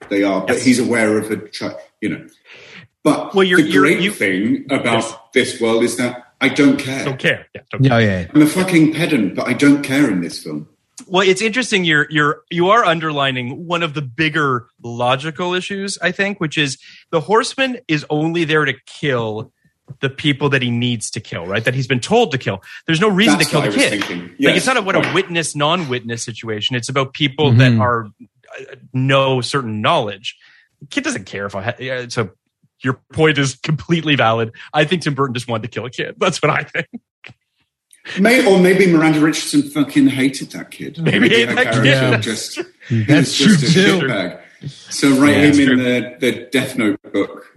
[0.09, 0.65] they are, but Yes.
[0.65, 1.75] he's aware of a child.
[2.01, 2.27] You know.
[3.03, 5.15] But Well, you're- the you're- great you- thing about Yes.
[5.35, 7.05] this world is that I don't care.
[7.05, 7.47] Don't care.
[7.55, 7.61] Yeah.
[7.71, 8.27] Don't Yeah, yeah.
[8.35, 10.69] I'm a fucking pedant, but I don't care in this film.
[11.07, 11.85] Well, it's interesting.
[11.85, 16.79] You're you're you are underlining one of the bigger logical issues, I think, which is
[17.11, 19.53] the horseman is only there to kill
[20.01, 21.65] the people that he needs to kill, right?
[21.65, 22.63] That he's been told to kill.
[22.87, 24.05] There's no reason That's to kill the I kid.
[24.05, 24.37] thinking.
[24.39, 26.77] Like it's not a, what a witness non-witness situation.
[26.77, 27.81] It's about people that Mhm.
[27.81, 30.37] are uh, know certain knowledge.
[30.81, 31.63] The kid doesn't care if I.
[31.63, 32.31] Ha- yeah, so
[32.83, 34.53] your point is completely valid.
[34.73, 36.15] I think Tim Burton just wanted to kill a kid.
[36.19, 36.87] That's what I think.
[38.19, 40.99] May, or maybe Miranda Richardson fucking hated that kid.
[41.03, 42.17] Maybe hated that kid.
[42.17, 42.57] was Just,
[42.91, 44.07] That's was just true, a too.
[44.07, 44.41] shitbag.
[44.69, 47.55] So write Yeah, him in the, the Death Note book.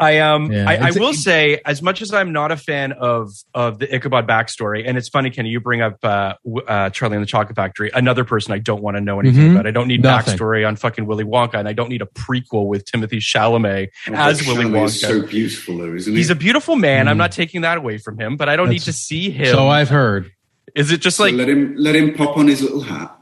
[0.00, 2.92] I um Yeah, I, I it's- will say as much as I'm not a fan
[2.92, 6.34] of of the Ichabod backstory, and it's funny, Kenny, you bring up uh,
[6.68, 9.52] uh, Charlie and the Chocolate Factory, another person I don't want to know anything Mhm.
[9.52, 9.66] about.
[9.66, 10.34] I don't need Nothing.
[10.38, 14.12] backstory on fucking Willy Wonka, and I don't need a prequel with Timothée Chalamet Oh,
[14.14, 14.84] as Willy Charlie Wonka.
[14.86, 16.16] is so beautiful, though, isn't he?
[16.18, 17.08] He's a beautiful man.
[17.08, 17.18] I'm Mm.
[17.18, 19.46] not taking that away from him, but I don't need to see him.
[19.46, 20.30] So I've heard.
[20.76, 23.16] Is it just So like let him let him pop on his little hat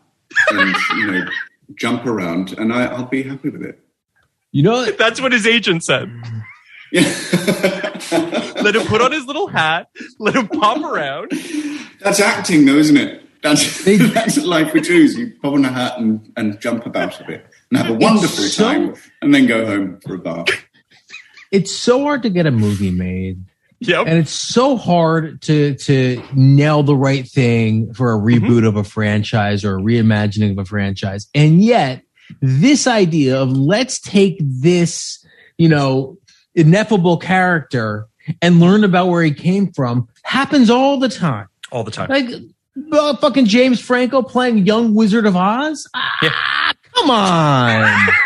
[0.51, 1.27] and you know
[1.75, 3.79] jump around, and I, I'll be happy with it.
[4.53, 6.11] You know, that's what his agent said?
[6.93, 7.03] Yeah.
[8.63, 9.89] Let him put on his little hat.
[10.19, 11.33] Let him pop around.
[12.01, 13.23] That's acting, though, isn't it?
[13.43, 13.85] That's
[14.15, 15.17] that's life we choose.
[15.17, 18.45] You pop on a hat and, and jump about a bit and have a wonderful
[18.45, 20.49] so- time, and then go home for a bath.
[21.53, 23.45] it's so hard to get a movie made.
[23.81, 24.07] Yep.
[24.07, 28.67] and it's so hard to to nail the right thing for a reboot mm-hmm.
[28.69, 32.01] of a franchise or a reimagining of a franchise and yet
[32.41, 35.23] this idea of let's take this
[35.59, 36.17] you know
[36.57, 38.07] ineffable character
[38.43, 42.09] and learn about where he came from happens all the time All the time.
[42.09, 42.29] like
[42.93, 48.09] uh, fucking james franco playing young wizard of oz ah, come on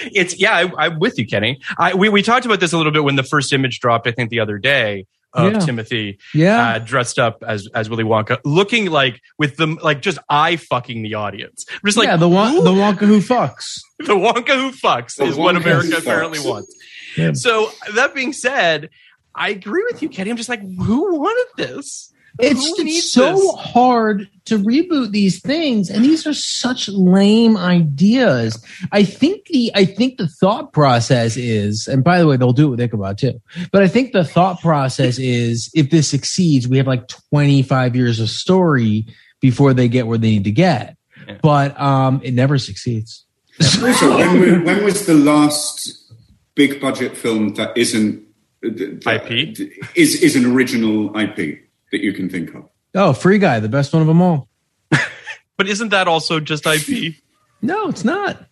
[0.00, 1.60] It's yeah, I, I'm with you, Kenny.
[1.76, 4.06] I, we we talked about this a little bit when the first image dropped.
[4.06, 5.58] I think the other day of Yeah.
[5.58, 10.18] Timothée yeah uh, dressed up as as Willy Wonka, looking like with the like just
[10.30, 11.66] eye fucking the audience.
[11.84, 15.24] Just like yeah the one who- the wonka who fucks the Wonka who fucks The
[15.24, 16.72] is what America who apparently wants.
[17.18, 17.32] Yeah.
[17.32, 18.90] So that being said,
[19.34, 20.30] I agree with you, Kenny.
[20.30, 22.12] I'm just like, who wanted this?
[22.40, 23.54] It's, Who it's so this?
[23.56, 28.64] hard to reboot these things, and these are such lame ideas.
[28.92, 32.68] I think the I think the thought process is, and by the way, they'll do
[32.68, 33.40] it with Ichabod too.
[33.72, 38.20] But I think the thought process is, if this succeeds, we have like 25 years
[38.20, 39.06] of story
[39.40, 40.96] before they get where they need to get.
[41.26, 41.38] Yeah.
[41.42, 43.24] But um, it never succeeds.
[43.60, 45.97] Also, when, when was the last
[46.58, 48.20] big budget film that isn't
[48.60, 49.56] that IP?
[49.94, 51.60] is is an original IP
[51.92, 52.68] that you can think of?
[52.94, 54.48] Oh, Free Guy, the best one of them all.
[55.56, 57.16] But isn't that also just IP?
[57.62, 58.46] No, it's not.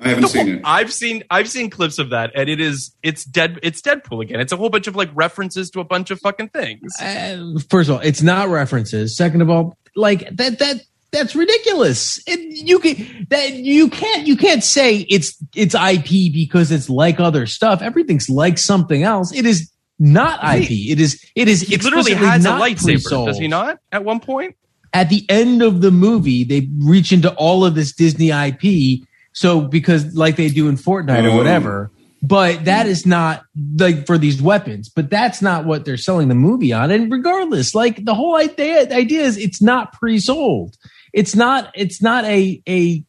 [0.00, 0.62] I haven't seen it.
[0.64, 3.58] I've seen I've seen clips of that, and it is it's dead.
[3.62, 4.40] It's Deadpool again.
[4.40, 6.90] It's a whole bunch of like references to a bunch of fucking things.
[6.98, 9.14] Uh, first of all, it's not references.
[9.14, 10.80] Second of all, like that that
[11.10, 12.22] that's ridiculous.
[12.26, 17.20] It, you can that you can't you can't say it's it's IP because it's like
[17.20, 17.82] other stuff.
[17.82, 19.32] Everything's like something else.
[19.32, 20.70] It is not IP.
[20.70, 23.28] It is it is it literally explicitly has a lightsaber, pre-sold.
[23.28, 23.78] does he not?
[23.90, 24.56] At one point,
[24.92, 29.06] At the end of the movie, they reach into all of this Disney IP.
[29.32, 31.90] So because like they do in Fortnite or whatever,
[32.22, 33.44] but that is not
[33.78, 34.88] like for these weapons.
[34.88, 36.90] But that's not what they're selling the movie on.
[36.90, 40.76] And regardless, like the whole idea idea is it's not pre-sold.
[41.12, 41.70] It's not.
[41.74, 43.04] It's not a a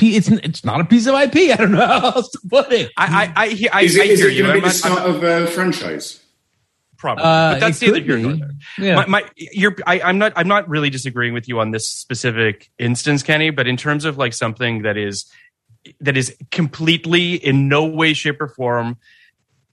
[0.00, 1.50] It's it's not a piece of IP.
[1.52, 2.90] I don't know how else to put it.
[2.96, 4.42] I I I, I, Is it, I is hear it you.
[4.44, 6.24] going to I'm be the not- I'm start of a franchise?
[6.96, 8.50] Probably, Uh, but that's it neither could here nor there.
[8.78, 8.94] Yeah.
[8.96, 12.70] My, my, you're, I, I'm not, I'm not really disagreeing with you on this specific
[12.78, 13.48] instance, Kenny.
[13.48, 15.24] But in terms of like something that is,
[16.02, 18.98] that is completely in no way, shape, or form,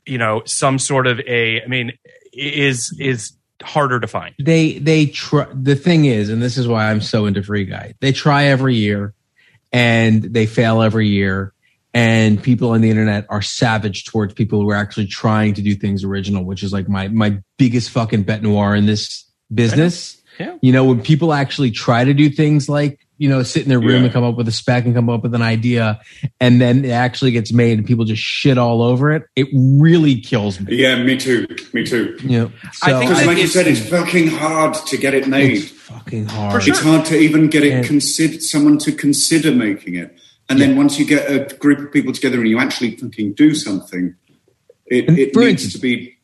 [0.05, 1.91] you know, some sort of a, I mean,
[2.31, 3.33] is is
[3.63, 4.35] harder to find.
[4.39, 7.93] they they try the thing is and this is why i'm so into free guy
[8.01, 9.13] they try every year
[9.73, 11.53] and they fail every year
[11.93, 15.73] and people on the internet are savage towards people who are actually trying to do
[15.75, 20.55] things original which is like my my biggest fucking bête noire in this business Yeah.
[20.61, 23.79] you know when people actually try to do things like you know sit in their
[23.79, 24.03] room Yeah.
[24.05, 25.99] and come up with a spec and come up with an idea
[26.39, 30.21] and then it actually gets made and people just shit all over it it really
[30.21, 31.47] kills me Yeah, me too.
[31.73, 32.17] Me too.
[32.23, 32.39] Yeah.
[32.43, 32.51] know
[32.83, 35.57] I so think Because, that like you said, it's fucking hard to get it made.
[35.63, 36.73] it's fucking hard Sure.
[36.73, 40.15] It's hard to even get it And- consider someone to consider making it.
[40.49, 43.53] And then once you get a group of people together and you actually fucking do
[43.53, 44.15] something,
[44.85, 46.16] it, it needs instance- to be.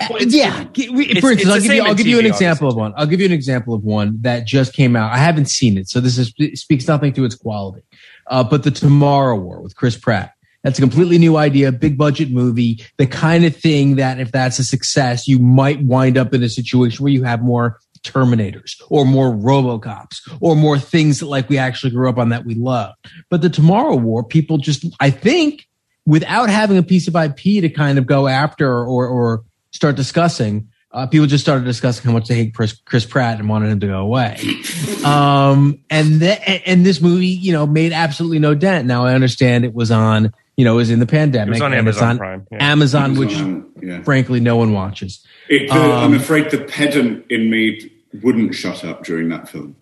[0.00, 0.62] Well, it's- yeah.
[0.74, 2.92] It's- For instance, I'll give you, I'll give you an TV, example of one.
[2.96, 5.12] I'll give you an example of one that just came out.
[5.12, 7.82] I haven't seen it, so this is speaks nothing to its quality.
[8.28, 10.32] Uh, but the Tomorrow War with Chris Pratt.
[10.64, 14.58] That's a completely new idea, big budget movie, the kind of thing that if that's
[14.58, 19.04] a success, you might wind up in a situation where you have more Terminators or
[19.04, 22.94] more Robocops or more things that like we actually grew up on that we love.
[23.30, 25.66] But the Tomorrow War, people just, I think,
[26.06, 30.68] without having a piece of IP to kind of go after or, or start discussing,
[30.90, 33.80] uh, people just started discussing how much they hate Chris, Chris Pratt and wanted him
[33.80, 34.38] to go away.
[35.04, 38.86] um, and, th- and this movie, you know, made absolutely no dent.
[38.86, 41.48] Now I understand it was on, you know, it was in the pandemic.
[41.48, 42.70] It was on and it's Amazon Prime, yeah.
[42.70, 43.34] Amazon, which
[43.82, 44.02] yeah.
[44.02, 45.24] frankly no one watches.
[45.48, 47.90] It, the, Um, I'm afraid the pedant in me
[48.22, 49.76] wouldn't shut up during that film.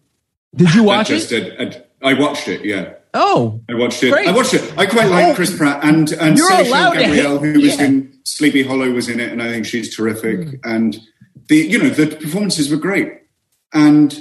[0.56, 1.56] Did you That watch just it?
[1.56, 2.94] did- I watched it, yeah.
[3.16, 4.10] Oh, I watched it.
[4.10, 4.28] Great.
[4.28, 4.74] I watched it.
[4.76, 7.76] I quite like Oh, Chris Pratt and and you're Sarah allowed to Gabriel, who was
[7.76, 7.84] yeah.
[7.86, 10.48] in Sleepy Hollow, was in it, and I think she's terrific.
[10.48, 10.54] Hmm.
[10.64, 11.00] And
[11.48, 13.22] the you know the performances were great,
[13.72, 14.18] and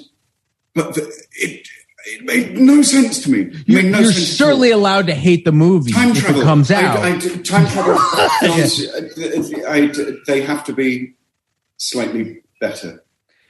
[0.74, 1.02] but the,
[1.34, 1.68] it
[2.06, 3.42] it made no sense to me.
[3.42, 6.46] It you're, made no you're sense allowed to hate the movie time if travel it
[6.46, 7.00] comes out.
[7.00, 7.98] I, time travel
[8.40, 9.54] films.
[9.68, 9.92] I,
[10.28, 11.16] they have to be
[11.78, 13.04] slightly better.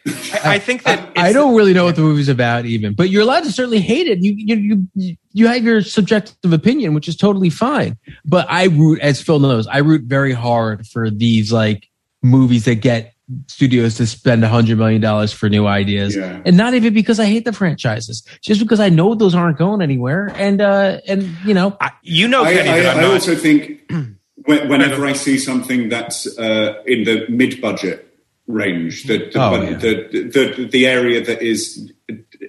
[0.07, 2.93] I, I think that I it's- don't really know what the movie's about, even.
[2.93, 4.19] But you're allowed to certainly hate it.
[4.21, 7.97] You you you you have your subjective opinion, which is totally fine.
[8.23, 11.89] But I root, as Phil knows, I root very hard for these like
[12.21, 13.13] movies that get
[13.47, 16.41] studios to spend a hundred million dollars for new ideas, Yeah.
[16.45, 19.81] and not even because I hate the franchises, just because I know those aren't going
[19.81, 20.31] anywhere.
[20.35, 23.13] And uh and you know, I, you know, I, Kenny, I, that I'm I not.
[23.13, 23.91] also think
[24.45, 28.04] whenever I see something that's uh, in the mid-budget
[28.47, 29.73] range, the the, Oh, yeah.
[29.77, 31.91] the, the the area that is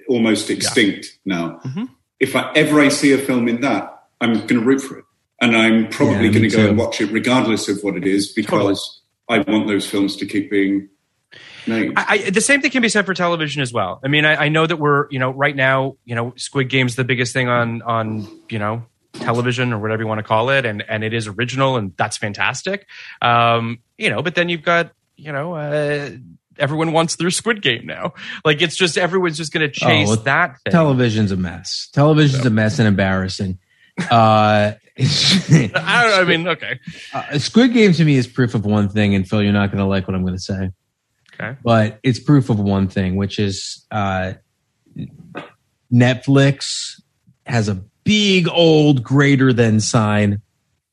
[0.07, 1.85] almost extinct now, Mm-hmm.
[2.19, 5.05] if I, ever I see a film in that, I'm going to root for it,
[5.41, 6.69] and I'm probably Yeah, going to go too.
[6.69, 10.49] and watch it regardless of what it is because I want those films to keep
[10.49, 10.89] being
[11.67, 11.93] made.
[11.97, 13.99] I, I, the same thing can be said for television as well.
[14.03, 16.95] I mean, I, I know that we're, you know, right now, you know, Squid Game's
[16.95, 20.63] the biggest thing on, on, you know, television or whatever you want to call it,
[20.65, 22.85] and and it is original, and that's fantastic.
[23.21, 26.11] Um, you know, but then you've got, you know, uh,
[26.59, 28.13] everyone wants their Squid Game now.
[28.45, 30.71] Like it's just everyone's just going to chase well, that thing.
[30.71, 31.89] television's a mess.
[31.93, 33.59] Television's a mess and embarrassing.
[34.11, 36.79] Uh, I, don't, I mean, okay,
[37.15, 39.79] Uh, Squid Game to me is proof of one thing, and Phil, you're not going
[39.79, 40.69] to like what I'm going to say,
[41.33, 41.57] okay.
[41.63, 44.33] but it's proof of one thing, which is uh,
[45.91, 47.01] Netflix
[47.47, 50.41] has a big old greater than sign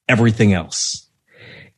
[0.08, 1.03] everything else.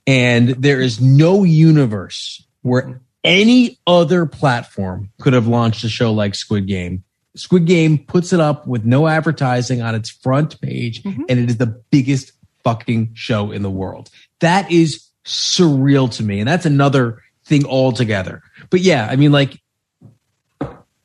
[0.06, 6.34] And there is no universe where any other platform could have launched a show like
[6.34, 7.02] Squid Game.
[7.34, 11.24] Squid Game puts it up with no advertising on its front page, mm-hmm.
[11.28, 12.32] and it is the biggest
[12.64, 14.10] fucking show in the world.
[14.40, 16.40] That is surreal to me.
[16.40, 18.42] And that's another thing altogether.
[18.70, 19.60] But yeah, I mean, like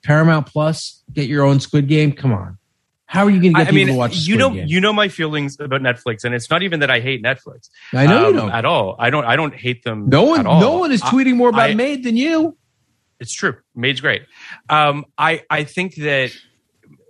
[0.03, 2.13] Paramount Plus, get your own Squid Game.
[2.13, 2.57] Come on.
[3.11, 4.67] How are you going to I, get I people mean, to watch you know, Game?
[4.67, 7.69] you know my feelings about Netflix, and it's not even that I hate Netflix.
[7.93, 8.51] I know you um, don't.
[8.53, 8.95] at all.
[8.97, 9.25] I don't.
[9.25, 10.07] I don't hate them.
[10.07, 10.61] No one, at all.
[10.61, 12.57] no one is I- tweeting more about I- Maid than you.
[13.19, 13.57] It's true.
[13.75, 14.21] Maid's great.
[14.69, 16.31] Um, I I think that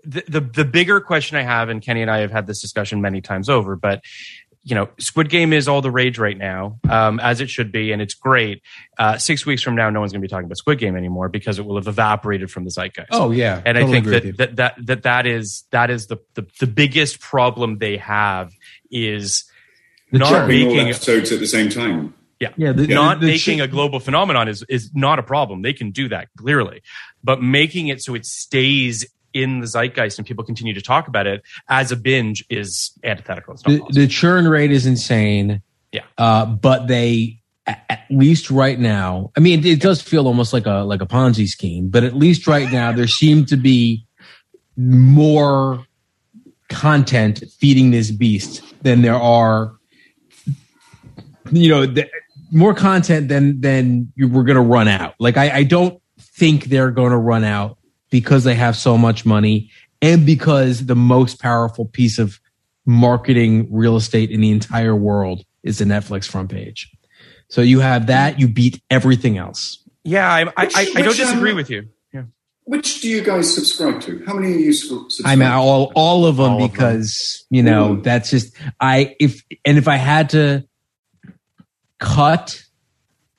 [0.03, 2.99] the, the the bigger question I have, and Kenny and I have had this discussion
[3.01, 4.01] many times over, but
[4.63, 7.91] you know, Squid Game is all the rage right now, um, as it should be,
[7.91, 8.61] and it's great.
[8.97, 11.29] Uh, six weeks from now, no one's going to be talking about Squid Game anymore
[11.29, 13.07] because it will have evaporated from the zeitgeist.
[13.11, 16.45] Oh yeah, and I think that, that that that that is that is the, the
[16.59, 18.51] the biggest problem they have
[18.91, 19.45] is
[20.11, 20.37] The not churn.
[20.47, 22.13] Dropping all making episodes at the same time.
[22.39, 25.23] yeah, Yeah, the- not the- the making chi- a global phenomenon is is not a
[25.23, 25.63] problem.
[25.63, 26.81] They can do that clearly,
[27.23, 31.27] but making it so it stays in the zeitgeist and people continue to talk about
[31.27, 33.53] it as a binge is antithetical.
[33.53, 35.61] It's not the, the churn rate is insane.
[35.91, 36.01] Yeah.
[36.17, 40.83] Uh, but they at least right now, I mean, it does feel almost like a
[40.83, 44.05] like a Ponzi scheme, but at least right now there seem to be
[44.77, 45.85] more
[46.69, 49.73] content feeding this beast than there are
[51.51, 52.09] you know the,
[52.51, 56.65] more content than than you were going to run out like I, I don't think
[56.65, 57.77] they're going to run out
[58.11, 62.39] because they have so much money and because the most powerful piece of
[62.85, 66.91] marketing real estate in the entire world is the netflix front page
[67.47, 71.51] so you have that you beat everything else yeah, I, I, I, I don't disagree
[71.51, 71.87] um, with you.
[72.13, 72.23] Yeah.
[72.63, 74.23] Which do you guys subscribe to?
[74.25, 76.71] How many are you subscribe I mean, all all of them All of them.
[76.71, 78.01] because you know Ooh.
[78.01, 80.65] that's just I if and if I had to
[81.99, 82.63] cut,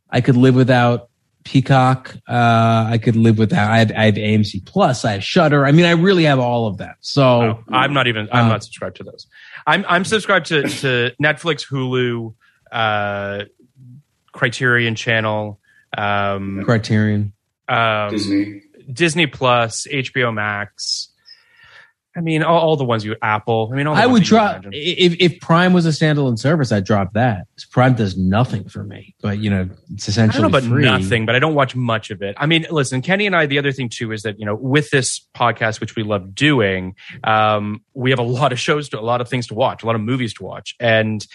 [0.09, 1.09] I could live without
[1.45, 2.17] Peacock.
[2.29, 3.71] Uh, I could live without.
[3.71, 5.05] I have, I have AMC Plus.
[5.05, 5.67] I have Shudder.
[5.67, 6.97] I mean, I really have all of that.
[7.01, 8.29] So Oh, I'm not even.
[8.33, 9.27] I'm Uh, not subscribed to those.
[9.67, 12.35] I'm I'm subscribed to to Netflix, Hulu,
[12.73, 13.45] uh,
[14.33, 15.61] Criterion Channel,
[15.97, 17.33] um, Criterion.
[17.69, 18.63] um, Disney.
[18.93, 21.09] Disney Plus, HBO Max.
[22.15, 23.71] I mean, all, all the ones you Apple.
[23.73, 26.71] I mean, all the I would drop if if Prime was a standalone service.
[26.71, 27.47] I'd drop that.
[27.71, 30.85] Prime does nothing for me, but you know it's I essentially don't know about free.
[30.85, 32.35] nothing, but I don't watch much of it.
[32.39, 34.91] I mean, listen, Kenny and I, the other thing too is that, you know, with
[34.91, 36.95] this podcast, which we love doing,
[37.25, 39.87] um, we have a lot of shows to, a lot of things to watch, a
[39.87, 40.75] lot of movies to watch.
[40.81, 41.27] And,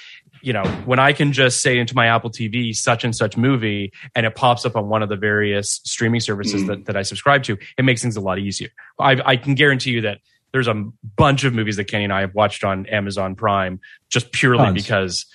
[0.42, 3.92] you know, when I can just say into my Apple TV, such and such movie,
[4.16, 6.68] and it pops up on one of the various streaming services Mm.
[6.68, 8.70] that, that I subscribe to, it makes things a lot easier.
[9.00, 10.20] I, I can guarantee you that
[10.54, 13.80] there's a bunch of movies that Kenny and I have watched on Amazon Prime
[14.10, 14.82] just purely Tons.
[14.82, 15.26] because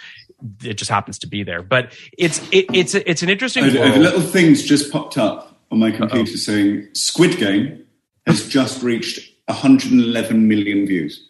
[0.64, 1.62] it just happens to be there.
[1.62, 5.78] But it's it, it's it's an interesting I, I- little things just popped up on
[5.78, 7.84] my computer saying Squid Game
[8.26, 11.28] has just reached 111 million views.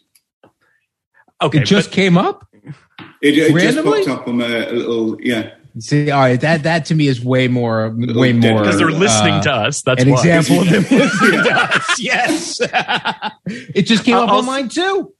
[1.41, 2.47] Okay, It just but- came up.
[3.21, 5.55] It, it just popped up on a, a little, yeah.
[5.79, 9.35] See, all right, that that to me is way more, way more because they're listening
[9.35, 9.83] uh, to us.
[9.83, 10.19] That's an why.
[10.19, 12.01] example of them listening to us.
[12.01, 12.61] Yes,
[13.47, 15.15] it just came I'll- up I'll on mine too.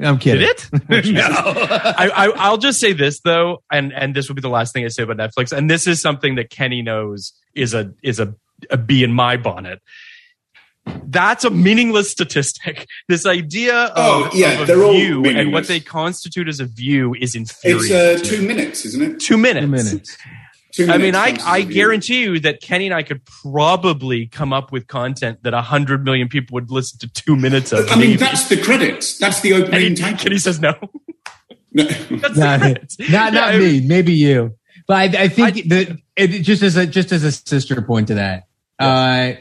[0.00, 0.46] I'm kidding.
[0.88, 1.12] Did it?
[1.12, 1.22] no.
[1.26, 4.84] I, I, I'll just say this though, and and this will be the last thing
[4.84, 5.52] I say about Netflix.
[5.52, 8.34] And this is something that Kenny knows is a is a,
[8.70, 9.82] a bee in my bonnet.
[11.06, 12.86] That's a meaningless statistic.
[13.08, 16.60] This idea of, Oh, yeah, of a they're all view and what they constitute as
[16.60, 17.78] a view is inferior.
[17.78, 19.20] It's uh, two minutes, isn't it?
[19.20, 19.64] Two minutes.
[19.64, 20.16] Two minutes.
[20.72, 24.70] Two I mean, I, I guarantee you that Kenny and I could probably come up
[24.70, 27.90] with content that 100 million people would listen to two minutes of.
[27.90, 28.16] I mean, maybe.
[28.16, 29.18] that's the credits.
[29.18, 30.14] That's the and opening he.
[30.14, 30.74] Kenny says no.
[31.72, 31.84] No.
[32.10, 32.98] That's Not, the credits.
[33.00, 33.86] not, Yeah, not I mean, me.
[33.88, 34.56] Maybe you.
[34.86, 38.08] But I, I think I- that it, just as a just as a sister point
[38.08, 38.44] to that,
[38.78, 39.32] uh,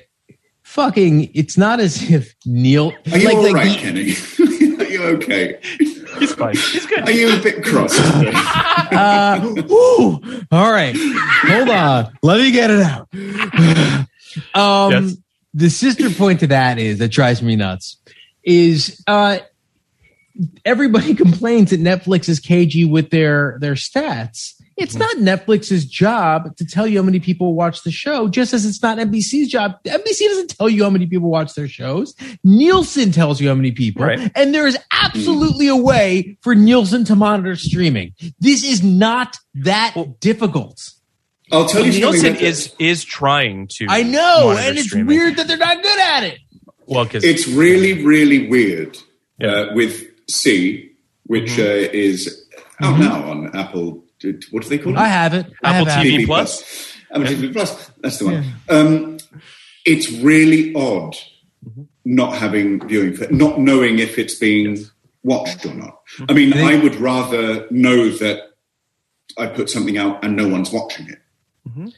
[0.69, 2.93] fucking, it's not as if Neil.
[3.11, 4.75] Are you like, all like right, the- Kenny?
[4.85, 5.59] Are you okay?
[5.61, 6.55] He's fine.
[6.55, 7.01] He's good.
[7.01, 7.97] Are you a bit cross?
[7.99, 9.39] uh,
[9.71, 10.21] ooh,
[10.51, 10.95] all right.
[10.95, 12.17] Hold on.
[12.23, 13.07] Let me get it out.
[14.55, 15.15] um, Yes.
[15.55, 17.97] The sister point to that is that drives me nuts.
[18.43, 19.39] Is uh,
[20.63, 24.53] everybody complains that Netflix is cagey with their their stats.
[24.80, 28.65] It's not Netflix's job to tell you how many people watch the show, just as
[28.65, 29.73] it's not NBC's job.
[29.85, 32.15] NBC doesn't tell you how many people watch their shows.
[32.43, 34.06] Nielsen tells you how many people.
[34.06, 34.31] Right.
[34.35, 38.14] And there is absolutely a way for Nielsen to monitor streaming.
[38.39, 40.89] This is not that difficult.
[41.51, 41.91] I'll tell you.
[41.91, 43.88] Nielsen that- is is trying to.
[43.89, 45.07] I know, and it's streaming.
[45.07, 46.39] weird that they're not good at it.
[46.85, 48.97] Well, because It's really, really weird
[49.39, 49.47] Yeah.
[49.51, 50.91] uh, with See,
[51.26, 51.61] which Mm-hmm.
[51.61, 52.45] uh, is
[52.81, 54.03] out now on Apple.
[54.51, 54.97] What do they call it?
[54.99, 55.45] I have it.
[55.63, 56.25] Apple have TV it.
[56.25, 56.93] Plus?
[57.11, 57.91] Apple TV Plus.
[58.01, 58.45] That's the one.
[58.69, 59.17] Um,
[59.85, 61.15] it's really odd
[61.67, 61.81] Mm-hmm.
[62.05, 64.77] not having viewing, not knowing if it's being
[65.23, 65.99] watched or not.
[66.29, 68.51] I mean, They- I would rather know that
[69.37, 71.19] I put something out and no one's watching it,
[71.75, 71.91] Do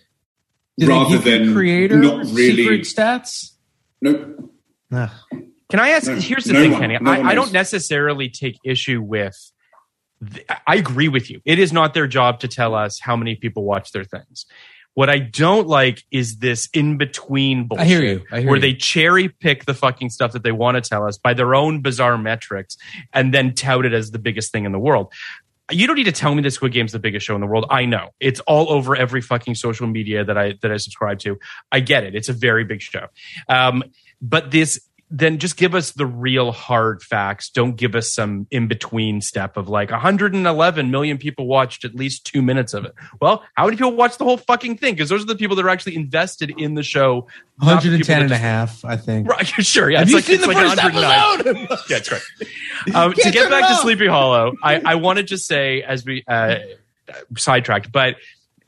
[0.78, 2.56] they rather than creator not really.
[2.56, 3.52] secret stats?
[4.02, 4.50] No,
[4.92, 5.10] Ugh.
[5.70, 6.08] Can I ask?
[6.08, 6.98] No, here's the no thing, one- Kenny.
[7.00, 9.51] no I, I don't necessarily take issue with.
[10.68, 11.42] I agree with you.
[11.46, 14.46] It is not their job to tell us how many people watch their things.
[14.94, 17.86] What I don't like is this in between bullshit.
[17.86, 18.24] I hear you.
[18.32, 18.62] I hear where you.
[18.62, 21.82] they cherry pick the fucking stuff that they want to tell us by their own
[21.82, 22.76] bizarre metrics
[23.14, 25.14] and then tout it as the biggest thing in the world.
[25.72, 27.66] You don't need to tell me that Squid Game's the biggest show in the world.
[27.70, 28.10] I know.
[28.20, 31.40] It's all over every fucking social media that I that I subscribe to.
[31.72, 32.14] I get it.
[32.14, 33.08] It's a very big show.
[33.48, 33.84] Um,
[34.22, 34.82] but this
[35.14, 37.50] then just give us the real hard facts.
[37.50, 42.26] Don't give us some in between step of like 111 million people watched at least
[42.26, 42.94] two minutes of it.
[43.20, 44.94] Well, how many people watched the whole fucking thing?
[44.94, 47.28] Because those are the people that are actually invested in the show.
[47.62, 49.28] not the people 110 that and a half, I think.
[49.28, 49.90] Right, sure.
[49.92, 51.40] Yeah, Have it's you like, seen the like first 109.
[51.58, 51.78] episode?
[51.90, 52.22] yeah, that's right.
[52.96, 53.76] Um, to get back to.
[53.76, 56.56] Sleepy Hollow, I, I wanted to just say as we uh,
[57.38, 58.16] sidetracked, but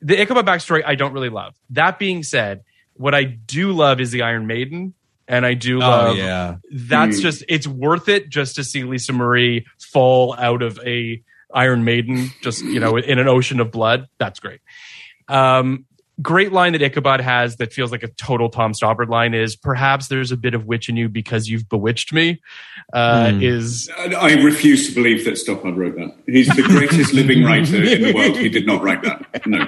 [0.02, 1.56] the Ichabod backstory I don't really love.
[1.72, 2.64] That being said,
[2.94, 4.94] what I do love is the Iron Maiden,
[5.28, 6.56] and I do love Oh, yeah.
[6.72, 7.22] that's Hmm.
[7.24, 11.22] just it's worth it just to see Lisa Marie fall out of a
[11.54, 14.08] Iron Maiden, just you know, in an ocean of blood.
[14.18, 14.60] That's great.
[15.28, 15.86] Um,
[16.22, 20.08] great line that Ichabod has that feels like a total Tom Stoppard line is perhaps
[20.08, 22.42] there's a bit of witch in you because you've bewitched me.
[22.92, 23.42] Uh, Hmm.
[23.44, 26.14] Is I I refuse to believe that Stoppard wrote that.
[26.28, 28.38] He's the greatest living writer in the world.
[28.38, 29.46] He did not write that.
[29.48, 29.60] No.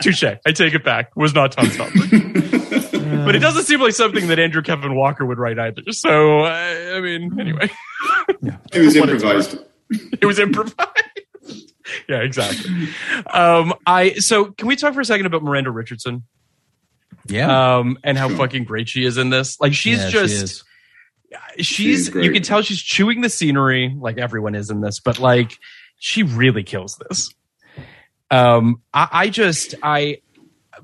[0.00, 0.24] touche.
[0.46, 1.14] I take it back.
[1.16, 2.84] Was not Tom Stoppard.
[3.26, 5.82] but it doesn't seem like something that Andrew Kevin Walker would write either.
[5.90, 7.70] So uh, I mean, anyway,
[8.40, 8.56] yeah.
[8.72, 9.58] It was improvised.
[9.90, 10.80] it was improvised.
[12.08, 12.88] yeah, exactly.
[13.32, 16.24] Um, I so can we talk for a second about Miranda Richardson?
[17.28, 17.76] Yeah.
[17.78, 19.60] um, and how fucking great she is in this.
[19.60, 20.64] Like she's Yeah, she just is.
[21.58, 25.18] she's She's you can tell she's chewing the scenery like everyone is in this, but
[25.18, 25.58] like
[25.98, 27.30] she really kills this.
[28.30, 30.18] Um, I, I just I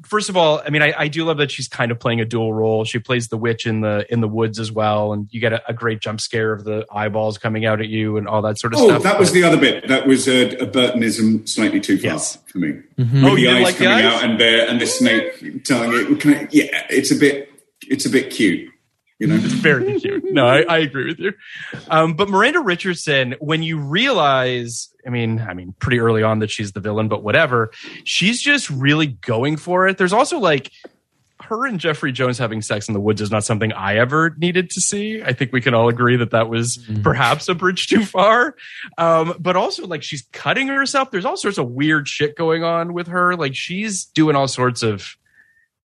[0.05, 2.25] first of all, I mean, I, I do love that she's kind of playing a
[2.25, 2.85] dual role.
[2.85, 5.63] She plays the witch in the in the woods as well, and you get a,
[5.69, 8.75] a great jump scare of the eyeballs coming out at you and all that sort
[8.75, 9.03] of Oh, stuff.
[9.05, 9.89] that was the other bit.
[9.89, 12.39] That was a, a Burtonism slightly too far Yes.
[12.47, 12.81] for me.
[12.99, 13.23] Mm-hmm.
[13.25, 14.13] With Oh, the you eyes like the coming eyes?
[14.15, 16.21] out and the and the snake telling it.
[16.21, 17.49] Can I, yeah, it's a bit.
[17.89, 18.71] It's a bit cute.
[19.23, 19.37] You know.
[19.41, 20.25] very cute.
[20.33, 21.33] No, I, I agree with you.
[21.89, 26.51] Um, but Miranda Richardson, when you realize, I mean, I mean, pretty early on that
[26.51, 27.71] she's the villain, but whatever,
[28.03, 29.97] she's just really going for it.
[29.97, 30.73] There's also like
[31.45, 34.71] her and Jeffrey Jones having sex in the woods is not something I ever needed
[34.71, 35.23] to see.
[35.23, 38.57] I think we can all agree that that was perhaps a bridge too far.
[38.99, 41.13] Um, but also like she's cutting herself.
[41.13, 43.37] There's all sorts of weird shit going on with her.
[43.37, 45.17] Like she's doing all sorts of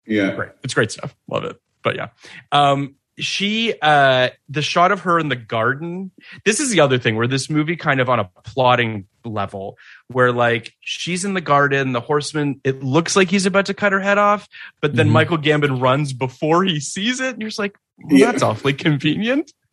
[0.06, 0.34] Yeah.
[0.34, 0.52] great.
[0.62, 1.14] It's great stuff.
[1.30, 1.60] Love it.
[1.82, 2.08] But yeah.
[2.52, 6.10] Um she uh the shot of her in the garden.
[6.44, 9.76] This is the other thing where this movie kind of on a plotting level
[10.08, 13.92] where like she's in the garden, the horseman, it looks like he's about to cut
[13.92, 14.48] her head off,
[14.80, 15.12] but then Mhm.
[15.12, 18.30] Michael Gambon runs before he sees it, and you're just like, well, Yeah.
[18.32, 19.52] that's awfully convenient.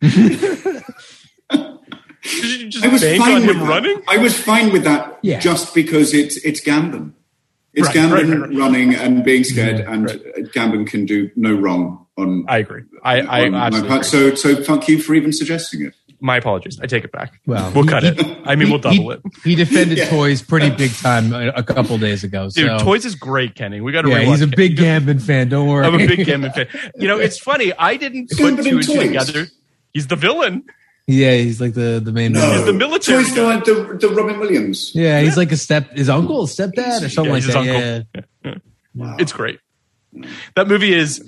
[2.22, 3.68] Just I was fine on with him that.
[3.68, 4.02] running?
[4.08, 5.38] I was fine with that Yeah.
[5.40, 7.12] just because it's it's Gambon.
[7.74, 8.56] It's Right, Gambon right, right, right.
[8.58, 10.20] running and being scared, and Right.
[10.20, 12.44] uh Gambon can do no wrong on.
[12.48, 12.82] I agree.
[13.02, 14.06] I, I on my absolutely part.
[14.14, 14.36] agree.
[14.36, 15.94] So so fuck you for even suggesting it.
[16.20, 16.78] my apologies.
[16.80, 17.40] I take it back.
[17.46, 18.38] Well, we'll cut he- it.
[18.46, 19.20] I mean, we'll He- double it.
[19.42, 20.08] he, He defended Yeah.
[20.10, 22.48] toys pretty big time a, a couple days ago.
[22.50, 22.78] Dude.
[22.80, 23.80] Toys is great, Kenny.
[23.80, 24.10] We got to.
[24.10, 25.48] yeah, he's a big Gambon fan.
[25.48, 25.84] Don't worry.
[25.86, 26.68] I'm a big Gambon fan.
[26.96, 27.72] You know, it's funny.
[27.78, 28.96] I didn't put two and two Toys?
[28.98, 29.46] together.
[29.92, 30.64] He's the villain.
[31.06, 32.32] yeah, he's like the the main.
[32.32, 33.58] No, He's the military Toys guy.
[33.60, 34.92] the, the, the Robin Williams.
[34.94, 38.06] Yeah, he's like a step, his uncle, stepdad, or something Yeah, like his that.
[38.44, 38.58] uncle.
[38.94, 39.58] Yeah, It's great.
[40.56, 41.22] That movie is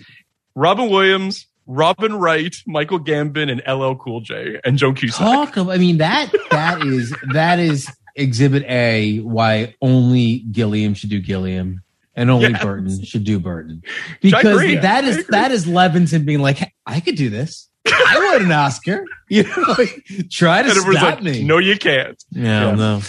[0.56, 5.18] Robin Williams, Robin Wright, Michael Gambon, and LL Cool J, and Joan Cusack.
[5.20, 5.56] talk.
[5.56, 9.18] Of, I mean that that is that is Exhibit A.
[9.18, 11.82] Why only Gilliam should do Gilliam,
[12.14, 12.62] and only Yes.
[12.64, 13.82] Burton should do Burton,
[14.20, 17.68] because that is that is Levinson being like, I could do this.
[17.86, 19.04] I want an Oscar.
[19.28, 21.42] You know, like, try to stop like, me.
[21.42, 22.22] no, you can't.
[22.30, 22.74] yeah, yeah.
[22.76, 23.00] no.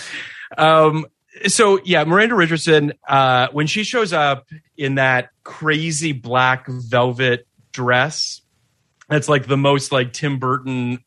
[0.57, 1.05] Um,
[1.47, 4.47] so yeah, Miranda Richardson, uh, when she shows up
[4.77, 8.41] in that crazy black velvet dress,
[9.09, 10.99] that's like the most like Tim Burton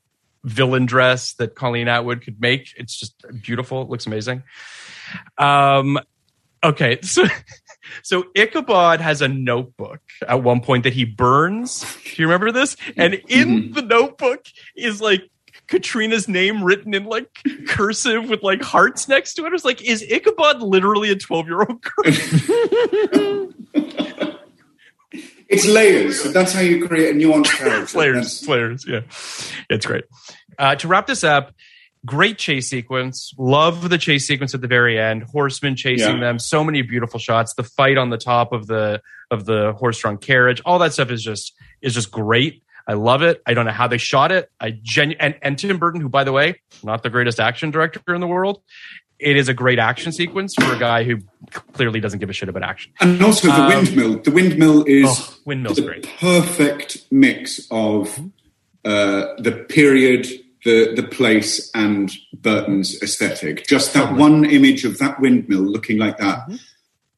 [0.44, 2.72] villain dress that Colleen Atwood could make.
[2.76, 3.82] It's just beautiful.
[3.82, 4.42] It looks amazing.
[5.38, 5.98] Um,
[6.62, 7.26] okay, so
[8.02, 11.80] so Ichabod has a notebook at one point that he burns.
[12.04, 12.76] Do you remember this?
[12.96, 14.44] And in the notebook
[14.76, 15.22] is like
[15.70, 17.28] Katrina's name written in like
[17.68, 19.48] cursive with like hearts next to it.
[19.48, 23.48] I was like, is Ichabod literally a 12 year old girl?
[25.48, 26.22] It's layers.
[26.32, 27.98] That's how you create a nuanced character.
[27.98, 28.84] layers, That's- flares.
[28.86, 29.00] Yeah,
[29.68, 30.04] it's great.
[30.56, 31.52] Uh, to wrap this up,
[32.06, 33.32] great chase sequence.
[33.36, 35.24] Love the chase sequence at the very end.
[35.24, 36.20] Horsemen chasing Yeah.
[36.20, 36.38] them.
[36.38, 37.54] So many beautiful shots.
[37.54, 39.02] The fight on the top of the
[39.32, 40.62] of the horse-drawn carriage.
[40.64, 41.52] All that stuff is just
[41.82, 42.62] is just great.
[42.90, 43.40] I love it.
[43.46, 44.50] I don't know how they shot it.
[44.58, 48.00] I genu- and, and Tim Burton, who by the way, not the greatest action director
[48.12, 48.62] in the world.
[49.20, 51.18] It is a great action sequence for a guy who
[51.72, 52.90] clearly doesn't give a shit about action.
[53.00, 54.18] And also the Um, windmill.
[54.22, 56.08] The windmill is Oh, windmill's the great.
[56.18, 58.18] perfect mix of
[58.84, 60.26] uh, the period,
[60.64, 63.66] the the place, and Burton's aesthetic.
[63.68, 66.38] Just that one image of that windmill looking like that.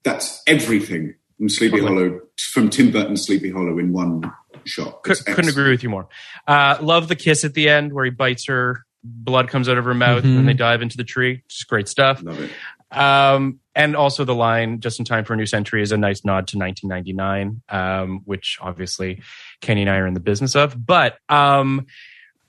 [0.02, 2.08] That's everything from Sleepy Totally.
[2.08, 2.20] Hollow,
[2.52, 4.30] from Tim Burton's Sleepy Hollow in one
[4.66, 5.02] shot.
[5.02, 6.08] Could, It's couldn't agree with you more.
[6.46, 9.84] Uh, love the kiss at the end where he bites her, blood comes out of
[9.84, 10.38] her mouth, Mhm.
[10.38, 11.42] and they dive into the tree.
[11.48, 12.22] Just great stuff.
[12.22, 12.50] Love it.
[12.96, 16.24] Um, and also the line "Just in time for a new century" is a nice
[16.24, 19.22] nod to 1999, um, which obviously
[19.62, 20.76] Kenny and I are in the business of.
[20.86, 21.86] But um,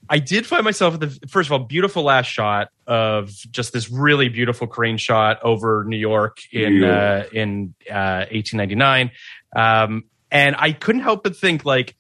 [0.09, 3.89] I did find myself at the first of all beautiful last shot of just this
[3.89, 9.11] really beautiful crane shot over New York in New uh, in uh, 1899,
[9.55, 11.95] um, and I couldn't help but think like.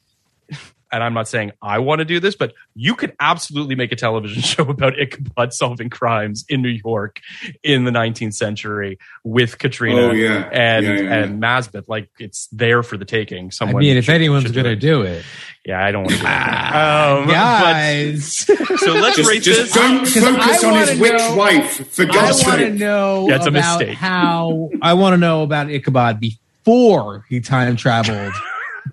[0.93, 3.95] And I'm not saying I want to do this, but you could absolutely make a
[3.95, 7.19] television show about Ichabod solving crimes in New York
[7.63, 10.47] in the 19th century with Katrina Oh, yeah.
[10.53, 11.85] and Yeah, yeah, and Masbath.
[11.87, 13.49] Like it's there for the taking.
[13.49, 13.69] Someone.
[13.69, 15.25] I Someone mean, if should- anyone's going to do it,
[15.65, 16.21] yeah, I don't want to.
[16.21, 16.27] Do.
[16.27, 18.45] Um, guys.
[18.47, 19.73] but- so let's Just, rate just this.
[19.73, 23.49] don't focus on his witch know- wife, for I want to know Yeah, it's a
[23.49, 23.97] about mistake.
[23.97, 28.33] how I want to know about Ichabod before he time traveled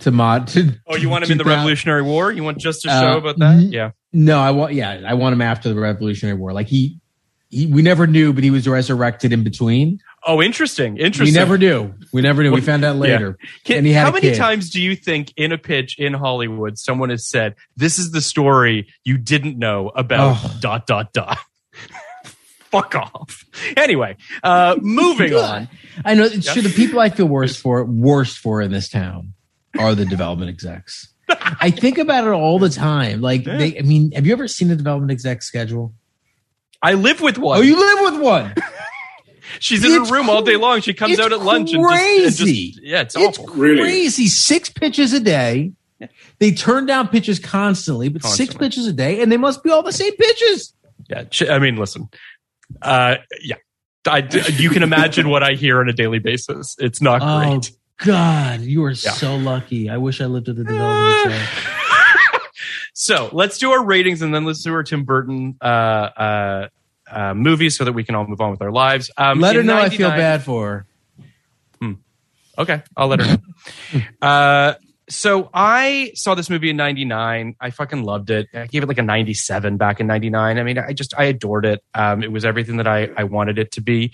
[0.00, 0.48] to mod.
[0.48, 2.30] To, Oh, you want him in the Revolutionary War?
[2.32, 3.52] You want just a Uh, show about that?
[3.56, 3.90] n- Yeah.
[4.12, 4.74] No, I want.
[4.74, 6.52] Yeah, I want him after the Revolutionary War.
[6.52, 6.98] Like he,
[7.48, 9.98] he, we never knew, but he was resurrected in between.
[10.26, 10.98] Oh, interesting.
[10.98, 11.26] Interesting.
[11.26, 11.94] We never knew.
[12.12, 12.52] We never knew.
[12.52, 13.38] We found out later.
[13.64, 16.78] Can- and he had how many times do you think in a pitch in Hollywood
[16.78, 20.36] someone has said, "This is the story you didn't know about"?
[20.44, 20.56] Oh.
[20.60, 21.38] Dot dot dot.
[22.70, 23.44] Fuck off.
[23.76, 25.68] Anyway, uh, moving on.
[26.04, 26.24] I know.
[26.24, 26.62] It's true.
[26.62, 29.34] The people I feel worst for, worst for in this town,
[29.78, 31.08] are the development execs.
[31.28, 33.20] I think about it all the time.
[33.20, 33.78] Like they.
[33.78, 35.94] I mean, have you ever seen the development exec schedule?
[36.82, 37.58] I live with one.
[37.58, 38.54] Oh, you live with one.
[39.58, 40.80] She's in It's her room all day long.
[40.80, 42.74] She comes out at lunch and just, and just- crazy.
[42.82, 43.54] yeah, it's It's awful.
[43.54, 43.80] Really?
[43.82, 44.28] crazy.
[44.28, 45.72] Six pitches a day.
[46.38, 49.82] They turn down pitches constantly, but six pitches a day, and they must be all
[49.82, 50.72] the same pitches.
[51.10, 52.08] Yeah, I mean, listen.
[52.80, 53.56] Uh, yeah,
[54.06, 54.20] I,
[54.56, 56.74] you can imagine what I hear on a daily basis.
[56.78, 57.70] It's not Oh great.
[58.04, 59.10] God, you are Yeah.
[59.12, 59.90] so lucky.
[59.90, 61.48] I wish I lived at the development exec.
[62.94, 66.68] so let's do our ratings and then let's do our Tim Burton uh, uh,
[67.10, 69.10] uh, movies so that we can all move on with our lives.
[69.16, 70.86] Um, Let her in know I feel bad for her.
[72.58, 73.38] Okay, I'll let her
[73.92, 74.02] know.
[75.10, 77.56] so I saw this movie in '99.
[77.60, 78.48] I fucking loved it.
[78.54, 80.58] I gave it like a 97 back in '99.
[80.58, 81.82] I mean, I just I adored it.
[81.94, 84.12] Um, it was everything that I I wanted it to be.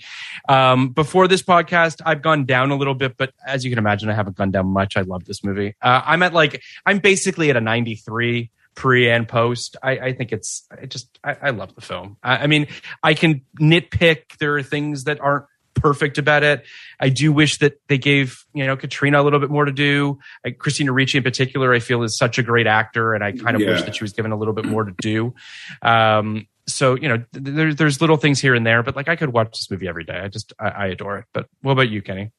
[0.49, 4.09] Um, before this podcast, I've gone down a little bit, but as you can imagine,
[4.09, 4.97] I haven't gone down much.
[4.97, 5.75] I love this movie.
[5.81, 9.75] Uh, I'm at like I'm basically at a 93 pre and post.
[9.83, 12.17] I, I think it's I just I, I love the film.
[12.23, 12.67] I, I mean,
[13.03, 14.37] I can nitpick.
[14.39, 15.45] There are things that aren't
[15.81, 16.65] perfect about it.
[16.99, 20.19] I do wish that they gave you know Katrina a little bit more to do.
[20.43, 23.55] Like Christina Ricci in particular, I feel is such a great actor, and I kind
[23.55, 25.33] of wish that she was given a little bit more to do.
[25.81, 27.25] Um, so you know, th-
[27.55, 30.03] there, there's little things here and there, but like I could watch this movie every
[30.03, 30.19] day.
[30.19, 31.25] I just I, I adore it.
[31.33, 32.31] But what about you, Kenny?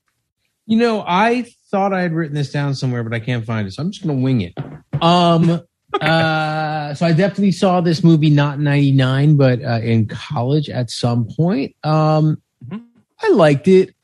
[0.67, 3.73] You know, I thought I had written this down somewhere, but I can't find it,
[3.73, 4.53] so I'm just going to wing it.
[5.01, 5.63] Um,
[6.01, 10.91] uh, so I definitely saw this movie not in '99, but uh, in college at
[10.91, 11.75] some point.
[11.85, 12.83] Um, Mhm.
[13.21, 13.95] I liked it.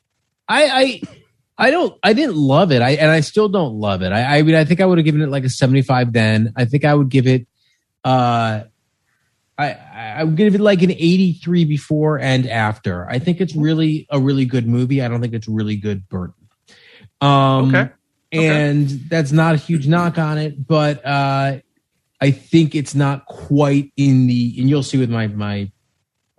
[0.48, 1.02] I, I,
[1.56, 1.96] I don't.
[2.02, 2.82] I didn't love it.
[2.82, 4.12] I and I still don't love it.
[4.12, 6.12] I, I mean, I think I would have given it like a 75.
[6.12, 7.46] Then I think I would give it.
[8.02, 8.64] Uh,
[9.56, 13.08] I I would give it like an 83 before and after.
[13.08, 15.00] I think it's really a really good movie.
[15.00, 16.34] I don't think it's really good Burton.
[17.20, 17.90] Um, Okay.
[18.34, 18.48] Okay.
[18.48, 21.58] and that's not a huge knock on it, but uh,
[22.20, 24.56] I think it's not quite in the.
[24.58, 25.70] And you'll see with my my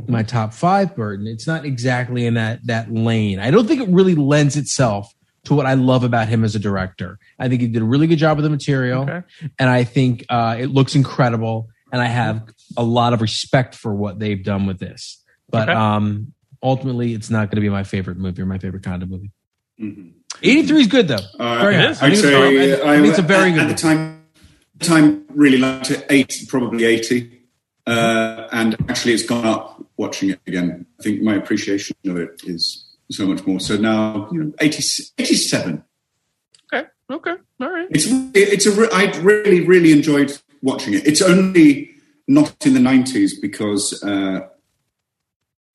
[0.07, 3.39] my top five Burton, it's not exactly in that that lane.
[3.39, 5.13] I don't think it really lends itself
[5.45, 7.19] to what I love about him as a director.
[7.39, 9.21] I think he did a really good job with the material, Okay.
[9.59, 11.69] and I think uh, it looks incredible.
[11.91, 12.43] And I have
[12.75, 15.23] a lot of respect for what they've done with this.
[15.49, 15.77] But Okay.
[15.77, 19.09] um, ultimately, it's not going to be my favorite movie or my favorite kind of
[19.09, 19.31] movie.
[19.79, 20.11] Mhm.
[20.41, 21.19] 83 is good though.
[21.39, 21.91] Uh, Very it good.
[21.91, 22.01] is.
[22.01, 23.61] I I'd it's, say I, I think it's a very good.
[23.61, 24.23] At the time,
[24.79, 26.05] time really liked it.
[26.09, 27.34] Eight, probably eighty,
[27.87, 30.85] uh, and actually it's gone up watching it again.
[30.99, 33.59] I think my appreciation of it is so much more.
[33.59, 34.83] So now, you know, 80,
[35.17, 35.83] 87.
[36.73, 36.87] Okay.
[37.11, 37.35] Okay.
[37.61, 37.87] All right.
[37.91, 41.05] It's it's a re- really really enjoyed watching it.
[41.05, 41.91] It's only
[42.27, 44.47] not in the nineties because uh,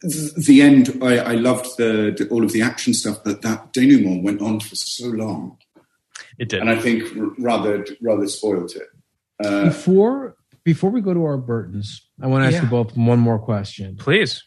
[0.03, 0.99] the end.
[1.03, 4.59] I, I loved the, the all of the action stuff, but that denouement went on
[4.61, 5.59] for so long,
[6.39, 6.61] It did.
[6.61, 7.05] and I think
[7.39, 8.89] rather rather spoiled it.
[9.45, 12.63] Uh, before before we go to our Burtons, I want to ask Yeah.
[12.65, 13.97] you both one more question.
[13.97, 14.43] Please.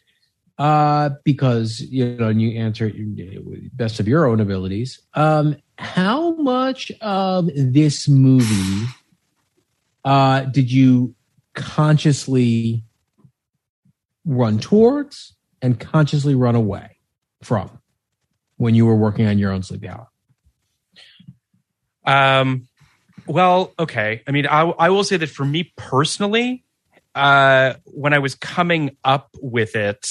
[0.56, 5.00] Uh, because you know, and you answer it best of your own abilities.
[5.14, 8.86] Um, how much of this movie
[10.04, 11.12] uh did you
[11.54, 12.84] consciously
[14.24, 16.98] run towards and consciously run away
[17.42, 17.70] from
[18.58, 20.08] when you were working on your own Sleepy Hollow?
[22.06, 22.68] Um,
[23.26, 24.22] Well, okay.
[24.26, 26.64] I mean, I, I will say that for me personally,
[27.14, 30.06] uh, when I was coming up with it,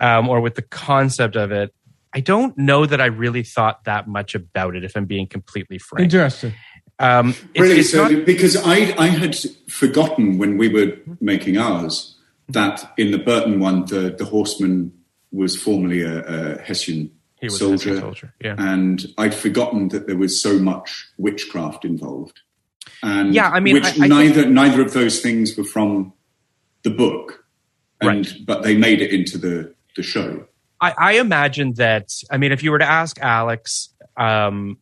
[0.00, 1.72] um, or with the concept of it,
[2.12, 4.82] I don't know that I really thought that much about it.
[4.84, 6.52] If I'm being completely frank, Interesting.
[6.98, 7.78] um, it's, Really?
[7.80, 9.36] it's so, not- because I, I had
[9.68, 12.16] forgotten when we were making ours
[12.48, 14.92] that in the Burton one, the, the horseman
[15.30, 16.24] was formerly a,
[16.56, 17.90] a Hessian He was soldier.
[17.90, 18.54] Hessian soldier, yeah.
[18.58, 22.40] And I'd forgotten that there was so much witchcraft involved.
[23.02, 26.12] And Yeah, I mean, which I- I think- neither neither of those things were from
[26.82, 27.44] the book,
[28.00, 28.32] and Right.
[28.46, 30.46] but they made it into the the show.
[30.80, 32.08] I, I imagine that.
[32.30, 34.78] I mean, if you were to ask Alex, um,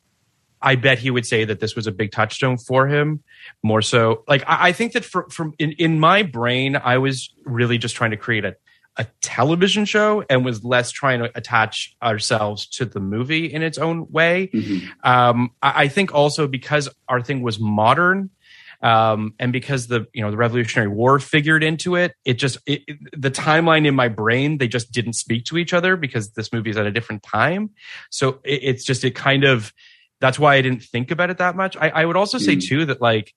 [0.61, 3.23] I bet he would say that this was a big touchstone for him.
[3.63, 7.31] More so, like I, I think that for, from in, in my brain, I was
[7.45, 8.55] really just trying to create a
[8.99, 13.79] a television show and was less trying to attach ourselves to the movie in its
[13.79, 14.51] own way.
[15.05, 18.31] Um, I, I think also because our thing was modern,
[18.83, 22.83] um, and because the you know the Revolutionary War figured into it, it just it,
[22.87, 26.53] it- the timeline in my brain they just didn't speak to each other because this
[26.53, 27.71] movie is at a different time.
[28.11, 29.73] So it, it's just it kind of
[30.21, 31.77] that's why I didn't think about it that much.
[31.77, 33.33] I, I would also say too that like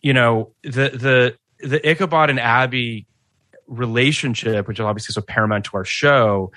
[0.00, 3.06] you know the the the Ichabod and Abby
[3.72, 6.52] relationship, which is obviously so paramount to our show,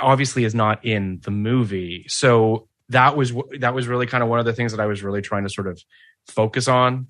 [0.00, 2.04] obviously is not in the movie.
[2.08, 5.02] So that was that was really kind of one of the things that I was
[5.02, 5.80] really trying to sort of
[6.26, 7.08] focus on.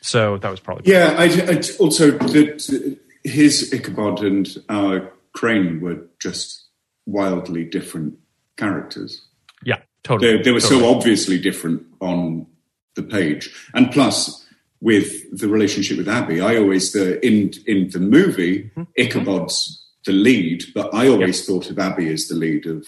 [0.00, 6.06] So that was probably Yeah, I, I also that his Ichabod and our Crane were
[6.20, 6.66] just
[7.06, 8.14] wildly different
[8.56, 9.22] characters.
[9.64, 10.36] yeah, totally.
[10.36, 10.80] They, they were totally.
[10.80, 12.46] so obviously different on
[12.94, 14.46] the page, and plus
[14.80, 18.82] with the relationship with Abby, I always the in in the movie Mm-hmm.
[18.98, 22.86] Ichabod's the lead, but I always thought of Abby as the lead of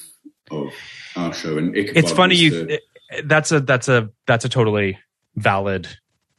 [0.51, 0.73] of
[1.17, 1.97] our show, and Ichabod.
[1.97, 2.81] it's funny you the-
[3.25, 4.99] that's a that's a that's a totally
[5.37, 5.89] valid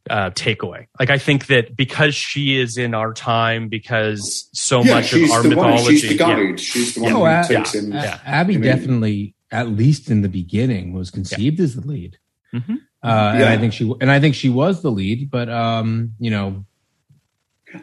[0.09, 4.95] uh takeaway like i think that because she is in our time because so yeah,
[4.95, 5.95] much of our mythology one.
[5.95, 6.35] She's the yeah.
[6.35, 6.59] guide.
[6.59, 7.91] She's the one Oh, who uh, takes yeah, him.
[7.91, 8.19] yeah.
[8.25, 12.17] Abby I mean- definitely, at least in the beginning, was conceived as the lead.
[12.53, 12.77] Mhm.
[13.03, 16.29] Uh, And I think she and I think she was the lead, but um, you
[16.31, 16.65] know,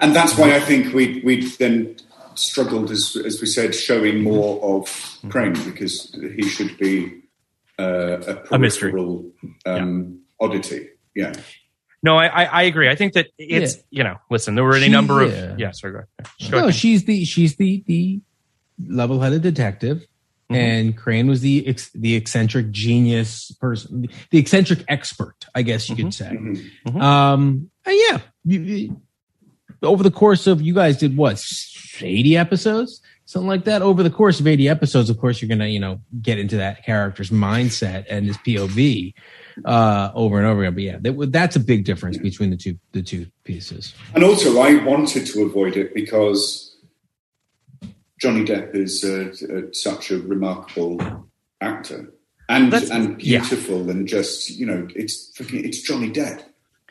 [0.00, 1.96] And that's why I think we we then
[2.34, 7.22] struggled, as as we said, showing more of Crane because he should be
[7.78, 8.20] uh,
[8.50, 8.90] a, A mystery.
[8.92, 9.32] peripheral,
[9.66, 10.88] um, oddity.
[11.14, 11.32] Yeah,
[12.02, 14.86] no I, I i agree i think that it's you know listen there were any
[14.86, 15.34] She- number yeah.
[15.52, 16.08] of yeah sorry go ahead.
[16.52, 16.74] Go no, ahead.
[16.76, 18.20] she's the she's the the
[18.86, 20.06] level-headed detective,
[20.50, 20.54] Mm-hmm.
[20.60, 25.96] and Crane was the ex, the eccentric genius person, the eccentric expert, I guess you
[25.96, 26.30] could say.
[26.86, 27.02] Mhm.
[27.02, 29.02] Um, and yeah, you, you-
[29.82, 31.40] over the course of you guys did what
[32.00, 33.82] eighty episodes, something like that.
[33.82, 36.84] Over the course of eighty episodes, of course, you're gonna you know get into that
[36.84, 39.12] character's mindset and his POV
[39.64, 40.74] uh, over and over again.
[40.74, 43.94] But yeah, that, that's a big difference between the two the two pieces.
[44.14, 46.67] and also I wanted to avoid it because
[48.20, 49.32] Johnny Depp is uh,
[49.72, 51.00] such a remarkable
[51.60, 52.12] actor
[52.48, 53.40] and That's- and yeah.
[53.40, 56.42] beautiful and just you know it's it's Johnny Depp.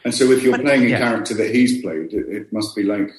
[0.06, 1.00] And so, if you're But- playing a yeah.
[1.00, 3.10] character that he's played, it, it must be like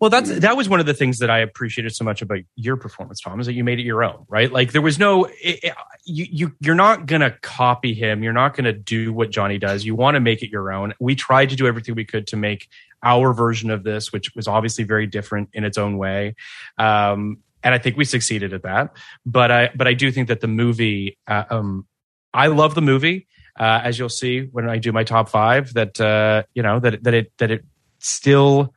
[0.00, 2.76] Well, that's that was one of the things that I appreciated so much about your
[2.76, 4.50] performance, Tom, is that you made it your own, right?
[4.50, 8.22] Like there was no, it, it- you you you're not gonna copy him.
[8.22, 9.84] You're not gonna do what Johnny does.
[9.84, 10.94] You want to make it your own.
[11.00, 12.68] We tried to do everything we could to make
[13.02, 16.34] our version of this, which was obviously very different in its own way.
[16.78, 18.96] Um, and I think we succeeded at that.
[19.26, 21.86] But I but I do think that the movie, uh, um,
[22.32, 23.26] I love the movie.
[23.58, 27.02] Uh, as you'll see when I do my top five, that uh, you know that
[27.02, 27.64] that it that it
[27.98, 28.72] still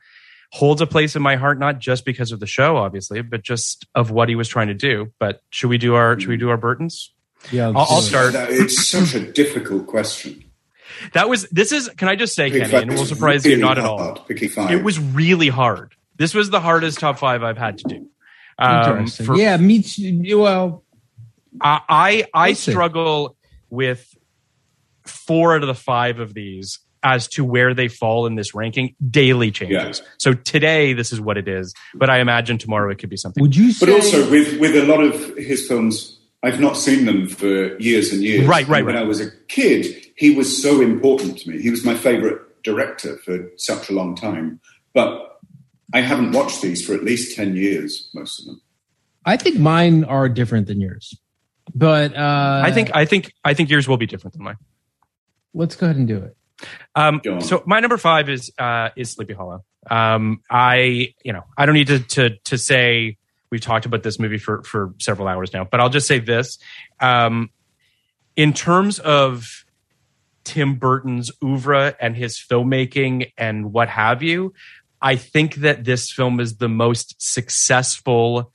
[0.54, 3.86] holds a place in my heart, not just because of the show, obviously, but just
[3.94, 5.10] of what he was trying to do.
[5.18, 7.12] But should we do our should we do our Burtons?
[7.50, 8.34] Yeah, I'll, I'll start.
[8.36, 10.44] it's such a difficult question.
[11.14, 11.88] That was this is.
[11.96, 13.78] Can I just say, Pick Kenny, five and it will is surprise you really not
[13.78, 14.14] at all.
[14.54, 14.70] five.
[14.70, 15.94] It was really hard.
[16.16, 18.06] This was the hardest top five I've had to do.
[18.58, 19.26] Um, Interesting.
[19.26, 20.38] for- yeah, me too.
[20.38, 20.84] Well,
[21.60, 22.72] I I, I Let's see.
[22.72, 23.36] struggle
[23.70, 24.06] with
[25.06, 28.94] four out of the five of these as to where they fall in this ranking.
[29.10, 30.00] Daily changes.
[30.00, 30.06] Yeah.
[30.18, 33.42] So today this is what it is, but I imagine tomorrow it could be something.
[33.42, 33.86] would you say?
[33.86, 38.12] But also with with a lot of his films, I've not seen them for years
[38.12, 38.46] and years.
[38.46, 39.04] Right, right, And When right.
[39.04, 41.60] I was a kid, he was so important to me.
[41.62, 44.60] He was my favorite director for such a long time.
[44.94, 45.40] But
[45.94, 48.60] I haven't watched these for at least ten years, most of them.
[49.24, 51.16] I think mine are different than yours,
[51.74, 54.56] but uh, I think I think I think yours will be different than mine.
[55.54, 56.36] let's go ahead and do it.
[56.94, 59.64] Um, so my number five is uh, is Sleepy Hollow.
[59.90, 63.16] Um, I you know I don't need to to to say
[63.50, 66.58] we've talked about this movie for for several hours now, but I'll just say this:
[67.00, 67.50] um,
[68.36, 69.64] in terms of
[70.44, 74.54] Tim Burton's oeuvre and his filmmaking and what have you,
[75.00, 78.52] I think that this film is the most successful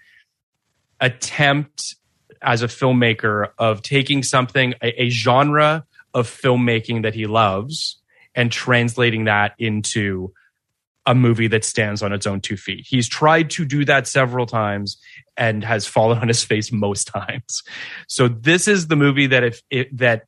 [1.00, 1.96] attempt
[2.42, 7.98] as a filmmaker of taking something, a, a genre of filmmaking that he loves,
[8.36, 10.34] and translating that into
[11.08, 12.86] a movie that stands on its own two feet.
[12.88, 14.98] He's tried to do that several times
[15.38, 17.64] and has fallen on his face most times.
[18.08, 20.26] So this is the movie that if it, that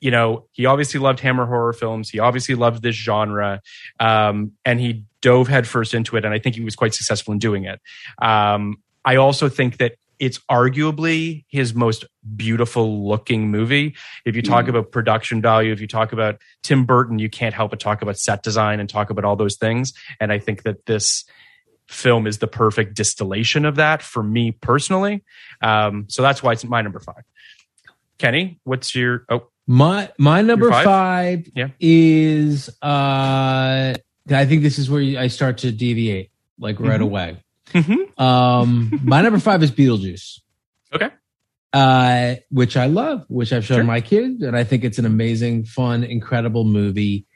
[0.00, 2.08] you know he obviously loved Hammer horror films.
[2.08, 3.60] He obviously loved this genre,
[3.98, 6.24] um, and he dove headfirst into it.
[6.24, 7.80] And I think he was quite successful in doing it.
[8.22, 12.04] Um, I also think that it's arguably his most
[12.36, 13.94] beautiful looking movie.
[14.24, 14.70] If you talk Mm.
[14.70, 18.18] about production value, if you talk about Tim Burton, you can't help but talk about
[18.18, 19.92] set design and talk about all those things.
[20.20, 21.24] And I think that this
[21.86, 25.22] film is the perfect distillation of that for me personally.
[25.62, 27.22] Um, so that's why it's my number five.
[28.18, 30.84] Kenny, what's your oh My my number five?
[30.84, 31.68] five, Yeah.
[31.78, 33.94] is uh
[34.28, 37.04] I think this is where I start to deviate like right Mhm.
[37.04, 37.36] away.
[37.82, 38.20] Mhm.
[38.20, 40.40] Um my number five is Beetlejuice.
[40.94, 41.10] Okay.
[41.72, 43.84] Uh which I love, which I've shown Sure.
[43.84, 47.26] my kids, and I think it's an amazing, fun, incredible movie.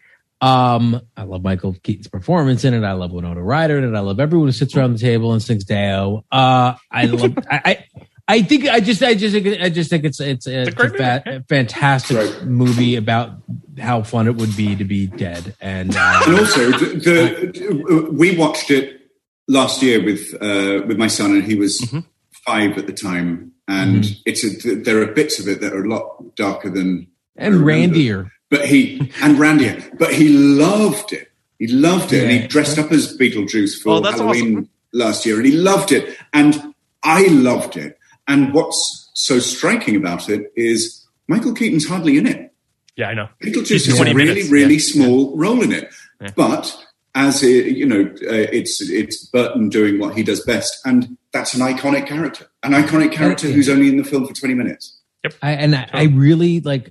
[0.42, 2.82] Um, I love Michael Keaton's performance in it.
[2.82, 3.94] I love Winona Ryder in it.
[3.94, 6.24] I love everyone who sits around the table and sings Day-O.
[6.32, 7.36] Uh, I love.
[7.50, 7.84] I, I
[8.26, 10.94] I think I just I just think I just think it's it's, it's, a great
[10.94, 12.44] a fa- movie, fantastic Right.
[12.46, 13.32] movie about
[13.78, 15.54] how fun it would be to be dead.
[15.60, 18.99] And uh, And also, the, the, we watched it
[19.59, 22.01] last year with uh, with my son, and he was Mm-hmm.
[22.47, 23.52] five at the time.
[23.68, 27.06] And it's a, there are bits of it that are a lot darker than
[27.36, 28.31] and Randier.
[28.48, 31.28] but he and Randier, but he loved it.
[31.60, 34.68] He loved it, and he dressed up as Beetlejuice for Oh, Halloween awesome.
[34.93, 36.74] last year, and he loved it, and
[37.05, 37.97] I loved it.
[38.27, 42.52] And what's so striking about it is Michael Keaton's hardly in it.
[42.97, 43.28] yeah, I know.
[43.43, 44.93] Beetlejuice is a really, minutes, really yeah.
[44.93, 46.31] small role in it, Yeah.
[46.35, 46.64] but
[47.15, 51.55] as a, you know, uh, it's it's Burton doing what he does best, and that's
[51.55, 53.55] an iconic character, an iconic character Yeah.
[53.55, 54.99] who's only in the film for twenty minutes.
[55.43, 56.91] I, and I, I really like.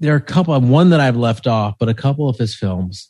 [0.00, 0.58] There are a couple.
[0.60, 3.08] One that I've left off, but a couple of his films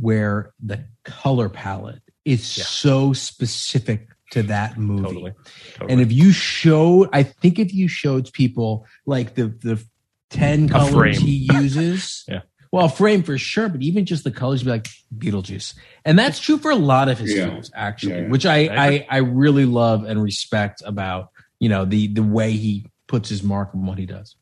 [0.00, 2.64] where the color palette is Yeah.
[2.64, 5.02] so specific to that movie.
[5.04, 5.32] Totally.
[5.74, 5.92] totally.
[5.92, 9.82] And if you showed, I think if you showed people like the the
[10.30, 11.26] ten colors frame.
[11.26, 12.40] he uses, Yeah.
[12.70, 15.74] Well, frame for sure, but even just the colors, be like Beetlejuice,
[16.04, 17.46] and that's true for a lot of his Yeah.
[17.48, 18.28] films, actually, Yeah, yeah.
[18.28, 21.30] which I, I I I really love and respect about
[21.60, 24.36] you know the the way he puts his mark on what he does.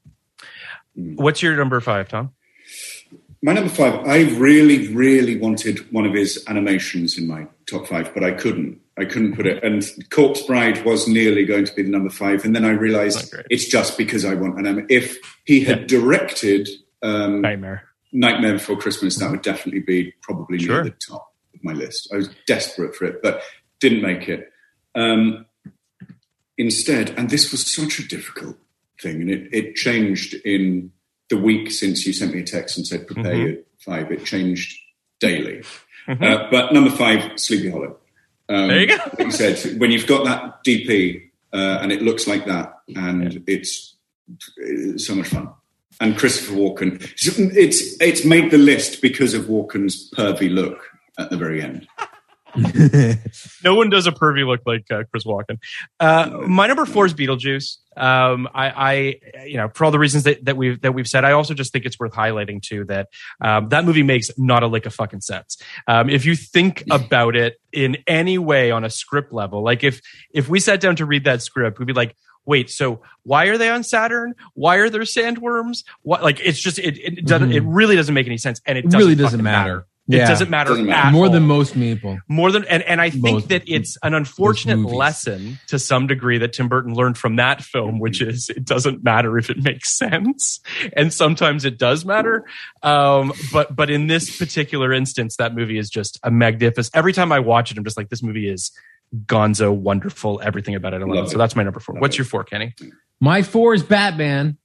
[0.94, 2.32] what's your number five, Tom?
[3.42, 8.12] My number five, I really, really wanted one of his animations in my top five,
[8.14, 8.80] but I couldn't.
[8.98, 9.62] I couldn't put it.
[9.62, 13.32] And Corpse Bride was nearly going to be the number five, and then I realized
[13.50, 16.66] it's just because I want an anim- If he had directed
[17.02, 17.82] um, Nightmare.
[18.16, 20.82] Nightmare Before Christmas, that would definitely be probably Sure.
[20.82, 22.08] near the top of my list.
[22.12, 23.42] I was desperate for it, but
[23.80, 24.50] didn't make it.
[24.94, 25.44] Um,
[26.58, 28.56] instead, and this was such a difficult
[29.00, 30.90] thing, and it, it changed in
[31.28, 33.44] the week since you sent me a text and said prepare Mhm.
[33.46, 34.10] your five.
[34.10, 34.78] It changed
[35.20, 35.62] daily.
[36.08, 36.22] Mhm.
[36.22, 37.98] Uh, but number five, Sleepy Hollow.
[38.48, 38.96] Um, There you go.
[39.18, 43.42] like you said, when you've got that DP uh, and it looks like that, and
[43.46, 43.96] it's,
[44.56, 45.48] it's so much fun.
[46.00, 47.00] And Christopher Walken,
[47.56, 50.78] it's it's made the list because of Walken's pervy look
[51.18, 51.88] at the very end.
[53.64, 55.58] no one does a pervy look like uh, Chris Walken.
[56.00, 57.76] Uh, my number four is Beetlejuice.
[57.96, 61.24] Um, I, I, you know, for all the reasons that, that we've that we've said,
[61.24, 63.08] I also just think it's worth highlighting too that
[63.40, 65.58] um, that movie makes not a lick of fucking sense.
[65.86, 70.00] Um, if you think about it in any way on a script level, like if
[70.32, 72.16] if we sat down to read that script, we'd be like.
[72.46, 74.34] Wait, so why are they on Saturn?
[74.54, 75.84] Why are there sandworms?
[76.02, 78.84] What like it's just it it doesn't it really doesn't make any sense and it
[78.84, 79.86] It doesn't really doesn't fucking matter.
[80.08, 81.08] It doesn't matter, Doesn't matter.
[81.08, 82.20] at More than most people.
[82.28, 86.38] more than and, and i think Most- that it's an unfortunate lesson to some degree
[86.38, 89.96] that tim burton learned from that film which is it doesn't matter if it makes
[89.98, 90.60] sense
[90.96, 92.44] and sometimes it does matter
[92.84, 97.32] um, but but in this particular instance that movie is just a magnificent every time
[97.32, 98.70] i watch it i'm just like this movie is
[99.26, 101.28] gonzo wonderful everything about it i love, Love it.
[101.28, 101.30] it.
[101.30, 102.18] so that's my number four Love what's it.
[102.18, 102.74] your four kenny
[103.20, 104.58] My four is Batman.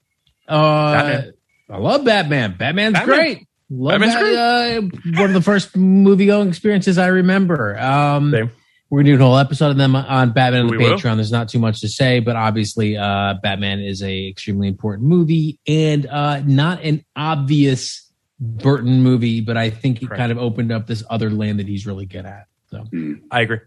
[0.47, 1.33] Uh, Batman.
[1.69, 2.55] I love Batman.
[2.57, 3.15] Batman's Batman.
[3.17, 3.47] great.
[3.69, 4.77] Love Batman's that,
[5.15, 7.79] Uh, one of the first movie going experiences I remember.
[7.79, 8.51] Um, Same.
[8.89, 10.97] we're gonna do a whole episode of them on Batman on the We will.
[10.97, 11.15] Patreon.
[11.15, 15.57] There's not too much to say, but obviously, uh, Batman is a extremely important movie
[15.65, 20.19] and uh, not an obvious Burton movie, but I think it Correct.
[20.19, 22.47] kind of opened up this other land that he's really good at.
[22.69, 22.85] So
[23.31, 23.59] i agree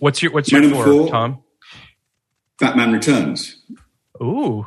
[0.00, 1.08] what's your what's My your number four, four?
[1.10, 1.42] tom
[2.58, 3.56] Batman Returns.
[4.22, 4.66] ooh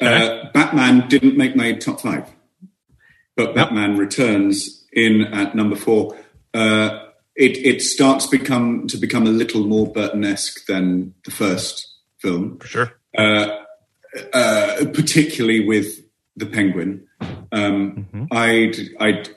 [0.00, 2.24] Uh, Batman didn't make my top five.
[3.36, 6.16] but Batman Returns in at number four.
[6.54, 7.04] Uh,
[7.36, 11.86] it it starts become to become a little more Burton-esque than the first
[12.18, 12.92] film, For sure.
[13.16, 13.46] uh,
[14.34, 15.88] uh, particularly with
[16.36, 17.06] the Penguin.
[17.52, 18.24] Um, Mm-hmm.
[18.32, 19.28] I'd I'd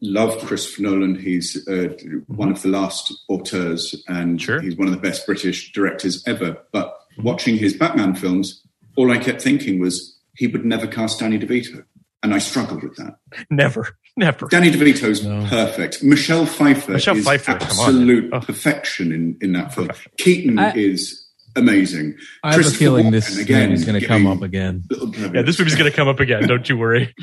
[0.00, 1.16] love Christopher Nolan.
[1.18, 1.88] He's uh,
[2.26, 4.60] one of the last auteurs, and Sure.
[4.60, 6.58] he's one of the best British directors ever.
[6.72, 8.62] But watching his Batman films,
[8.96, 11.84] all I kept thinking was he would never cast Danny DeVito,
[12.22, 13.16] and I struggled with that.
[13.50, 14.48] Never, never.
[14.48, 16.02] Danny DeVito's perfect.
[16.02, 18.40] Michelle Pfeiffer Michelle is Pfeiffer, absolute Oh.
[18.40, 19.90] perfection in, in that film.
[20.18, 21.22] Keaton I- is
[21.56, 22.14] amazing.
[22.44, 24.84] I have a feeling Walken, this again is going to come up again.
[24.90, 26.46] little Yeah, this movie's going to come up again.
[26.46, 27.14] Don't you worry.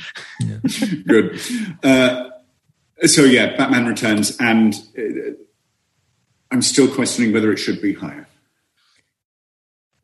[1.08, 1.40] good.
[1.84, 2.30] Uh,
[3.05, 5.31] so yeah, Batman Returns, and uh,
[6.51, 8.27] I'm still questioning whether it should be higher.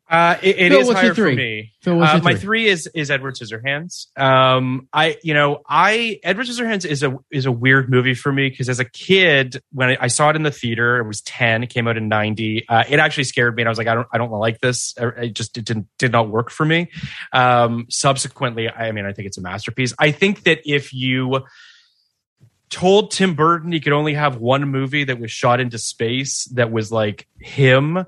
[0.08, 1.32] Uh, it it Phil, is what's higher your three?
[1.32, 1.72] for me.
[1.82, 2.40] Phil, what's Uh, your my three?
[2.40, 4.06] three is is Edward Scissorhands.
[4.18, 8.48] Um, I you know I Edward Scissorhands is a is a weird movie for me
[8.50, 11.62] because as a kid when I, I saw it in the theater, it was ten.
[11.62, 12.68] It came out in ninety.
[12.68, 14.94] Uh, it actually scared me, and I was like, I don't I don't like this.
[14.98, 16.90] It just it didn't did not work for me.
[17.32, 19.94] Um, subsequently, I mean, I think it's a masterpiece.
[19.96, 21.44] I think that if you
[22.70, 26.70] told Tim Burton he could only have one movie that was shot into space that
[26.70, 28.06] was like him,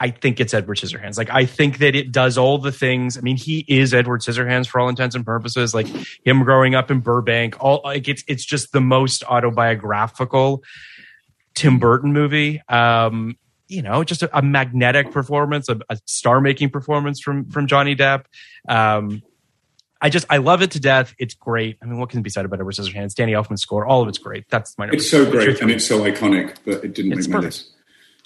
[0.00, 1.16] I think it's Edward Scissorhands.
[1.16, 3.16] Like I think that it does all the things.
[3.16, 5.74] I mean, he is Edward Scissorhands for all intents and purposes.
[5.74, 5.86] Like
[6.24, 10.64] him growing up in Burbank, all like it's it's just the most autobiographical
[11.54, 12.62] Tim Burton movie.
[12.68, 13.36] Um,
[13.68, 18.24] you know, just a, a magnetic performance, a, a star-making performance from from Johnny Depp.
[18.68, 19.22] Um,
[20.00, 21.14] I just I love it to death.
[21.18, 21.76] It's great.
[21.82, 23.14] I mean, what can be said about Edward Scissorhands?
[23.14, 24.44] Danny Elfman's score, all of it's great.
[24.48, 24.86] That's my.
[24.86, 25.34] number It's so three.
[25.34, 27.70] What's great and it's so iconic, but it didn't It's make my list.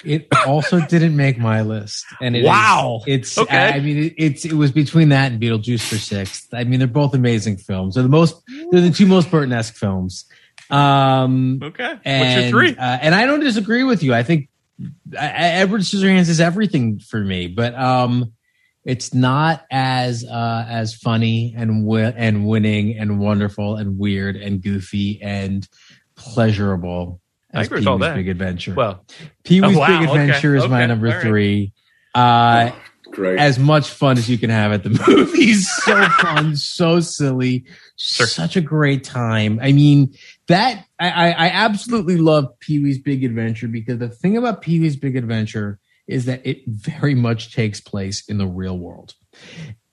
[0.04, 3.00] It also didn't make my list, and it is- Wow.
[3.06, 3.56] it's Okay.
[3.56, 6.52] I mean, it, it's it was between that and Beetlejuice for sixth.
[6.52, 7.94] I mean, they're both amazing films.
[7.94, 10.26] They're the most they're the two most Burton-esque films.
[10.70, 11.88] Um, Okay.
[11.88, 12.76] What's and, your three?
[12.76, 14.12] Uh, and I don't disagree with you.
[14.14, 14.48] I think
[15.18, 15.30] I, I-
[15.62, 18.32] Edward Scissorhands is everything for me, but um,
[18.84, 24.62] it's not as uh, as funny and wi- and winning and wonderful and weird and
[24.62, 25.66] goofy and
[26.16, 27.20] pleasurable
[27.52, 28.14] I as agree with all Pee-wee's.
[28.14, 28.74] Big Adventure.
[28.74, 29.04] Well,
[29.44, 31.22] Pee Wee's Oh, wow, Big okay, Adventure is my number all right.
[31.22, 31.72] three.
[32.14, 32.70] Uh,
[33.10, 33.38] Great.
[33.38, 35.70] as much fun as you can have at the movies.
[35.84, 37.64] So fun, so silly,
[37.96, 38.26] Sure.
[38.26, 39.60] such a great time.
[39.62, 40.14] I mean,
[40.48, 44.80] that I, I, I absolutely love Pee Wee's Big Adventure because the thing about Pee
[44.80, 49.14] Wee's Big Adventure is that it very much takes place in the real world.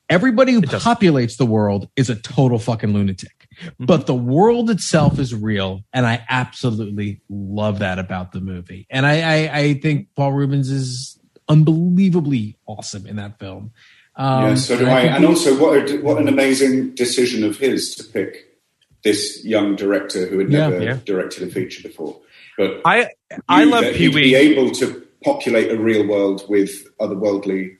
[0.09, 3.31] Everybody who populates the world is a total fucking lunatic,
[3.61, 3.85] Mm-hmm.
[3.85, 8.87] but the world itself is real, and I absolutely love that about the movie.
[8.89, 11.19] And I, I, I think Paul Reubens is
[11.49, 13.71] unbelievably awesome in that film.
[14.15, 15.01] Um, yeah, so do I.
[15.01, 18.57] think And also, what a, what an amazing decision of his to pick
[19.03, 20.99] this young director who had never Yeah.
[21.05, 22.19] directed a feature before.
[22.57, 23.09] But I
[23.49, 24.35] I knew love Pee he'd be Wee.
[24.35, 27.77] able to populate a real world with otherworldly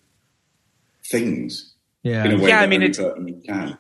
[1.05, 1.73] things
[2.03, 3.77] yeah, in a way Yeah, I mean, only it's- can.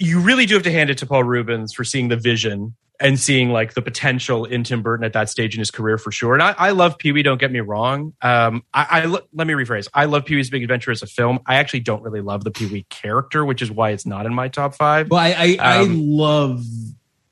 [0.00, 3.18] You really do have to hand it to Paul Reubens for seeing the vision and
[3.18, 6.34] seeing like the potential in Tim Burton at that stage in his career for sure.
[6.34, 7.22] And I, I love Pee Wee.
[7.22, 8.12] Don't get me wrong.
[8.20, 9.88] Um, I, I lo- let me rephrase.
[9.94, 11.38] I love Pee Wee's Big Adventure as a film.
[11.46, 14.34] I actually don't really love the Pee Wee character, which is why it's not in
[14.34, 15.08] my top five.
[15.10, 16.64] Well, I I, Um, I love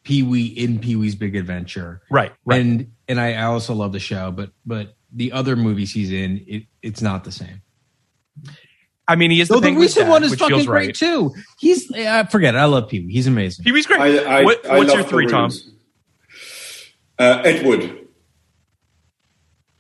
[0.05, 2.61] Pee Wee in Pee Wee's Big Adventure, right, right.
[2.61, 6.45] and and I I also love the show, but but the other movies he's in,
[6.47, 7.63] it, it's not the same.
[9.09, 10.95] I mean, he is So the, the Penguin's recent dad, one is fucking great right.
[10.95, 11.35] too.
[11.59, 12.59] He's I forget it.
[12.59, 13.13] I love Pee Wee.
[13.13, 13.65] He's amazing.
[13.65, 14.01] Pee Wee's great.
[14.01, 15.51] I, I, what, I what's your three, Tom?
[17.19, 17.99] Uh, Edward.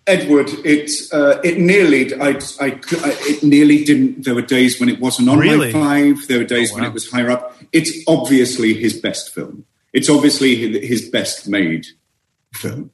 [0.04, 2.30] Edward, it's uh, it nearly I,
[2.60, 4.24] I, it nearly didn't.
[4.24, 5.72] There were days when it wasn't on Really?
[5.72, 6.26] my five.
[6.26, 7.56] There were days Oh, when it was higher up.
[7.72, 9.64] It's obviously his best film.
[9.92, 11.86] It's obviously his, his best made
[12.52, 12.90] film.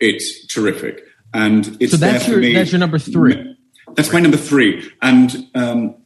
[0.00, 1.02] It's terrific,
[1.34, 2.54] and it's So that's there for your- me.
[2.54, 3.56] that's your number three.
[3.94, 5.96] That's my number three, and um,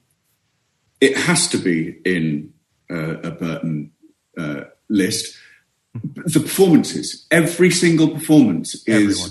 [1.01, 2.53] it has to be in
[2.91, 3.93] uh, a Burton
[4.39, 5.37] uh, list.
[5.95, 9.31] The performances, every single performance is Everyone.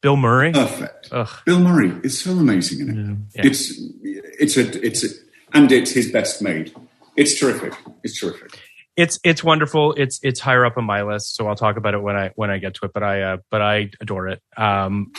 [0.00, 0.52] Bill Murray.
[0.52, 1.08] perfect.
[1.12, 1.28] Ugh.
[1.44, 3.36] Bill Murray is so amazing in it.
[3.36, 3.50] Yeah.
[3.50, 3.72] It's
[4.02, 5.08] it's a it's a,
[5.52, 6.74] and it's his best made.
[7.16, 7.74] It's terrific.
[8.02, 8.58] It's terrific.
[9.00, 9.94] It's it's wonderful.
[9.94, 12.50] It's it's higher up on my list, so I'll talk about it when I when
[12.50, 12.92] I get to it.
[12.92, 14.42] But I uh, but I adore it.
[14.56, 15.12] Um,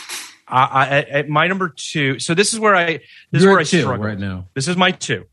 [0.48, 0.62] I,
[1.12, 2.18] I, I my number two.
[2.18, 2.86] So this is where I
[3.30, 4.46] this is You're where I struggle right now.
[4.54, 5.24] This is my two.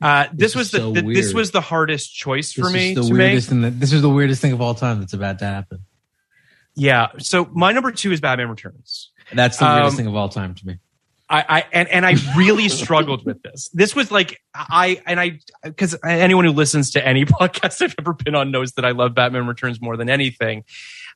[0.00, 2.88] Uh, this, This was the, so the this was the hardest choice for This me
[2.90, 3.18] is the to make.
[3.18, 3.60] weirdest thing.
[3.62, 5.84] That, this is the weirdest thing of all time that's about to happen.
[6.74, 7.08] Yeah.
[7.18, 9.10] So my number two is Batman Returns.
[9.32, 10.78] That's the weirdest Um, thing of all time to me.
[11.32, 13.70] I, I and and I really struggled with this.
[13.72, 18.12] This was like I and I because anyone who listens to any podcast I've ever
[18.12, 20.64] been on knows that I love Batman Returns more than anything.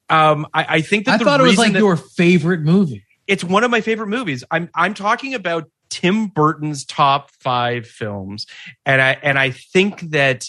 [0.08, 3.04] Um, I, I think that I the thought it was like that- your favorite movie.
[3.26, 4.42] it's one of my favorite movies.
[4.50, 8.46] I'm I'm talking about Tim Burton's top five films,
[8.86, 10.46] and I and I think that.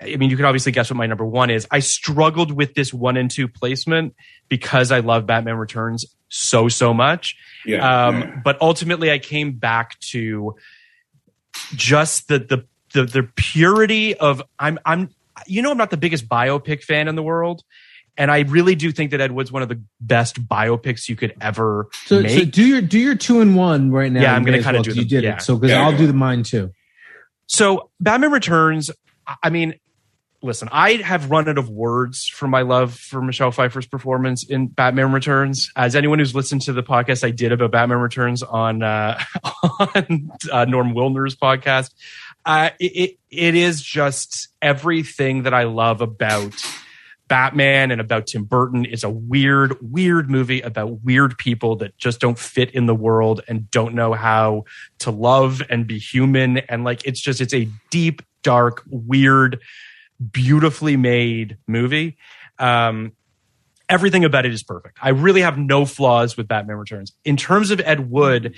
[0.00, 1.64] I mean, you can obviously guess what my number one is.
[1.70, 4.16] I struggled with this one and two placement
[4.48, 7.36] because I love Batman Returns so so much.
[7.66, 8.06] Yeah.
[8.06, 8.40] Um, yeah.
[8.42, 10.56] But ultimately, I came back to
[11.74, 12.64] just the the
[12.94, 15.10] the, the purity of I'm I'm
[15.46, 17.62] you know I'm not the biggest biopic fan in the world.
[18.18, 21.34] And I really do think that Ed Wood's one of the best biopics you could
[21.40, 22.38] ever So, make.
[22.38, 24.20] so do your do your two and one right now.
[24.20, 25.08] Yeah, I'm gonna may as kinda well, do 'cause You them.
[25.08, 25.36] did Yeah.
[25.36, 25.42] it.
[25.42, 25.98] So because Yeah, I'll yeah.
[25.98, 26.72] do the mine too.
[27.46, 28.90] So Batman Returns,
[29.26, 29.74] I- I mean,
[30.42, 34.66] listen, I have run out of words for my love for Michelle Pfeiffer's performance in
[34.66, 35.70] Batman Returns.
[35.76, 39.22] As anyone who's listened to the podcast I did about Batman Returns on uh,
[39.78, 41.90] on uh, Norm Wilner's podcast,
[42.44, 46.52] uh, it, it it is just everything that I love about
[47.32, 48.84] Batman and about Tim Burton.
[48.84, 53.40] It's a weird, weird movie about weird people that just don't fit in the world
[53.48, 54.64] and don't know how
[54.98, 56.58] to love and be human.
[56.58, 59.62] And like, it's just, it's a deep, dark, weird,
[60.30, 62.16] beautifully made movie.
[62.58, 63.12] Um,
[63.88, 64.98] everything about it is perfect.
[65.02, 67.12] I really have no flaws with Batman Returns.
[67.24, 68.54] In terms of Ed Wood,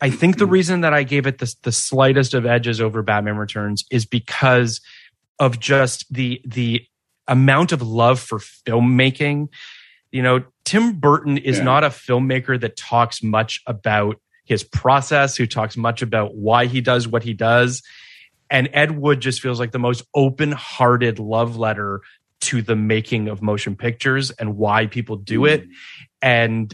[0.00, 3.36] I think the reason that I gave it the, the slightest of edges over Batman
[3.36, 4.80] Returns is because
[5.38, 6.86] of just the the
[7.26, 9.48] amount of love for filmmaking.
[10.12, 11.64] You know, Tim Burton is Yeah.
[11.64, 16.80] not a filmmaker that talks much about his process, who talks much about why he
[16.80, 17.82] does what he does.
[18.54, 22.02] And Ed Wood just feels like the most open hearted love letter
[22.42, 25.64] to the making of motion pictures and why people do it.
[26.22, 26.72] And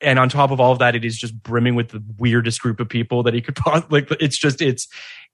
[0.00, 2.78] and on top of all of that, it is just brimming with the weirdest group
[2.78, 4.20] of people that he could possibly like.
[4.20, 4.86] It's just it's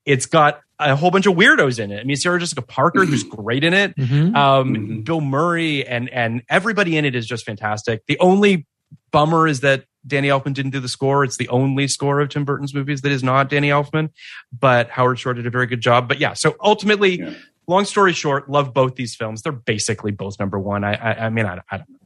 [0.07, 2.01] it's got a whole bunch of weirdos in it.
[2.01, 3.95] I mean, Sarah Jessica Parker, who's great in it.
[3.97, 4.35] Mhm.
[4.35, 5.05] Um, Mhm.
[5.05, 8.03] Bill Murray and and everybody in it is just fantastic.
[8.07, 8.67] The only
[9.11, 11.25] bummer is that Danny Elfman didn't do the score.
[11.25, 14.11] It's the only score of Tim Burton's movies that is not Danny Elfman,
[14.59, 16.09] but Howard Shore did a very good job.
[16.09, 17.35] But yeah, so ultimately, Yeah.
[17.69, 19.43] long story short, love both these films.
[19.43, 20.83] They're basically both number one.
[20.85, 21.99] I I, I mean, I, I don't know.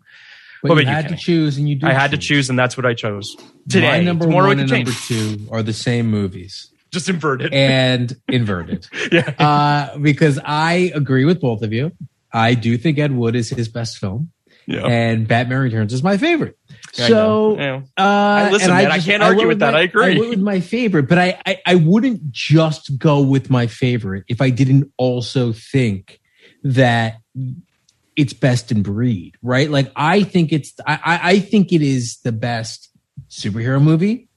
[0.62, 1.20] But What you about you, had to Kenny?
[1.20, 4.04] choose, and you did I had to choose, and that's what I chose My today.
[4.04, 7.52] number Tomorrow one and can number two are the same movies Just inverted.
[7.52, 8.86] and inverted.
[9.12, 9.32] yeah.
[9.38, 11.92] uh, because I agree with both of you.
[12.32, 14.30] I do think Ed Wood is his best film,
[14.66, 14.86] yeah.
[14.86, 16.58] and Batman Returns is my favorite.
[16.98, 17.58] I so, know.
[17.58, 17.82] Yeah.
[18.04, 19.72] uh, listen, and man, I can't argue went with that.
[19.72, 20.16] my- I agree.
[20.16, 24.24] I went with my favorite, but I, I I wouldn't just go with my favorite
[24.28, 26.20] if I didn't also think
[26.62, 27.18] that
[28.16, 29.70] it's best in breed, right?
[29.70, 32.90] Like I think it's I I, I think it is the best
[33.28, 34.28] superhero movie.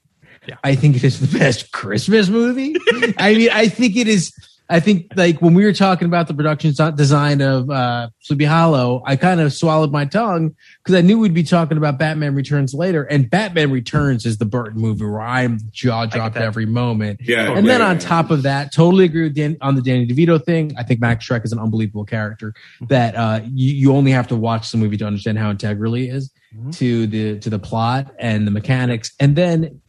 [0.46, 0.56] Yeah.
[0.64, 2.74] I think it is the best Christmas movie.
[3.18, 4.32] I mean, I think it is.
[4.70, 9.02] I think like when we were talking about the production design of uh, Sleepy Hollow,
[9.04, 12.72] I kind of swallowed my tongue because I knew we'd be talking about Batman Returns
[12.72, 17.20] later, and Batman Returns is the Burton movie where I'm jaw dropped every moment.
[17.22, 17.52] Yeah.
[17.56, 20.72] And then on top of that, totally agree with Dan on the Danny DeVito thing.
[20.78, 22.54] I think Max Schreck is an unbelievable character
[22.88, 26.08] that uh, you, you only have to watch the movie to understand how integral he
[26.08, 26.76] is Mhm.
[26.78, 29.12] to the to the plot and the mechanics.
[29.20, 29.80] And then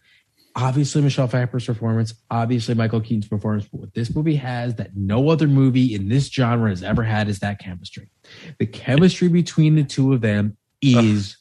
[0.55, 3.67] obviously Michelle Pfeiffer's performance, obviously Michael Keaton's performance.
[3.71, 7.27] But what this movie has that no other movie in this genre has ever had
[7.29, 8.09] is that chemistry.
[8.59, 11.37] The chemistry between the two of them is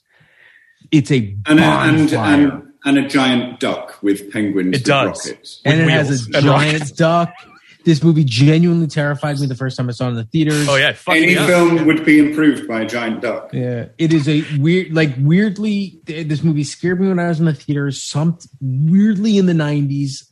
[0.92, 5.28] it's a and a, and, and and a giant duck with penguins It does.
[5.28, 5.60] rockets.
[5.64, 7.32] and it with has a and giant duck.
[7.84, 10.68] This movie genuinely terrified me the first time I saw it in the theaters.
[10.68, 11.46] Oh yeah, fuck Any me up.
[11.46, 13.50] film would be improved by a giant duck.
[13.52, 17.46] Yeah, it is a weird, like weirdly, this movie scared me when I was in
[17.46, 18.02] the theaters.
[18.02, 20.30] Some weirdly in the nineties.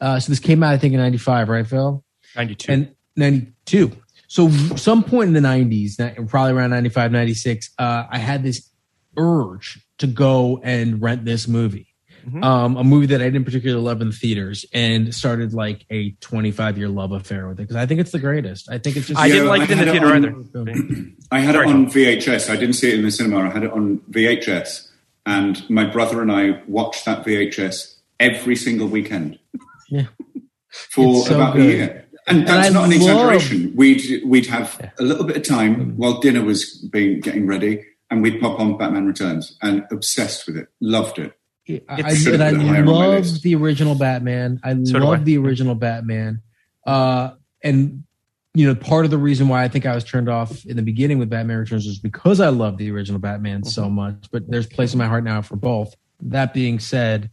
[0.00, 2.04] Uh, so this came out, I think, in ninety five, right, Phil?
[2.36, 2.72] Ninety-two.
[2.72, 3.92] And ninety two.
[4.26, 5.96] So some point in the nineties,
[6.26, 8.68] probably around 95, 96, uh, I had this
[9.16, 11.94] urge to go and rent this movie.
[12.26, 12.44] Mhm.
[12.44, 16.10] Um, a movie that I didn't particularly love in the theaters, and started like a
[16.20, 18.70] twenty five year love affair with it because I think it's the greatest.
[18.70, 19.18] I think it's just.
[19.20, 21.10] I Yeah, didn't like I it in the had theater on- either.
[21.30, 22.50] I had Sorry, it on VHS.
[22.50, 23.40] I didn't see it in the cinema.
[23.48, 24.88] I had it on VHS,
[25.26, 29.38] and my brother and I watched that VHS every single weekend
[29.90, 30.06] Yeah.
[30.90, 31.66] for so about good.
[31.66, 32.04] a year.
[32.26, 33.72] And that's I not an love- exaggeration.
[33.74, 38.22] We'd we'd have a little bit of time while dinner was being getting ready, and
[38.22, 41.32] we'd pop on Batman Returns and obsessed with it, loved it.
[41.68, 44.60] I, It and I have been higher on my love the original Batman.
[44.64, 45.22] I So love I.
[45.24, 46.42] the original Batman.
[46.86, 47.32] Uh,
[47.62, 48.04] and
[48.54, 50.82] you know, part of the reason why I think I was turned off in the
[50.82, 53.68] beginning with Batman Returns was because I love the original Batman Mm-hmm.
[53.68, 54.26] so much.
[54.32, 55.94] But there's place in my heart now for both.
[56.22, 57.30] That being said,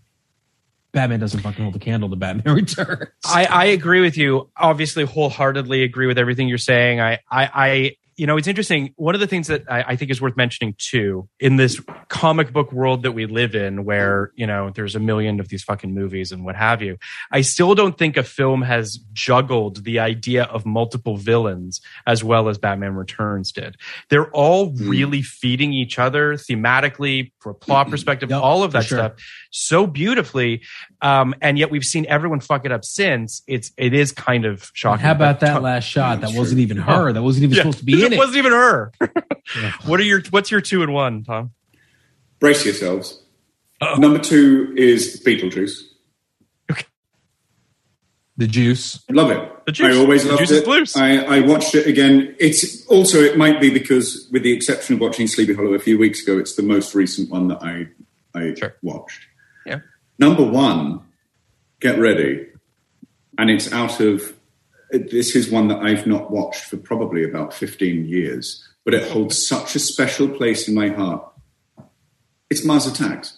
[0.91, 3.09] Batman doesn't fucking hold a candle to Batman Returns.
[3.25, 4.49] I, I agree with you.
[4.57, 6.99] Obviously, wholeheartedly agree with everything you're saying.
[7.01, 8.93] I, I, I you know, it's interesting.
[8.95, 12.53] One of the things that I, I think is worth mentioning too, in this comic
[12.53, 15.93] book world that we live in, where you know there's a million of these fucking
[15.93, 16.97] movies and what have you,
[17.31, 22.47] I still don't think a film has juggled the idea of multiple villains as well
[22.47, 23.75] as Batman Returns did.
[24.09, 24.89] They're all hmm.
[24.89, 27.91] really feeding each other thematically, from a plot mm-hmm.
[27.91, 28.97] perspective, Yep, all of that sure.
[28.97, 29.13] stuff
[29.55, 30.61] so beautifully.
[31.01, 33.41] Um, and yet we've seen everyone fuck it up since.
[33.47, 35.03] It's it is kind of shocking.
[35.05, 36.21] How about that Tom- last shot?
[36.21, 36.39] That True.
[36.39, 37.11] wasn't even her.
[37.13, 38.17] That wasn't even Yeah, supposed to be in it it.
[38.17, 38.91] wasn't even her.
[39.85, 41.51] what are your what's your two and one, Tom?
[42.39, 43.21] Brace yourselves.
[43.81, 43.95] Uh-oh.
[43.95, 45.81] Number two is Beetlejuice.
[48.37, 49.01] The juice.
[49.09, 49.65] Love it.
[49.65, 49.95] The juice.
[49.95, 50.67] I always The loved juice is it.
[50.67, 50.97] loose.
[50.97, 52.35] I, I watched it again.
[52.37, 55.97] It's also it might be because, with the exception of watching Sleepy Hollow a few
[55.97, 57.87] weeks ago, it's the most recent one that I
[58.37, 58.75] I Sure.
[58.83, 59.21] watched.
[59.65, 59.79] Yeah.
[60.19, 61.01] Number one,
[61.79, 62.47] get ready,
[63.37, 64.33] and it's out of.
[64.91, 69.45] This is one that I've not watched for probably about fifteen years, but it holds
[69.47, 71.25] such a special place in my heart.
[72.49, 73.37] It's Mars Attacks.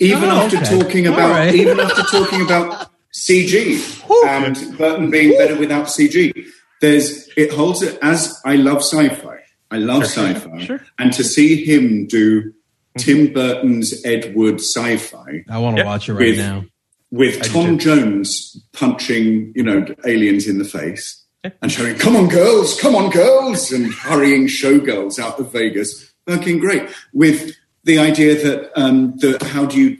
[0.00, 0.80] Even Oh, after okay.
[0.80, 1.54] talking about, right.
[1.54, 6.32] even after talking about CG and Burton being better without CG,
[6.80, 9.40] there's it holds it as I love sci-fi.
[9.70, 10.80] I love sci-fi, Sure.
[10.98, 12.54] and to see him do
[12.96, 13.26] Mm-hmm.
[13.26, 15.86] Tim Burton's Ed Wood sci-fi I want to Yep.
[15.86, 16.64] watch it right With- now.
[17.10, 17.84] with do Tom too.
[17.84, 21.22] Jones punching, you know, aliens in the face
[21.62, 22.78] and shouting, "Come on, girls!
[22.80, 26.12] Come on, girls!" and hurrying showgirls out of Vegas.
[26.26, 26.88] Fucking great.
[27.12, 27.54] With
[27.84, 29.96] the idea that um, the how do you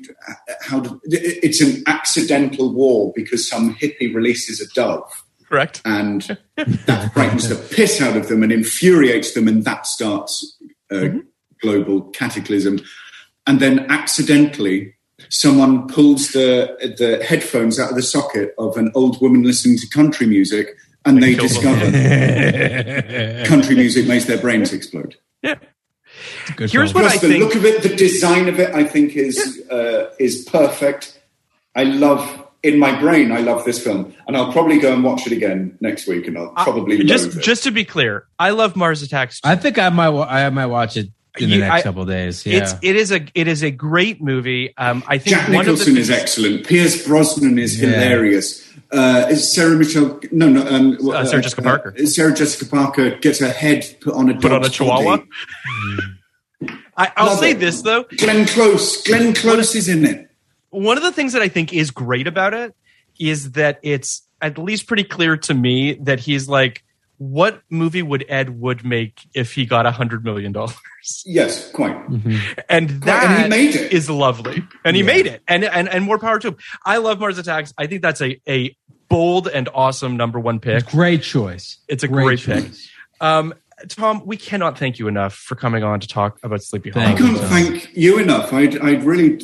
[0.62, 5.08] how do, it's an accidental war because some hippie releases a dove
[5.48, 5.80] Correct.
[5.84, 6.36] and
[6.86, 10.58] that frightens the piss out of them and infuriates them, and that starts
[10.90, 11.20] a
[11.60, 12.80] global cataclysm.
[13.46, 14.94] And then accidentally,
[15.30, 19.88] someone pulls the the headphones out of the socket of an old woman listening to
[19.88, 21.90] country music, and they discover
[23.46, 25.16] country music makes their brains explode.
[25.42, 25.56] Yeah.
[26.58, 27.04] Here's film.
[27.04, 27.44] what Plus, I the think.
[27.44, 31.20] look of it, the design of it, I think is uh, is perfect.
[31.74, 33.32] I love in my brain.
[33.32, 36.36] I love this film, and I'll probably go and watch it again next week, and
[36.38, 37.42] I'll probably loathe just it.
[37.42, 39.40] just to be clear, I love Mars Attacks.
[39.44, 40.08] I think I might.
[40.08, 41.08] I might watch it
[41.40, 42.44] in the You- next I- couple of days.
[42.46, 42.58] Yeah.
[42.58, 44.74] It's it is a it is a great movie.
[44.76, 46.66] Um, I think Jack one Nicholson of the is excellent.
[46.66, 47.88] Pierce Brosnan is Yeah.
[47.90, 48.62] hilarious.
[48.92, 50.20] Uh, is Sarah Michelle?
[50.30, 50.66] No, no.
[50.66, 51.94] Um, Uh, Sarah Jessica Parker.
[52.06, 55.18] Sarah Jessica Parker gets her head put on a put on a dog's chihuahua.
[56.96, 57.60] I, I'll Love say it.
[57.60, 59.02] this though, Glenn Close.
[59.02, 60.30] Glenn Close is in it.
[60.70, 62.74] one of the things that I think is great about it
[63.18, 66.82] is that it's at least pretty clear to me that he's like,
[67.18, 70.76] what movie would Ed Wood make if he got a hundred million dollars?
[71.24, 71.96] Yes, quite.
[72.08, 73.92] And and that he made it.
[73.92, 76.56] is lovely, and he made it, and and and more power to him.
[76.84, 77.72] I love Mars Attacks.
[77.78, 78.76] I think that's a a
[79.08, 80.86] bold and awesome number one pick.
[80.86, 81.78] great choice.
[81.88, 82.64] It's a great, pick.
[82.64, 82.90] choice.
[83.20, 83.54] Um,
[83.88, 87.06] Tom, we cannot thank you enough for coming on to talk about Sleepy Hollow.
[87.06, 87.38] I can't you.
[87.38, 88.52] thank you enough.
[88.52, 89.38] I'd, I'd really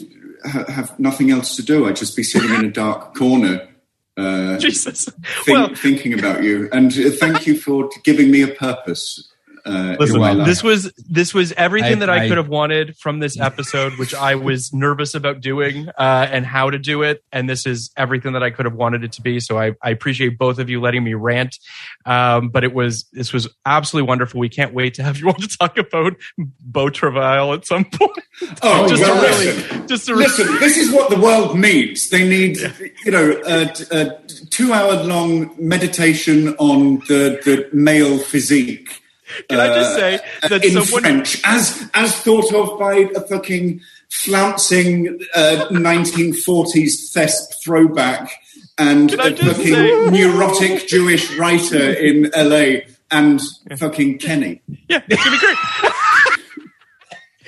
[0.44, 1.86] ha- have nothing else to do.
[1.86, 3.68] I'd just be sitting in a dark corner.
[4.16, 5.08] Uh, Jesus.
[5.44, 9.31] think, well, thinking about you, and uh, thank you for giving me a purpose.
[9.64, 12.96] Uh, Listen, in this was this was everything I- that I, I- could have wanted
[12.96, 17.22] from this episode, which I was nervous about doing uh, and how to do it.
[17.32, 19.40] And this is everything that I could have wanted it to be.
[19.40, 21.58] So I, I appreciate both of you letting me rant.
[22.04, 24.40] Um, but it was this was absolutely wonderful.
[24.40, 26.14] We can't wait to have you on to talk about
[26.60, 28.18] Beau Travail at some point.
[28.62, 29.88] Oh, just well, to really, listen.
[29.88, 32.10] just to really, Listen, this is what the world needs.
[32.10, 32.58] They need,
[33.04, 34.18] you know, a, a
[34.50, 39.01] two-hour-long meditation on the, the male physique.
[39.48, 43.20] Can I just say uh, that in someone French, as as thought of by a
[43.20, 43.80] fucking
[44.10, 48.30] flouncing uh, 1940s thesp throwback
[48.78, 53.40] and Can I a fucking say- neurotic Jewish writer in LA and
[53.78, 54.62] fucking Kenny.
[54.88, 55.92] yeah, it's gonna be great.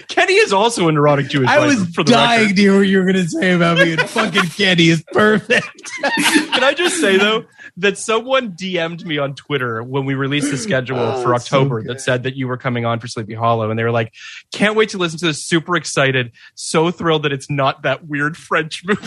[0.09, 1.48] Kenny is also a neurotic Jewish.
[1.48, 2.56] I writer, was for the dying record.
[2.56, 5.90] to hear what you were going to say about me, and fucking Kenny is perfect.
[6.02, 7.44] Can I just say though
[7.78, 11.56] that someone DM'd me on Twitter when we released the schedule Oh, for it's so
[11.59, 14.12] October that said that you were coming on for Sleepy Hollow, and they were like,
[14.52, 15.44] "Can't wait to listen to this!
[15.44, 16.32] Super excited!
[16.55, 19.06] So thrilled that it's not that weird French movie."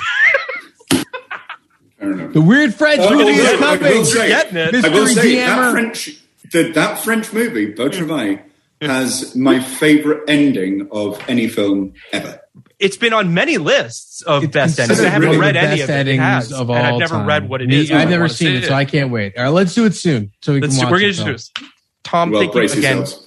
[2.00, 4.06] The weird French Uh, movie is although I will coming.
[4.06, 4.86] say- Getting it.
[4.86, 6.10] I will say that French,
[6.52, 8.38] the, that French movie, Beau Travail,
[8.82, 12.40] has my favorite ending of any film ever.
[12.80, 15.00] It's been on many lists of It's best endings.
[15.02, 16.08] I haven't one of read any of it.
[16.08, 17.26] It has, of all and I've never time.
[17.28, 17.90] read what it is.
[17.90, 19.38] Me- I've never seen see it, so I can't wait.
[19.38, 20.32] All right, let's do it soon.
[20.42, 21.26] So we Let's can do, watch we're gonna so.
[21.26, 21.52] do this.
[22.04, 22.98] Tom, Well, thank you again.
[22.98, 23.27] yourselves.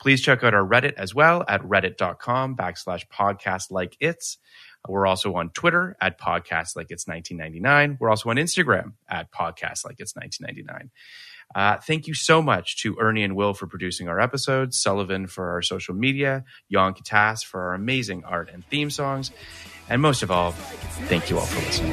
[0.00, 4.38] Please check out our Reddit as well at reddit.com backslash podcast like it's.
[4.88, 7.98] We're also on Twitter at podcast like it's 1999.
[8.00, 10.90] We're also on Instagram at podcast like it's 1999.
[11.54, 15.50] Uh, thank you so much to Ernie and Will for producing our episodes, Sullivan for
[15.50, 19.32] our social media, Jan Katas for our amazing art and theme songs,
[19.88, 21.92] and most of all, thank you all for listening.